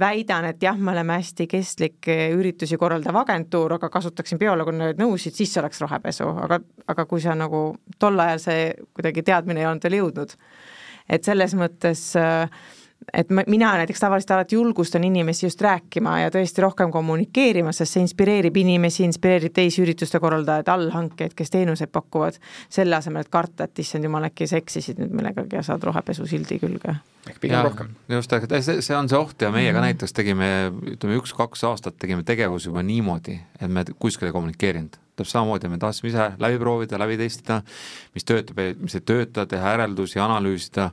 väidan, 0.00 0.48
et 0.50 0.62
jah, 0.62 0.78
me 0.78 0.92
oleme 0.92 1.20
hästi 1.20 1.46
kestlik 1.50 2.08
üritusi 2.08 2.78
korraldav 2.80 3.20
agentuur, 3.22 3.76
aga 3.78 3.92
kasutaksin 3.92 4.40
biolagunevaid 4.42 4.98
nõusid, 4.98 5.36
siis 5.36 5.52
see 5.52 5.62
oleks 5.62 5.80
rohepesu, 5.84 6.26
aga, 6.48 6.58
aga 6.88 7.06
kui 7.06 7.22
sa 7.22 7.36
nagu 7.38 7.64
tol 7.98 8.18
ajal 8.18 8.42
see 8.42 8.60
kuidagi 8.96 9.22
teadmine 9.22 9.60
ei 9.60 9.66
olnud 9.68 9.73
veel 9.82 9.98
jõudnud. 10.02 10.36
et 11.08 11.24
selles 11.24 11.54
mõttes 11.54 12.16
äh, 12.16 12.48
et 13.12 13.30
ma, 13.30 13.42
mina 13.50 13.72
näiteks 13.78 14.00
tavaliselt 14.00 14.30
alati 14.30 14.56
julgustan 14.56 15.04
inimesi 15.04 15.46
just 15.46 15.60
rääkima 15.60 16.18
ja 16.20 16.30
tõesti 16.34 16.62
rohkem 16.64 16.92
kommunikeerima, 16.94 17.72
sest 17.72 17.96
see 17.96 18.04
inspireerib 18.04 18.56
inimesi, 18.56 19.04
inspireerib 19.04 19.54
teisi 19.54 19.82
ürituste 19.84 20.20
korraldajaid, 20.22 20.70
allhankeid, 20.72 21.34
kes 21.36 21.52
teenuseid 21.54 21.92
pakuvad, 21.92 22.38
selle 22.72 22.96
asemel, 22.96 23.26
et 23.26 23.32
karta, 23.32 23.68
et 23.68 23.84
issand 23.84 24.08
jumal, 24.08 24.28
äkki 24.30 24.48
sa 24.50 24.60
eksisid 24.60 25.02
nüüd 25.02 25.14
millegagi 25.20 25.58
ja 25.58 25.64
saad 25.66 25.84
rohepesusildi 25.84 26.58
külge. 26.62 26.96
ehk 27.28 27.40
pigem 27.40 27.62
rohkem. 27.64 27.94
just, 28.08 28.32
aga 28.32 28.60
see, 28.60 28.82
see 28.84 28.96
on 28.96 29.08
see 29.08 29.18
oht 29.18 29.42
ja 29.42 29.50
meie 29.50 29.70
mm 29.70 29.70
-hmm. 29.70 29.72
ka 29.72 29.80
mhm. 29.80 29.86
näiteks 29.86 30.12
tegime, 30.12 30.50
ütleme 30.96 31.20
üks-kaks 31.20 31.64
aastat 31.64 31.98
tegime 31.98 32.22
tegevusi 32.22 32.68
juba 32.68 32.82
niimoodi, 32.82 33.40
et 33.60 33.70
me 33.70 33.84
kuskil 33.98 34.26
ei 34.26 34.32
kommunikeerinud 34.32 35.00
täpselt 35.16 35.32
samamoodi, 35.32 35.68
me 35.68 35.78
tahtsime 35.78 36.08
ise 36.08 36.32
läbi 36.38 36.58
proovida, 36.58 36.98
läbi 36.98 37.16
testida, 37.16 37.60
mis 38.14 38.24
töötab, 38.24 38.58
mis 38.80 38.94
ei 38.98 39.00
tööta, 39.00 39.46
teha 39.46 39.76
järeldusi, 39.76 40.18
analüüsida 40.18 40.90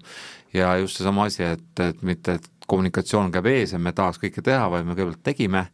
ja 0.54 0.76
just 0.78 0.98
seesama 0.98 1.26
asi, 1.30 1.44
et, 1.44 1.80
et 1.80 2.02
mitte, 2.02 2.38
et 2.40 2.50
kommunikatsioon 2.72 3.32
käib 3.34 3.50
ees 3.52 3.74
ja 3.76 3.80
me 3.80 3.92
tahaks 3.96 4.20
kõike 4.22 4.44
teha, 4.46 4.68
vaid 4.72 4.86
me 4.88 4.96
kõigepealt 4.96 5.24
tegime. 5.26 5.66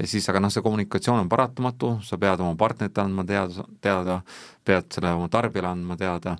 Ja 0.00 0.08
siis, 0.08 0.26
aga 0.30 0.42
noh, 0.42 0.50
see 0.50 0.64
kommunikatsioon 0.64 1.22
on 1.22 1.30
paratamatu, 1.30 1.92
sa 2.06 2.18
pead 2.18 2.42
oma 2.42 2.56
partneritele 2.58 3.06
andma 3.06 3.24
teada, 3.28 3.66
teada, 3.84 4.18
pead 4.66 4.90
selle 4.94 5.14
oma 5.18 5.28
tarbijale 5.30 5.70
andma 5.70 5.98
teada, 6.00 6.34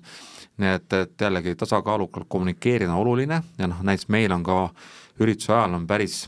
nii 0.61 0.75
et, 0.75 0.97
et 0.97 1.25
jällegi 1.27 1.55
tasakaalukalt 1.59 2.27
kommunikeerida 2.27 2.91
on 2.91 3.05
oluline. 3.05 3.41
Ja 3.59 3.71
noh, 3.71 3.79
näiteks 3.87 4.11
meil 4.11 4.35
on 4.35 4.43
ka 4.43 4.59
ürituse 5.21 5.55
ajal 5.55 5.79
on 5.79 5.87
päris 5.87 6.25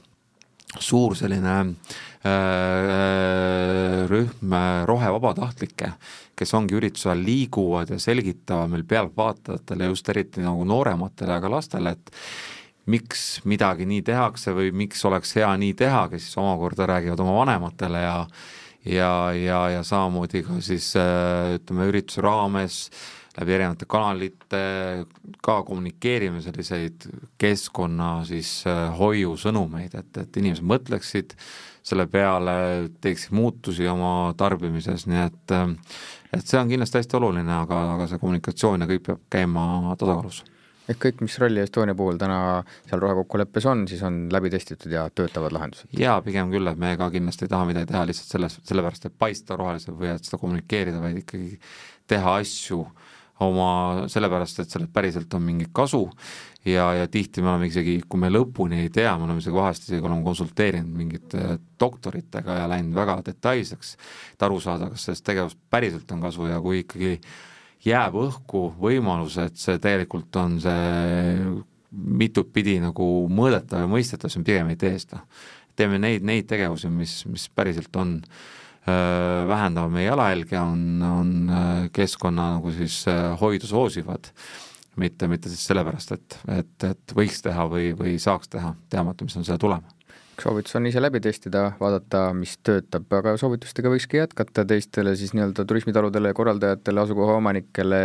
suur 0.79 1.17
selline 1.17 1.53
äh, 1.59 1.93
rühm 4.09 4.55
rohevabatahtlikke, 4.87 5.89
kes 6.39 6.53
ongi 6.55 6.77
ürituse 6.77 7.09
ajal 7.09 7.23
liiguvad 7.27 7.91
ja 7.91 7.99
selgitavad 7.99 8.71
meil 8.71 8.85
pealtvaatajatele, 8.87 9.89
just 9.91 10.09
eriti 10.13 10.43
nagu 10.43 10.63
noorematele, 10.67 11.35
aga 11.35 11.51
lastele, 11.51 11.95
et 11.97 12.13
miks 12.87 13.41
midagi 13.47 13.87
nii 13.87 14.01
tehakse 14.07 14.55
või 14.55 14.71
miks 14.75 15.03
oleks 15.07 15.35
hea 15.39 15.51
nii 15.59 15.73
teha, 15.79 16.05
kes 16.11 16.27
siis 16.27 16.39
omakorda 16.39 16.87
räägivad 16.93 17.19
oma 17.23 17.35
vanematele 17.41 18.05
ja 18.05 18.17
ja, 18.83 19.31
ja, 19.31 19.59
ja 19.77 19.83
samamoodi 19.87 20.41
ka 20.43 20.57
siis 20.59 20.89
äh, 20.99 21.53
ütleme, 21.55 21.85
ürituse 21.91 22.23
raames 22.23 22.89
äh, 22.89 23.23
läbi 23.39 23.55
erinevate 23.55 23.87
kanalite 23.89 24.63
ka 25.43 25.61
kommunikeerime 25.65 26.41
selliseid 26.45 27.07
keskkonna 27.41 28.21
siis 28.29 28.61
äh, 28.69 28.89
hoiusõnumeid, 28.97 29.95
et, 29.97 30.19
et 30.21 30.41
inimesed 30.41 30.65
mõtleksid 30.69 31.37
selle 31.83 32.07
peale, 32.07 32.55
teeksid 33.03 33.35
muutusi 33.35 33.87
oma 33.91 34.33
tarbimises, 34.39 35.07
nii 35.09 35.21
et 35.25 35.55
et 36.33 36.47
see 36.47 36.57
on 36.57 36.71
kindlasti 36.71 37.01
hästi 37.01 37.19
oluline, 37.19 37.53
aga, 37.53 37.83
aga 37.97 38.09
see 38.09 38.21
kommunikatsioon 38.21 38.85
ja 38.85 38.89
kõik 38.89 39.05
peab 39.09 39.23
käima 39.35 39.95
tasakaalus 39.99 40.43
ehk 40.89 40.99
kõik, 40.99 41.21
mis 41.23 41.37
Rally 41.39 41.61
Estonia 41.63 41.95
puhul 41.95 42.17
täna 42.19 42.37
seal 42.89 42.99
rohekokkuleppes 42.99 43.67
on, 43.71 43.85
siis 43.87 44.01
on 44.03 44.25
läbi 44.33 44.51
testitud 44.51 44.91
ja 44.91 45.05
töötavad 45.15 45.55
lahendused? 45.55 45.87
jaa, 45.99 46.17
pigem 46.25 46.51
küll, 46.51 46.67
et 46.71 46.79
me 46.79 46.95
ka 46.99 47.07
kindlasti 47.13 47.47
ei 47.47 47.53
taha 47.53 47.69
midagi 47.69 47.91
teha 47.91 48.03
lihtsalt 48.09 48.35
selles, 48.35 48.59
sellepärast, 48.67 49.07
et 49.07 49.15
paista 49.19 49.59
rohelised 49.59 49.95
või 49.95 50.11
et 50.15 50.27
seda 50.27 50.41
kommunikeerida, 50.41 50.99
vaid 51.03 51.21
ikkagi 51.23 51.55
teha 52.11 52.35
asju 52.41 52.81
äh, 52.83 53.02
oma, 53.43 54.07
sellepärast 54.11 54.63
et 54.63 54.73
sellelt 54.73 54.93
päriselt 54.93 55.33
on 55.37 55.43
mingit 55.45 55.71
kasu 55.75 56.03
ja, 56.65 56.87
ja 56.97 57.07
tihti 57.11 57.41
me 57.43 57.51
oleme 57.51 57.67
isegi, 57.69 57.97
kui 58.09 58.21
me 58.21 58.29
lõpuni 58.31 58.83
ei 58.83 58.91
tea, 58.93 59.11
me 59.17 59.27
oleme 59.27 59.43
isegi 59.43 59.57
vahest 59.57 59.87
isegi 59.87 60.05
oleme 60.05 60.23
konsulteerinud 60.25 60.99
mingite 60.99 61.57
doktoritega 61.79 62.61
ja 62.61 62.69
läinud 62.71 62.95
väga 62.97 63.19
detailseks, 63.27 63.95
et 64.35 64.47
aru 64.47 64.61
saada, 64.63 64.89
kas 64.93 65.09
sellest 65.09 65.25
tegevust 65.27 65.59
päriselt 65.73 66.11
on 66.15 66.23
kasu 66.23 66.47
ja 66.49 66.61
kui 66.63 66.83
ikkagi 66.83 67.17
jääb 67.83 68.17
õhku 68.23 68.65
võimalus, 68.79 69.37
et 69.43 69.59
see 69.59 69.79
tegelikult 69.83 70.35
on 70.39 70.57
see 70.63 71.45
mitut 71.93 72.49
pidi 72.53 72.79
nagu 72.81 73.05
mõõdetav 73.29 73.83
ja 73.83 73.91
mõistetav, 73.91 74.31
siis 74.31 74.41
me 74.41 74.47
pigem 74.47 74.71
ei 74.73 74.79
tee 74.79 74.95
seda. 74.97 75.21
teeme 75.75 75.97
neid, 75.99 76.23
neid 76.23 76.45
tegevusi, 76.47 76.89
mis, 76.89 77.23
mis 77.25 77.47
päriselt 77.49 77.95
on 77.97 78.19
äh, 78.21 78.62
Äh, 78.83 79.47
vähendavad 79.47 79.93
meie 79.95 80.09
jalajälge, 80.09 80.57
on, 80.59 81.03
on 81.07 81.29
äh, 81.47 81.67
keskkonna 81.95 82.49
nagu 82.57 82.71
siis 82.75 82.97
äh, 83.07 83.29
hoidu 83.39 83.63
soosivad, 83.69 84.27
mitte, 84.99 85.29
mitte 85.31 85.47
siis 85.47 85.61
sellepärast, 85.69 86.09
et, 86.11 86.35
et, 86.51 86.85
et 86.89 87.13
võiks 87.15 87.39
teha 87.45 87.63
või, 87.71 87.93
või 87.95 88.17
saaks 88.19 88.51
teha, 88.51 88.73
teadmata, 88.91 89.23
mis 89.23 89.37
on 89.39 89.47
selle 89.47 89.61
tulem 89.63 89.85
soovitus 90.43 90.75
on 90.75 90.89
ise 90.89 90.99
läbi 90.99 91.21
testida, 91.23 91.61
vaadata, 91.79 92.25
mis 92.35 92.57
töötab, 92.65 93.05
aga 93.15 93.37
soovitustega 93.39 93.91
võikski 93.93 94.19
jätkata 94.19 94.65
teistele 94.67 95.13
siis 95.15 95.31
nii-öelda 95.37 95.63
turismitaludele, 95.69 96.33
korraldajatele, 96.35 97.03
asukoha 97.05 97.37
omanikele, 97.39 98.01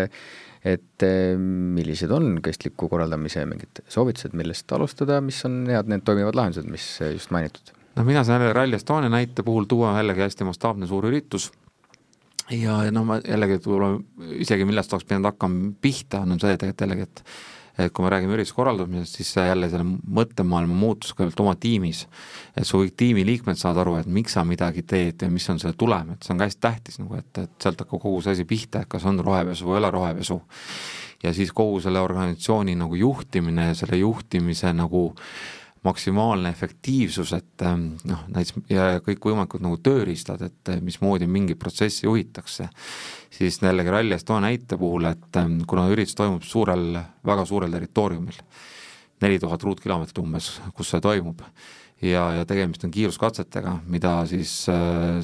et 0.62 1.06
millised 1.40 2.12
on 2.14 2.36
kestliku 2.44 2.86
korraldamise 2.92 3.42
mingid 3.50 3.82
soovitused, 3.90 4.36
millest 4.38 4.76
alustada, 4.76 5.18
mis 5.24 5.40
on 5.48 5.64
head 5.72 5.90
need 5.90 6.06
toimivad 6.06 6.38
lahendused, 6.38 6.70
mis 6.70 6.86
just 7.16 7.34
mainitud 7.34 7.74
noh, 7.98 8.06
mina 8.06 8.24
saan 8.24 8.40
jälle 8.40 8.52
Rally 8.52 8.78
Estonia 8.78 9.10
näite 9.10 9.42
puhul 9.42 9.66
tuua 9.68 9.96
jällegi 9.96 10.20
hästi 10.20 10.46
mastaapne 10.48 10.86
suur 10.86 11.08
üritus 11.10 11.50
ja, 12.50 12.82
ja 12.86 12.94
noh, 12.94 13.06
ma 13.06 13.18
jällegi 13.20 13.60
võib-olla 13.66 13.94
isegi 14.40 14.66
millest 14.68 14.92
oleks 14.94 15.08
pidanud 15.08 15.32
hakkama 15.32 15.72
pihta, 15.82 16.22
on 16.24 16.38
see 16.38 16.56
tegelikult 16.56 16.86
jällegi, 16.86 17.08
et 17.08 17.24
et 17.78 17.92
kui 17.94 18.02
me 18.02 18.08
räägime 18.10 18.34
ürituse 18.34 18.56
korraldamisest, 18.56 19.20
siis 19.20 19.28
jälle 19.38 19.68
selle 19.70 19.84
mõttemaailma 19.86 20.74
muutus 20.74 21.12
kõigepealt 21.14 21.42
oma 21.44 21.52
tiimis. 21.62 22.08
et 22.56 22.66
su 22.66 22.80
kõik 22.80 22.96
tiimiliikmed 22.98 23.58
saavad 23.58 23.84
aru, 23.84 23.92
et 24.00 24.08
miks 24.10 24.34
sa 24.34 24.42
midagi 24.44 24.82
teed 24.82 25.22
ja 25.22 25.28
mis 25.30 25.46
on 25.50 25.60
selle 25.62 25.76
tulem, 25.78 26.10
et 26.10 26.26
see 26.26 26.34
on 26.34 26.40
ka 26.42 26.48
hästi 26.48 26.60
tähtis 26.60 26.98
nagu, 26.98 27.14
et, 27.14 27.30
et 27.38 27.52
sealt 27.62 27.78
hakkab 27.84 28.02
kogu 28.02 28.18
see 28.24 28.34
asi 28.34 28.44
pihta, 28.44 28.82
et 28.82 28.90
kas 28.90 29.06
on 29.06 29.22
rohepesu 29.22 29.68
või 29.68 29.76
ei 29.76 29.82
ole 29.84 29.92
rohepesu. 29.94 30.40
ja 31.22 31.32
siis 31.34 31.52
kogu 31.52 31.78
selle 31.80 32.02
organisatsiooni 32.02 32.74
nagu 32.74 32.98
juhtimine 32.98 33.70
ja 33.70 33.78
selle 33.78 34.02
juhtimise 34.02 34.72
nagu 34.74 35.12
äh, 35.14 35.57
maksimaalne 35.84 36.50
efektiivsus, 36.50 37.32
et 37.36 37.62
ähm, 37.66 37.90
noh, 38.08 38.24
näiteks 38.32 38.70
ja 38.72 38.88
kõikvõimalikud 39.04 39.62
nagu 39.64 39.78
tööriistad, 39.82 40.42
et 40.46 40.72
äh, 40.72 40.80
mismoodi 40.84 41.28
mingit 41.30 41.58
protsessi 41.58 42.06
juhitakse, 42.06 42.68
siis 43.34 43.60
jällegi 43.62 43.92
Rally 43.94 44.16
Estonia 44.16 44.48
näite 44.48 44.78
puhul, 44.78 45.08
et 45.12 45.40
ähm, 45.40 45.60
kuna 45.68 45.86
üritus 45.92 46.18
toimub 46.18 46.46
suurel, 46.46 46.98
väga 47.26 47.44
suurel 47.48 47.74
territooriumil, 47.74 48.40
neli 49.22 49.38
tuhat 49.42 49.62
ruutkilomeetrit 49.62 50.22
umbes, 50.22 50.50
kus 50.74 50.94
see 50.94 51.02
toimub. 51.04 51.42
ja, 52.02 52.28
ja 52.38 52.44
tegemist 52.46 52.84
on 52.86 52.94
kiiruskatsetega, 52.94 53.78
mida 53.86 54.14
siis, 54.26 54.52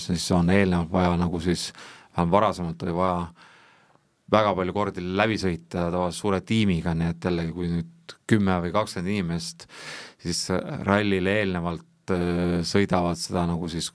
siis 0.03 0.31
on 0.35 0.51
eelnevalt 0.51 0.91
vaja 0.93 1.17
nagu 1.19 1.41
siis, 1.41 1.73
vähemalt 2.15 2.33
varasemalt 2.33 2.83
oli 2.83 2.95
vaja 2.95 3.27
väga 4.33 4.55
palju 4.57 4.73
kordi 4.77 5.05
läbi 5.05 5.37
sõita 5.41 5.89
tavaliselt 5.93 6.21
suure 6.21 6.41
tiimiga, 6.47 6.95
nii 6.97 7.11
et 7.13 7.29
jällegi, 7.29 7.53
kui 7.53 7.69
nüüd 7.71 8.15
kümme 8.29 8.57
või 8.65 8.73
kakskümmend 8.73 9.13
inimest 9.13 9.67
siis 10.25 10.47
rallile 10.87 11.39
eelnevalt 11.41 12.15
äh, 12.15 12.63
sõidavad 12.67 13.21
seda 13.21 13.45
nagu 13.49 13.69
siis 13.73 13.91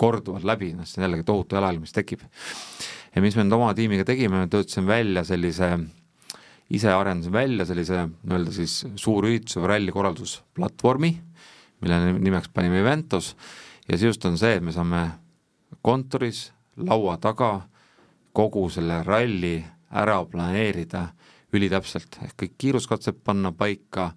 korduvalt 0.00 0.46
läbi, 0.48 0.72
noh 0.76 0.88
see 0.88 1.00
on 1.00 1.08
jällegi 1.08 1.26
tohutu 1.28 1.58
jalajälg, 1.58 1.84
mis 1.84 1.96
tekib. 1.96 2.24
ja 3.14 3.22
mis 3.22 3.36
me 3.36 3.44
nüüd 3.44 3.56
oma 3.58 3.72
tiimiga 3.76 4.06
tegime, 4.08 4.44
me 4.44 4.50
töötasime 4.52 4.88
välja 4.88 5.24
sellise, 5.28 5.72
ise 6.72 6.92
arendasin 6.94 7.34
välja 7.34 7.66
sellise 7.68 8.06
nii-öelda 8.06 8.54
siis 8.54 8.78
suurürituse 9.00 9.60
või 9.60 9.72
ralli 9.74 9.92
korraldusplatvormi, 9.96 11.10
mille 11.84 11.98
nimeks 12.16 12.52
panime 12.54 12.80
Eventos 12.80 13.34
ja 13.88 13.98
sisust 13.98 14.24
on 14.28 14.38
see, 14.40 14.56
et 14.56 14.64
me 14.64 14.72
saame 14.72 15.02
kontoris 15.84 16.48
laua 16.80 17.16
taga 17.20 17.52
kogu 18.32 18.68
selle 18.70 19.02
ralli 19.06 19.58
ära 19.90 20.20
planeerida 20.30 21.08
ülitäpselt, 21.56 22.20
ehk 22.24 22.36
kõik 22.44 22.56
kiiruskatsed 22.62 23.22
panna 23.26 23.50
paika, 23.56 24.10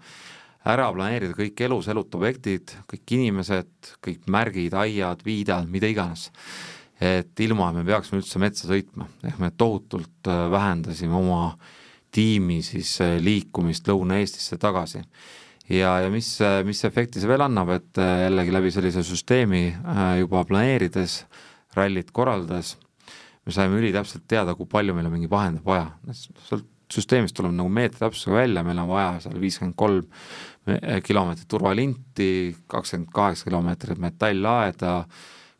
ära 0.70 0.88
planeerida 0.94 1.36
kõik 1.38 1.64
elus 1.66 1.90
eluta 1.92 2.20
objektid, 2.20 2.76
kõik 2.90 3.16
inimesed, 3.18 3.72
kõik 4.06 4.28
märgid, 4.32 4.76
aiad, 4.78 5.24
viidad, 5.26 5.70
mida 5.70 5.90
iganes. 5.90 6.30
et 7.04 7.40
ilma, 7.44 7.72
me 7.74 7.82
peaksime 7.84 8.22
üldse 8.22 8.40
metsa 8.40 8.68
sõitma, 8.70 9.10
ehk 9.28 9.40
me 9.42 9.50
tohutult 9.58 10.30
äh, 10.30 10.46
vähendasime 10.52 11.18
oma 11.18 11.58
tiimi 12.14 12.62
siis 12.64 12.94
äh, 13.02 13.18
liikumist 13.20 13.90
Lõuna-Eestisse 13.90 14.58
tagasi. 14.62 15.02
ja, 15.68 15.98
ja 16.00 16.10
mis, 16.14 16.38
äh, 16.42 16.62
mis 16.64 16.86
efekti 16.86 17.20
see 17.20 17.28
veel 17.28 17.44
annab, 17.44 17.74
et 17.76 17.98
jällegi 17.98 18.54
läbi 18.54 18.72
sellise 18.72 19.04
süsteemi 19.04 19.66
juba 20.22 20.46
planeerides, 20.46 21.26
rallit 21.76 22.14
korraldades 22.14 22.78
me 23.46 23.56
saime 23.56 23.80
ülitäpselt 23.80 24.28
teada, 24.30 24.56
kui 24.56 24.70
palju 24.70 24.96
meil 24.96 25.10
on 25.10 25.18
mingi 25.18 25.30
vahendeid 25.32 25.66
vaja, 25.68 25.90
sealt 26.14 26.70
süsteemist 26.94 27.36
tuleb 27.38 27.54
nagu 27.56 27.72
meetri 27.74 28.02
täpsusega 28.02 28.38
välja, 28.38 28.64
meil 28.66 28.82
on 28.84 28.90
vaja 28.92 29.14
seal 29.24 29.40
viiskümmend 29.42 29.76
kolm 29.80 30.04
kilomeetrit 31.04 31.48
turvalinti, 31.52 32.30
kakskümmend 32.72 33.12
kaheksa 33.14 33.48
kilomeetrit 33.50 34.02
metallaeda, 34.02 35.00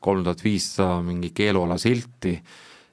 kolm 0.04 0.24
tuhat 0.26 0.44
viissada 0.44 1.02
mingi 1.06 1.32
keeluala 1.36 1.78
silti, 1.82 2.36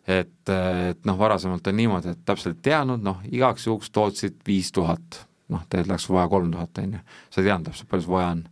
et, 0.07 0.51
et 0.51 1.07
noh, 1.07 1.19
varasemalt 1.19 1.67
on 1.71 1.79
niimoodi, 1.79 2.15
et 2.15 2.23
täpselt 2.27 2.63
teadnud, 2.65 3.03
noh, 3.05 3.21
igaks 3.31 3.67
juhuks 3.69 3.93
tootsid 3.95 4.41
viis 4.47 4.73
tuhat, 4.75 5.25
noh, 5.51 5.67
tegelikult 5.67 5.97
läks 5.97 6.09
vaja 6.11 6.31
kolm 6.33 6.53
tuhat, 6.55 6.83
on 6.83 6.97
ju, 6.99 7.03
sa 7.29 7.43
ei 7.43 7.51
teadnud 7.51 7.71
täpselt, 7.71 7.91
palju 7.91 8.07
sul 8.07 8.17
vaja 8.17 8.33
on 8.37 8.45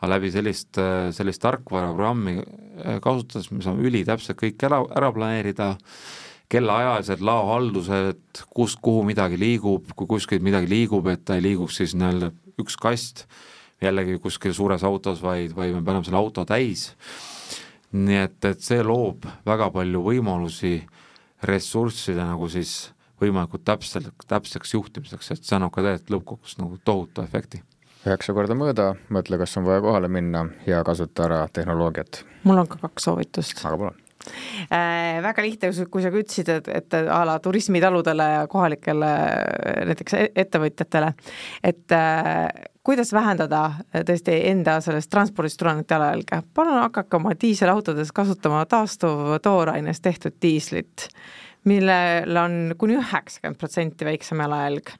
aga 0.00 0.14
läbi 0.14 0.30
sellist, 0.32 0.80
sellist 1.12 1.42
tarkvaraprogrammi 1.44 2.38
äh, 2.40 2.98
kasutades 3.04 3.50
me 3.52 3.60
saame 3.64 3.84
ülitäpselt 3.84 4.38
kõik 4.40 4.62
ära, 4.64 4.80
ära 4.96 5.10
planeerida, 5.12 5.74
kellaajalised 6.50 7.22
laohaldused, 7.22 8.42
kust 8.56 8.80
kuhu 8.82 9.04
midagi 9.06 9.38
liigub, 9.38 9.92
kui 9.94 10.08
kuskilt 10.10 10.42
midagi 10.42 10.70
liigub, 10.72 11.06
et 11.12 11.22
ta 11.28 11.36
ei 11.36 11.44
liiguks 11.44 11.78
siis 11.82 11.94
nii-öelda 11.94 12.32
üks 12.60 12.78
kast 12.80 13.26
jällegi 13.80 14.18
kuskil 14.20 14.54
suures 14.56 14.82
autos, 14.84 15.22
vaid, 15.24 15.54
vaid 15.56 15.76
me 15.76 15.84
paneme 15.84 16.04
selle 16.04 16.20
auto 16.20 16.44
täis. 16.48 16.90
nii 17.90 18.20
et, 18.22 18.44
et 18.46 18.60
see 18.62 18.84
loob 18.86 19.24
väga 19.46 19.66
palju 19.74 20.02
võimalusi 20.04 20.76
ressursside 21.42 22.22
nagu 22.22 22.46
siis 22.52 22.92
võimalikult 23.20 23.64
täpselt, 23.66 24.12
täpseks 24.30 24.76
juhtimiseks, 24.76 25.32
et 25.34 25.42
see 25.44 25.56
annab 25.56 25.74
ka 25.74 25.82
tegelikult 25.82 26.14
lõppkokkuvõttes 26.14 26.60
nagu 26.60 26.78
tohutu 26.86 27.24
efekti 27.24 27.62
üheksa 28.06 28.34
korda 28.36 28.56
mõõda, 28.56 28.92
mõtle, 29.12 29.38
kas 29.40 29.56
on 29.60 29.66
vaja 29.68 29.82
kohale 29.84 30.08
minna 30.12 30.46
ja 30.68 30.84
kasuta 30.86 31.26
ära 31.28 31.40
tehnoloogiat. 31.52 32.24
mul 32.44 32.62
on 32.62 32.68
ka 32.70 32.80
kaks 32.80 33.08
soovitust. 33.08 33.60
aga 33.64 33.76
palun 33.76 33.98
äh,. 34.72 35.20
väga 35.22 35.42
lihtne, 35.42 35.70
kui 35.90 36.02
sa 36.02 36.12
ütlesid, 36.12 36.48
et, 36.48 36.68
et 36.68 36.96
a 37.00 37.20
la 37.28 37.38
turismitaludele 37.42 38.26
ja 38.34 38.46
kohalikele 38.48 39.12
näiteks 39.90 40.16
e-, 40.16 40.32
ettevõtjatele, 40.44 41.12
et 41.64 41.96
äh, 41.96 42.48
kuidas 42.86 43.12
vähendada 43.12 43.62
tõesti 44.06 44.40
enda 44.50 44.78
sellest 44.84 45.10
transpordist 45.12 45.60
tulenevat 45.60 45.96
jalajälge, 45.96 46.42
palun 46.54 46.80
hakake 46.86 47.20
oma 47.20 47.36
diiselautodes 47.40 48.12
kasutama 48.16 48.64
taastuv 48.66 49.36
toorainest 49.44 50.02
tehtud 50.04 50.36
diislit, 50.42 51.08
millel 51.68 52.36
on 52.40 52.60
kuni 52.80 52.96
üheksakümmend 53.00 53.60
protsenti 53.60 54.08
väiksem 54.08 54.40
jalajälg 54.40 54.94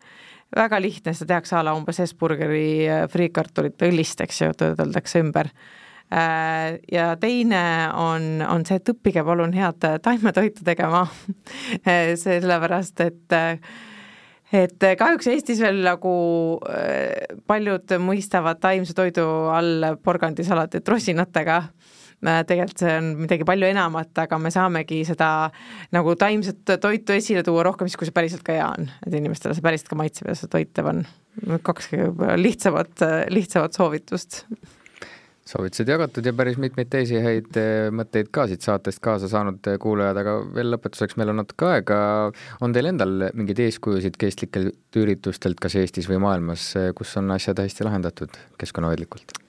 väga 0.56 0.80
lihtne, 0.82 1.14
seda 1.14 1.34
tehakse 1.34 1.56
a 1.58 1.62
la 1.66 1.74
umbes 1.78 2.00
Hesburgeri 2.02 2.88
äh, 2.88 3.04
friikartulite 3.10 3.90
õllist, 3.90 4.22
eks 4.24 4.42
ju, 4.42 4.50
töödeldakse 4.58 5.22
ümber. 5.22 5.50
Äh, 6.10 6.80
ja 6.90 7.12
teine 7.20 7.62
on, 7.98 8.42
on 8.46 8.66
see, 8.66 8.80
et 8.80 8.92
õppige 8.94 9.24
palun 9.26 9.54
head 9.54 9.86
taimetoitu 10.02 10.66
tegema 10.66 11.04
sellepärast 12.24 13.06
et 13.06 13.40
et 14.50 14.82
kahjuks 14.98 15.28
Eestis 15.30 15.60
veel 15.62 15.78
nagu 15.84 16.12
paljud 17.46 17.92
mõistavad 18.02 18.58
taimse 18.58 18.96
toidu 18.98 19.22
all 19.54 19.92
porgandisalatit 20.02 20.88
rosinatega 20.90 21.60
Äh, 21.62 21.99
tegelikult 22.20 22.82
see 22.82 22.96
on 23.00 23.12
midagi 23.22 23.46
palju 23.48 23.68
enamat, 23.70 24.12
aga 24.24 24.38
me 24.42 24.52
saamegi 24.52 25.02
seda 25.08 25.50
nagu 25.96 26.16
taimset 26.20 26.74
toitu 26.82 27.16
esile 27.16 27.44
tuua 27.46 27.64
rohkem 27.70 27.88
siis, 27.88 28.00
kui 28.00 28.08
see 28.08 28.16
päriselt 28.16 28.44
ka 28.46 28.56
hea 28.58 28.66
on, 28.68 28.90
et 29.06 29.16
inimestele 29.16 29.56
see 29.56 29.64
päriselt 29.64 29.88
ka 29.92 30.00
maitseb 30.00 30.28
ja 30.28 30.36
seda 30.38 30.58
toit 30.58 30.84
on. 30.84 31.06
Kaks 31.64 31.92
lihtsamat, 32.36 33.06
lihtsamat 33.32 33.78
soovitust. 33.78 34.44
Soovitused 35.50 35.88
jagatud 35.88 36.26
ja 36.26 36.32
päris 36.36 36.58
mitmeid 36.62 36.90
teisi 36.92 37.18
häid 37.24 37.56
äh, 37.58 37.88
mõtteid 37.96 38.28
ka 38.34 38.44
siit 38.46 38.62
saatest 38.62 39.00
kaasa 39.02 39.26
saanud 39.30 39.66
äh, 39.72 39.78
kuulajad, 39.82 40.20
aga 40.20 40.36
veel 40.54 40.70
lõpetuseks, 40.74 41.16
meil 41.18 41.32
on 41.32 41.40
natuke 41.40 41.66
aega, 41.66 41.98
on 42.62 42.76
teil 42.76 42.92
endal 42.92 43.30
mingeid 43.32 43.64
eeskujusid 43.64 44.20
kestlikelt 44.20 45.00
üritustelt, 45.00 45.58
kas 45.62 45.78
Eestis 45.80 46.10
või 46.10 46.20
maailmas, 46.22 46.70
kus 46.98 47.16
on 47.18 47.34
asjad 47.34 47.64
hästi 47.64 47.88
lahendatud 47.88 48.36
keskkonnahoidlikult? 48.60 49.40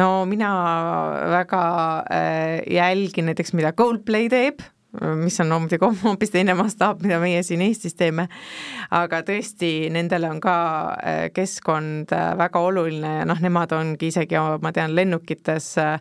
No 0.00 0.24
mina 0.28 0.52
väga 1.32 1.64
äh, 2.06 2.60
jälgin 2.70 3.30
näiteks, 3.30 3.52
mida 3.58 3.72
Coldplay 3.76 4.28
teeb, 4.32 4.62
mis 5.16 5.40
on 5.40 5.48
muidugi 5.48 5.88
hoopis 6.02 6.30
teine 6.30 6.54
mastaap, 6.56 7.00
mida 7.04 7.18
meie 7.22 7.42
siin 7.46 7.62
Eestis 7.64 7.96
teeme, 7.96 8.26
aga 8.92 9.22
tõesti, 9.24 9.88
nendele 9.92 10.28
on 10.28 10.40
ka 10.42 10.56
äh, 11.00 11.24
keskkond 11.34 12.12
äh, 12.12 12.32
väga 12.38 12.60
oluline 12.60 13.16
ja 13.20 13.26
noh, 13.28 13.40
nemad 13.40 13.72
ongi 13.76 14.12
isegi, 14.12 14.36
ma 14.36 14.72
tean, 14.76 14.94
lennukites 14.96 15.72
äh, 15.80 15.96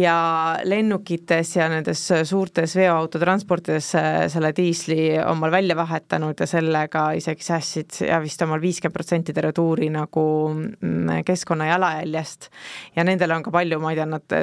ja 0.00 0.16
lennukites 0.64 1.54
ja 1.56 1.68
nendes 1.70 2.02
suurtes 2.28 2.74
veoautotransportides 2.78 3.88
äh, 3.98 4.08
selle 4.32 4.52
diisli 4.56 5.12
omal 5.24 5.52
välja 5.52 5.76
vahetanud 5.78 6.40
ja 6.40 6.48
sellega 6.50 7.10
isegi 7.18 7.46
säästsid 7.46 8.00
ja 8.08 8.20
vist 8.22 8.42
omal 8.46 8.62
viiskümmend 8.62 8.96
protsenti 8.96 9.34
terve 9.36 9.52
tuuri 9.56 9.90
nagu 9.92 10.24
mm, 10.54 11.24
keskkonna 11.26 11.68
jalajäljest. 11.70 12.50
ja 12.96 13.04
nendel 13.04 13.36
on 13.36 13.44
ka 13.46 13.52
palju, 13.54 13.80
ma 13.82 13.92
ei 13.92 14.00
tea, 14.00 14.08
nad 14.10 14.36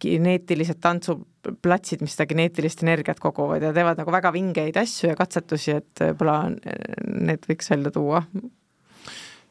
geneetilised 0.00 0.80
tantsuplatsid, 0.82 2.02
mis 2.04 2.16
seda 2.16 2.28
geneetilist 2.30 2.82
energiat 2.84 3.20
koguvad 3.22 3.62
ja 3.62 3.72
teevad 3.76 4.00
nagu 4.00 4.12
väga 4.14 4.32
vingeid 4.34 4.76
asju 4.80 5.12
ja 5.12 5.16
katsetusi, 5.18 5.78
et 5.80 6.04
võib-olla 6.08 6.38
need 6.50 7.48
võiks 7.50 7.70
välja 7.70 7.94
tuua 7.94 8.24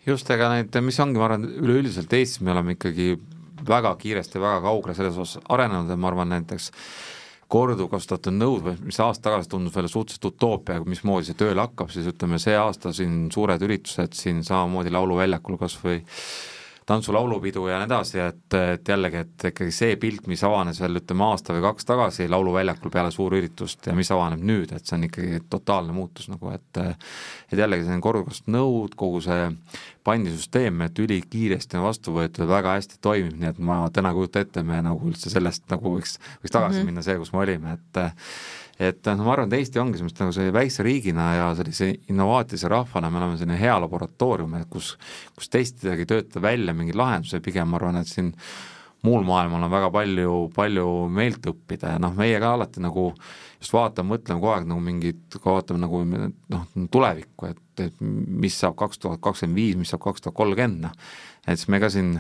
just, 0.07 0.29
ega 0.33 0.49
neid, 0.51 0.75
mis 0.83 0.99
ongi, 1.03 1.19
ma 1.19 1.29
arvan, 1.29 1.47
üleüldiselt 1.63 2.13
Eestis 2.17 2.41
me 2.43 2.53
oleme 2.53 2.75
ikkagi 2.77 3.13
väga 3.67 3.95
kiiresti, 3.99 4.41
väga 4.41 4.61
kaugele 4.65 4.95
selles 4.97 5.17
osas 5.17 5.43
arenenud 5.49 5.89
ja 5.89 5.97
ma 5.99 6.09
arvan, 6.11 6.31
näiteks 6.33 6.71
korduvkasutatud 7.53 8.33
nõud, 8.33 8.69
mis 8.81 8.97
aasta 9.03 9.29
tagasi 9.29 9.51
tundus 9.51 9.75
veel 9.75 9.89
suhteliselt 9.91 10.31
utoopia, 10.31 10.79
mismoodi 10.89 11.29
see 11.29 11.37
tööle 11.37 11.61
hakkab, 11.61 11.91
siis 11.93 12.07
ütleme, 12.09 12.39
see 12.41 12.55
aasta 12.57 12.93
siin 12.95 13.27
suured 13.33 13.61
üritused 13.61 14.17
siin 14.17 14.41
samamoodi 14.47 14.93
Lauluväljakul 14.93 15.59
kas 15.61 15.77
või 15.83 15.99
tantsu-laulupidu 16.89 17.67
ja 17.69 17.79
nii 17.79 17.87
edasi, 17.87 18.19
et, 18.19 18.55
et 18.57 18.89
jällegi, 18.89 19.21
et 19.23 19.45
ikkagi 19.49 19.71
see 19.75 19.95
pilt, 20.01 20.27
mis 20.31 20.43
avanes 20.43 20.81
veel 20.83 20.99
ütleme 20.99 21.25
aasta 21.27 21.55
või 21.55 21.63
kaks 21.67 21.87
tagasi 21.89 22.27
Lauluväljakul 22.31 22.91
peale 22.93 23.11
suurüritust 23.13 23.87
ja 23.87 23.95
mis 23.97 24.11
avaneb 24.11 24.43
nüüd, 24.43 24.73
et 24.75 24.85
see 24.85 24.97
on 24.97 25.07
ikkagi 25.07 25.41
totaalne 25.49 25.95
muutus 25.95 26.29
nagu, 26.31 26.51
et 26.55 26.81
et 26.83 27.59
jällegi 27.59 27.85
selline 27.85 28.03
korduvkasutusnõud, 28.03 28.97
kogu 28.99 29.21
see 29.23 29.47
pandisüsteem, 30.03 30.81
et 30.87 30.99
ülikiiresti 30.99 31.79
on 31.79 31.87
vastu 31.87 32.15
võetud 32.15 32.49
väga 32.49 32.75
hästi 32.77 32.99
toimib, 33.03 33.37
nii 33.39 33.53
et 33.53 33.61
ma 33.63 33.83
täna 33.93 34.11
ei 34.11 34.19
kujuta 34.19 34.43
ette, 34.43 34.63
me 34.67 34.81
nagu 34.83 35.07
üldse 35.09 35.31
sellest 35.31 35.63
nagu 35.71 35.95
võiks, 35.95 36.17
võiks 36.43 36.51
tagasi 36.51 36.75
mm 36.75 36.81
-hmm. 36.81 36.91
minna 36.91 37.05
see, 37.05 37.17
kus 37.21 37.33
me 37.33 37.43
olime, 37.45 37.77
et 37.77 38.03
et 38.79 39.05
noh, 39.11 39.23
ma 39.25 39.33
arvan, 39.35 39.51
et 39.51 39.59
Eesti 39.59 39.81
ongi 39.81 39.99
sellest 39.99 40.21
nagu 40.21 40.33
sellise 40.33 40.55
väikse 40.55 40.85
riigina 40.85 41.29
ja 41.37 41.47
sellise 41.57 41.91
innovaatilise 42.09 42.71
rahvana 42.71 43.11
me 43.11 43.21
oleme 43.21 43.39
selline 43.39 43.59
hea 43.59 43.75
laboratoorium, 43.83 44.55
et 44.59 44.69
kus, 44.71 44.95
kus 45.37 45.51
testidagi 45.53 46.07
töötada 46.09 46.41
välja 46.47 46.73
mingi 46.77 46.95
lahenduse, 46.97 47.41
pigem 47.43 47.69
ma 47.69 47.79
arvan, 47.81 48.01
et 48.01 48.09
siin 48.09 48.33
muul 49.03 49.25
maailmal 49.27 49.65
on 49.65 49.71
väga 49.71 49.89
palju, 49.91 50.35
palju 50.55 50.87
meilt 51.11 51.45
õppida 51.51 51.95
ja 51.95 52.01
noh, 52.01 52.15
meie 52.17 52.39
ka 52.41 52.53
alati 52.55 52.83
nagu 52.83 53.09
just 53.59 53.75
vaatame, 53.75 54.15
mõtleme 54.15 54.39
kogu 54.39 54.53
aeg 54.55 54.67
nagu 54.69 54.83
mingit, 54.83 55.37
vaatame 55.43 55.83
nagu 55.83 56.01
noh, 56.07 56.65
tulevikku, 56.91 57.51
et, 57.51 57.63
et 57.83 58.01
mis 58.01 58.55
saab 58.59 58.77
kaks 58.79 59.03
tuhat 59.03 59.21
kakskümmend 59.23 59.59
viis, 59.59 59.77
mis 59.79 59.91
saab 59.93 60.05
kaks 60.07 60.23
tuhat 60.23 60.37
kolmkümmend, 60.39 60.87
noh. 60.87 60.95
et 61.45 61.59
siis 61.59 61.69
me 61.71 61.81
ka 61.83 61.91
siin 61.93 62.15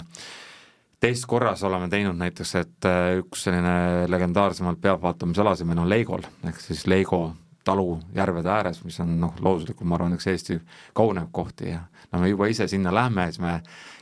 teist 1.03 1.25
korras 1.27 1.63
oleme 1.67 1.89
teinud 1.91 2.15
näiteks, 2.15 2.55
et 2.61 2.87
äh, 2.87 3.17
üks 3.19 3.47
selline 3.47 4.07
legendaarsemalt 4.11 4.79
pealtvaatamisalasid 4.81 5.67
meil 5.67 5.81
on 5.83 5.89
Leigol, 5.91 6.23
ehk 6.47 6.61
siis 6.63 6.85
Leigo 6.87 7.25
talu 7.67 7.97
järvede 8.15 8.51
ääres, 8.51 8.79
mis 8.83 8.99
on 9.03 9.17
noh, 9.19 9.33
looduslikult 9.43 9.87
ma 9.87 9.97
arvan, 9.97 10.15
üks 10.17 10.27
Eesti 10.31 10.59
kauneim 10.95 11.27
kohti 11.35 11.73
ja 11.73 11.81
no 12.11 12.21
me 12.21 12.31
juba 12.31 12.47
ise 12.51 12.67
sinna 12.71 12.93
lähme, 12.95 13.25
siis 13.31 13.41
me 13.43 13.57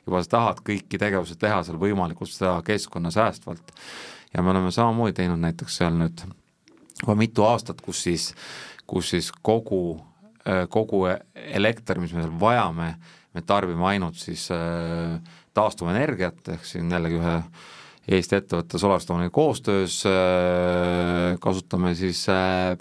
juba 0.06 0.22
tahad 0.30 0.62
kõiki 0.66 1.00
tegevusi 1.02 1.38
teha 1.42 1.62
seal 1.66 1.80
võimalikult 1.82 2.34
seda 2.34 2.56
keskkonnasäästvalt. 2.66 3.74
ja 4.34 4.42
me 4.42 4.54
oleme 4.54 4.72
samamoodi 4.72 5.18
teinud 5.22 5.42
näiteks 5.42 5.82
seal 5.82 5.98
nüüd 5.98 6.26
juba 7.02 7.16
mitu 7.18 7.46
aastat, 7.46 7.82
kus 7.82 8.04
siis, 8.04 8.32
kus 8.88 9.10
siis 9.14 9.32
kogu, 9.42 10.02
kogu 10.70 11.06
elekter, 11.34 12.00
mis 12.00 12.14
me 12.14 12.26
seal 12.26 12.40
vajame, 12.40 12.94
me 13.34 13.42
tarbime 13.42 13.86
ainult 13.90 14.18
siis 14.22 14.50
äh, 14.52 15.18
taastuvenergiat, 15.58 16.42
ehk 16.56 16.66
siin 16.68 16.92
jällegi 16.92 17.20
ühe 17.20 17.38
Eesti 18.12 18.36
ettevõtte 18.40 18.80
Solarstoniga 18.82 19.30
koostöös 19.34 20.02
äh, 20.10 21.38
kasutame 21.42 21.94
siis 21.96 22.24
äh, 22.34 22.74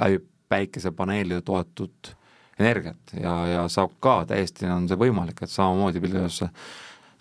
läbi 0.00 0.22
päikesepaneelide 0.48 1.42
toetud 1.44 2.12
energiat 2.60 3.12
ja, 3.20 3.34
ja 3.46 3.66
saab 3.72 3.94
ka 4.00 4.22
täiesti, 4.28 4.66
on 4.72 4.88
see 4.88 4.98
võimalik, 5.00 5.44
et 5.44 5.52
samamoodi 5.52 6.00
piltlikult 6.00 6.56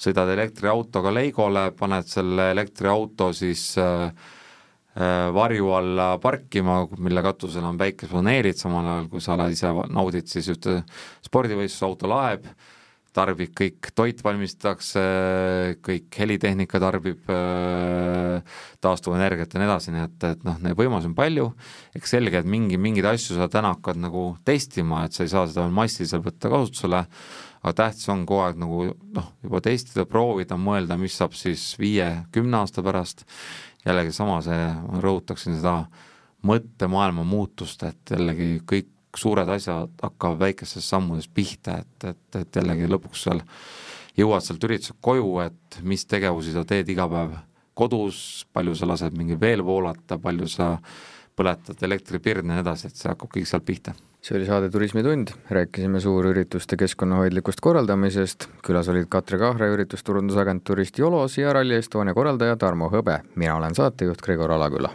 sõidad 0.01 0.31
elektriautoga 0.33 1.11
Leigole, 1.13 1.67
paned 1.77 2.07
selle 2.09 2.49
elektriauto 2.55 3.29
siis 3.35 3.67
äh, 3.79 4.09
varju 5.35 5.71
alla 5.75 6.09
parkima, 6.23 6.81
mille 6.99 7.23
katusel 7.23 7.67
on 7.67 7.77
päikesepaneelid, 7.79 8.57
samal 8.59 8.87
ajal 8.95 9.11
kui 9.11 9.23
sa 9.23 9.37
ise 9.51 9.71
naudid 9.91 10.27
siis 10.31 10.49
ühte 10.55 10.81
spordivõistluse 11.27 11.87
auto 11.87 12.09
laeb 12.11 12.47
äh,, 12.47 12.80
tarbib 13.15 13.51
kõik, 13.57 13.91
toit 13.95 14.21
valmistatakse, 14.23 15.01
kõik 15.83 16.17
helitehnika 16.21 16.79
tarbib 16.81 17.31
äh, 17.31 18.57
taastuvenergiat 18.83 19.53
ja 19.53 19.61
nii 19.61 19.67
edasi, 19.67 19.93
nii 19.95 20.03
et, 20.07 20.27
et 20.31 20.45
noh, 20.47 20.59
neid 20.63 20.77
võimalusi 20.79 21.09
on 21.11 21.15
palju, 21.17 21.47
eks 21.97 22.15
selge, 22.15 22.41
et 22.41 22.49
mingi, 22.49 22.79
mingeid 22.81 23.09
asju 23.11 23.37
sa 23.37 23.49
täna 23.51 23.73
hakkad 23.75 23.99
nagu 24.01 24.25
testima, 24.47 25.05
et 25.05 25.17
sa 25.17 25.25
ei 25.25 25.33
saa 25.33 25.47
seda 25.49 25.67
massiliselt 25.71 26.23
võtta 26.27 26.51
kasutusele, 26.53 27.01
aga 27.61 27.73
tähtis 27.83 28.07
on 28.13 28.23
kogu 28.29 28.45
aeg 28.45 28.61
nagu 28.61 28.85
noh, 29.17 29.33
juba 29.43 29.63
testida, 29.65 30.07
proovida, 30.09 30.57
mõelda, 30.59 30.97
mis 31.01 31.17
saab 31.19 31.35
siis 31.37 31.73
viie-kümne 31.81 32.63
aasta 32.63 32.83
pärast, 32.85 33.25
jällegi 33.85 34.15
sama 34.15 34.39
see, 34.45 34.63
ma 34.87 35.03
rõhutaksin 35.03 35.59
seda 35.59 35.81
mõttemaailma 36.47 37.25
muutust, 37.27 37.83
et 37.85 38.15
jällegi 38.15 38.55
kõik 38.67 38.90
suured 39.17 39.49
asjad 39.49 39.91
hakkavad 40.01 40.39
väikestest 40.39 40.87
sammudest 40.87 41.31
pihta, 41.33 41.79
et, 41.81 42.09
et, 42.13 42.41
et 42.41 42.61
jällegi 42.61 42.89
lõpuks 42.89 43.25
seal 43.27 43.41
jõuad 44.17 44.43
sealt 44.45 44.63
ürituselt 44.67 44.99
koju, 45.01 45.39
et 45.45 45.79
mis 45.87 46.05
tegevusi 46.05 46.53
sa 46.55 46.65
teed 46.67 46.89
iga 46.91 47.07
päev 47.11 47.35
kodus, 47.73 48.45
palju 48.53 48.75
sa 48.75 48.89
lased 48.89 49.17
mingil 49.17 49.39
veel 49.41 49.63
voolata, 49.65 50.19
palju 50.21 50.47
sa 50.51 50.75
põletad 51.37 51.79
elektripirne 51.87 52.51
ja 52.51 52.59
nii 52.59 52.65
edasi, 52.65 52.89
et 52.89 52.99
see 52.99 53.09
hakkab 53.09 53.31
kõik 53.33 53.47
sealt 53.49 53.65
pihta. 53.65 53.93
see 54.21 54.35
oli 54.37 54.45
saade 54.45 54.69
Turismitund, 54.69 55.31
rääkisime 55.49 55.99
suurürituste 55.99 56.77
keskkonnahoidlikust 56.77 57.63
korraldamisest, 57.63 58.49
külas 58.65 58.91
olid 58.93 59.07
Katre 59.09 59.39
Kahre 59.41 59.71
üritusturundusagentuurist 59.73 60.99
Jolos 60.99 61.37
ja 61.37 61.53
Rally 61.53 61.79
Estonia 61.79 62.13
korraldaja 62.13 62.57
Tarmo 62.57 62.91
Hõbe. 62.93 63.21
mina 63.35 63.55
olen 63.55 63.75
saatejuht 63.75 64.21
Gregor 64.21 64.51
Alaküla 64.51 64.93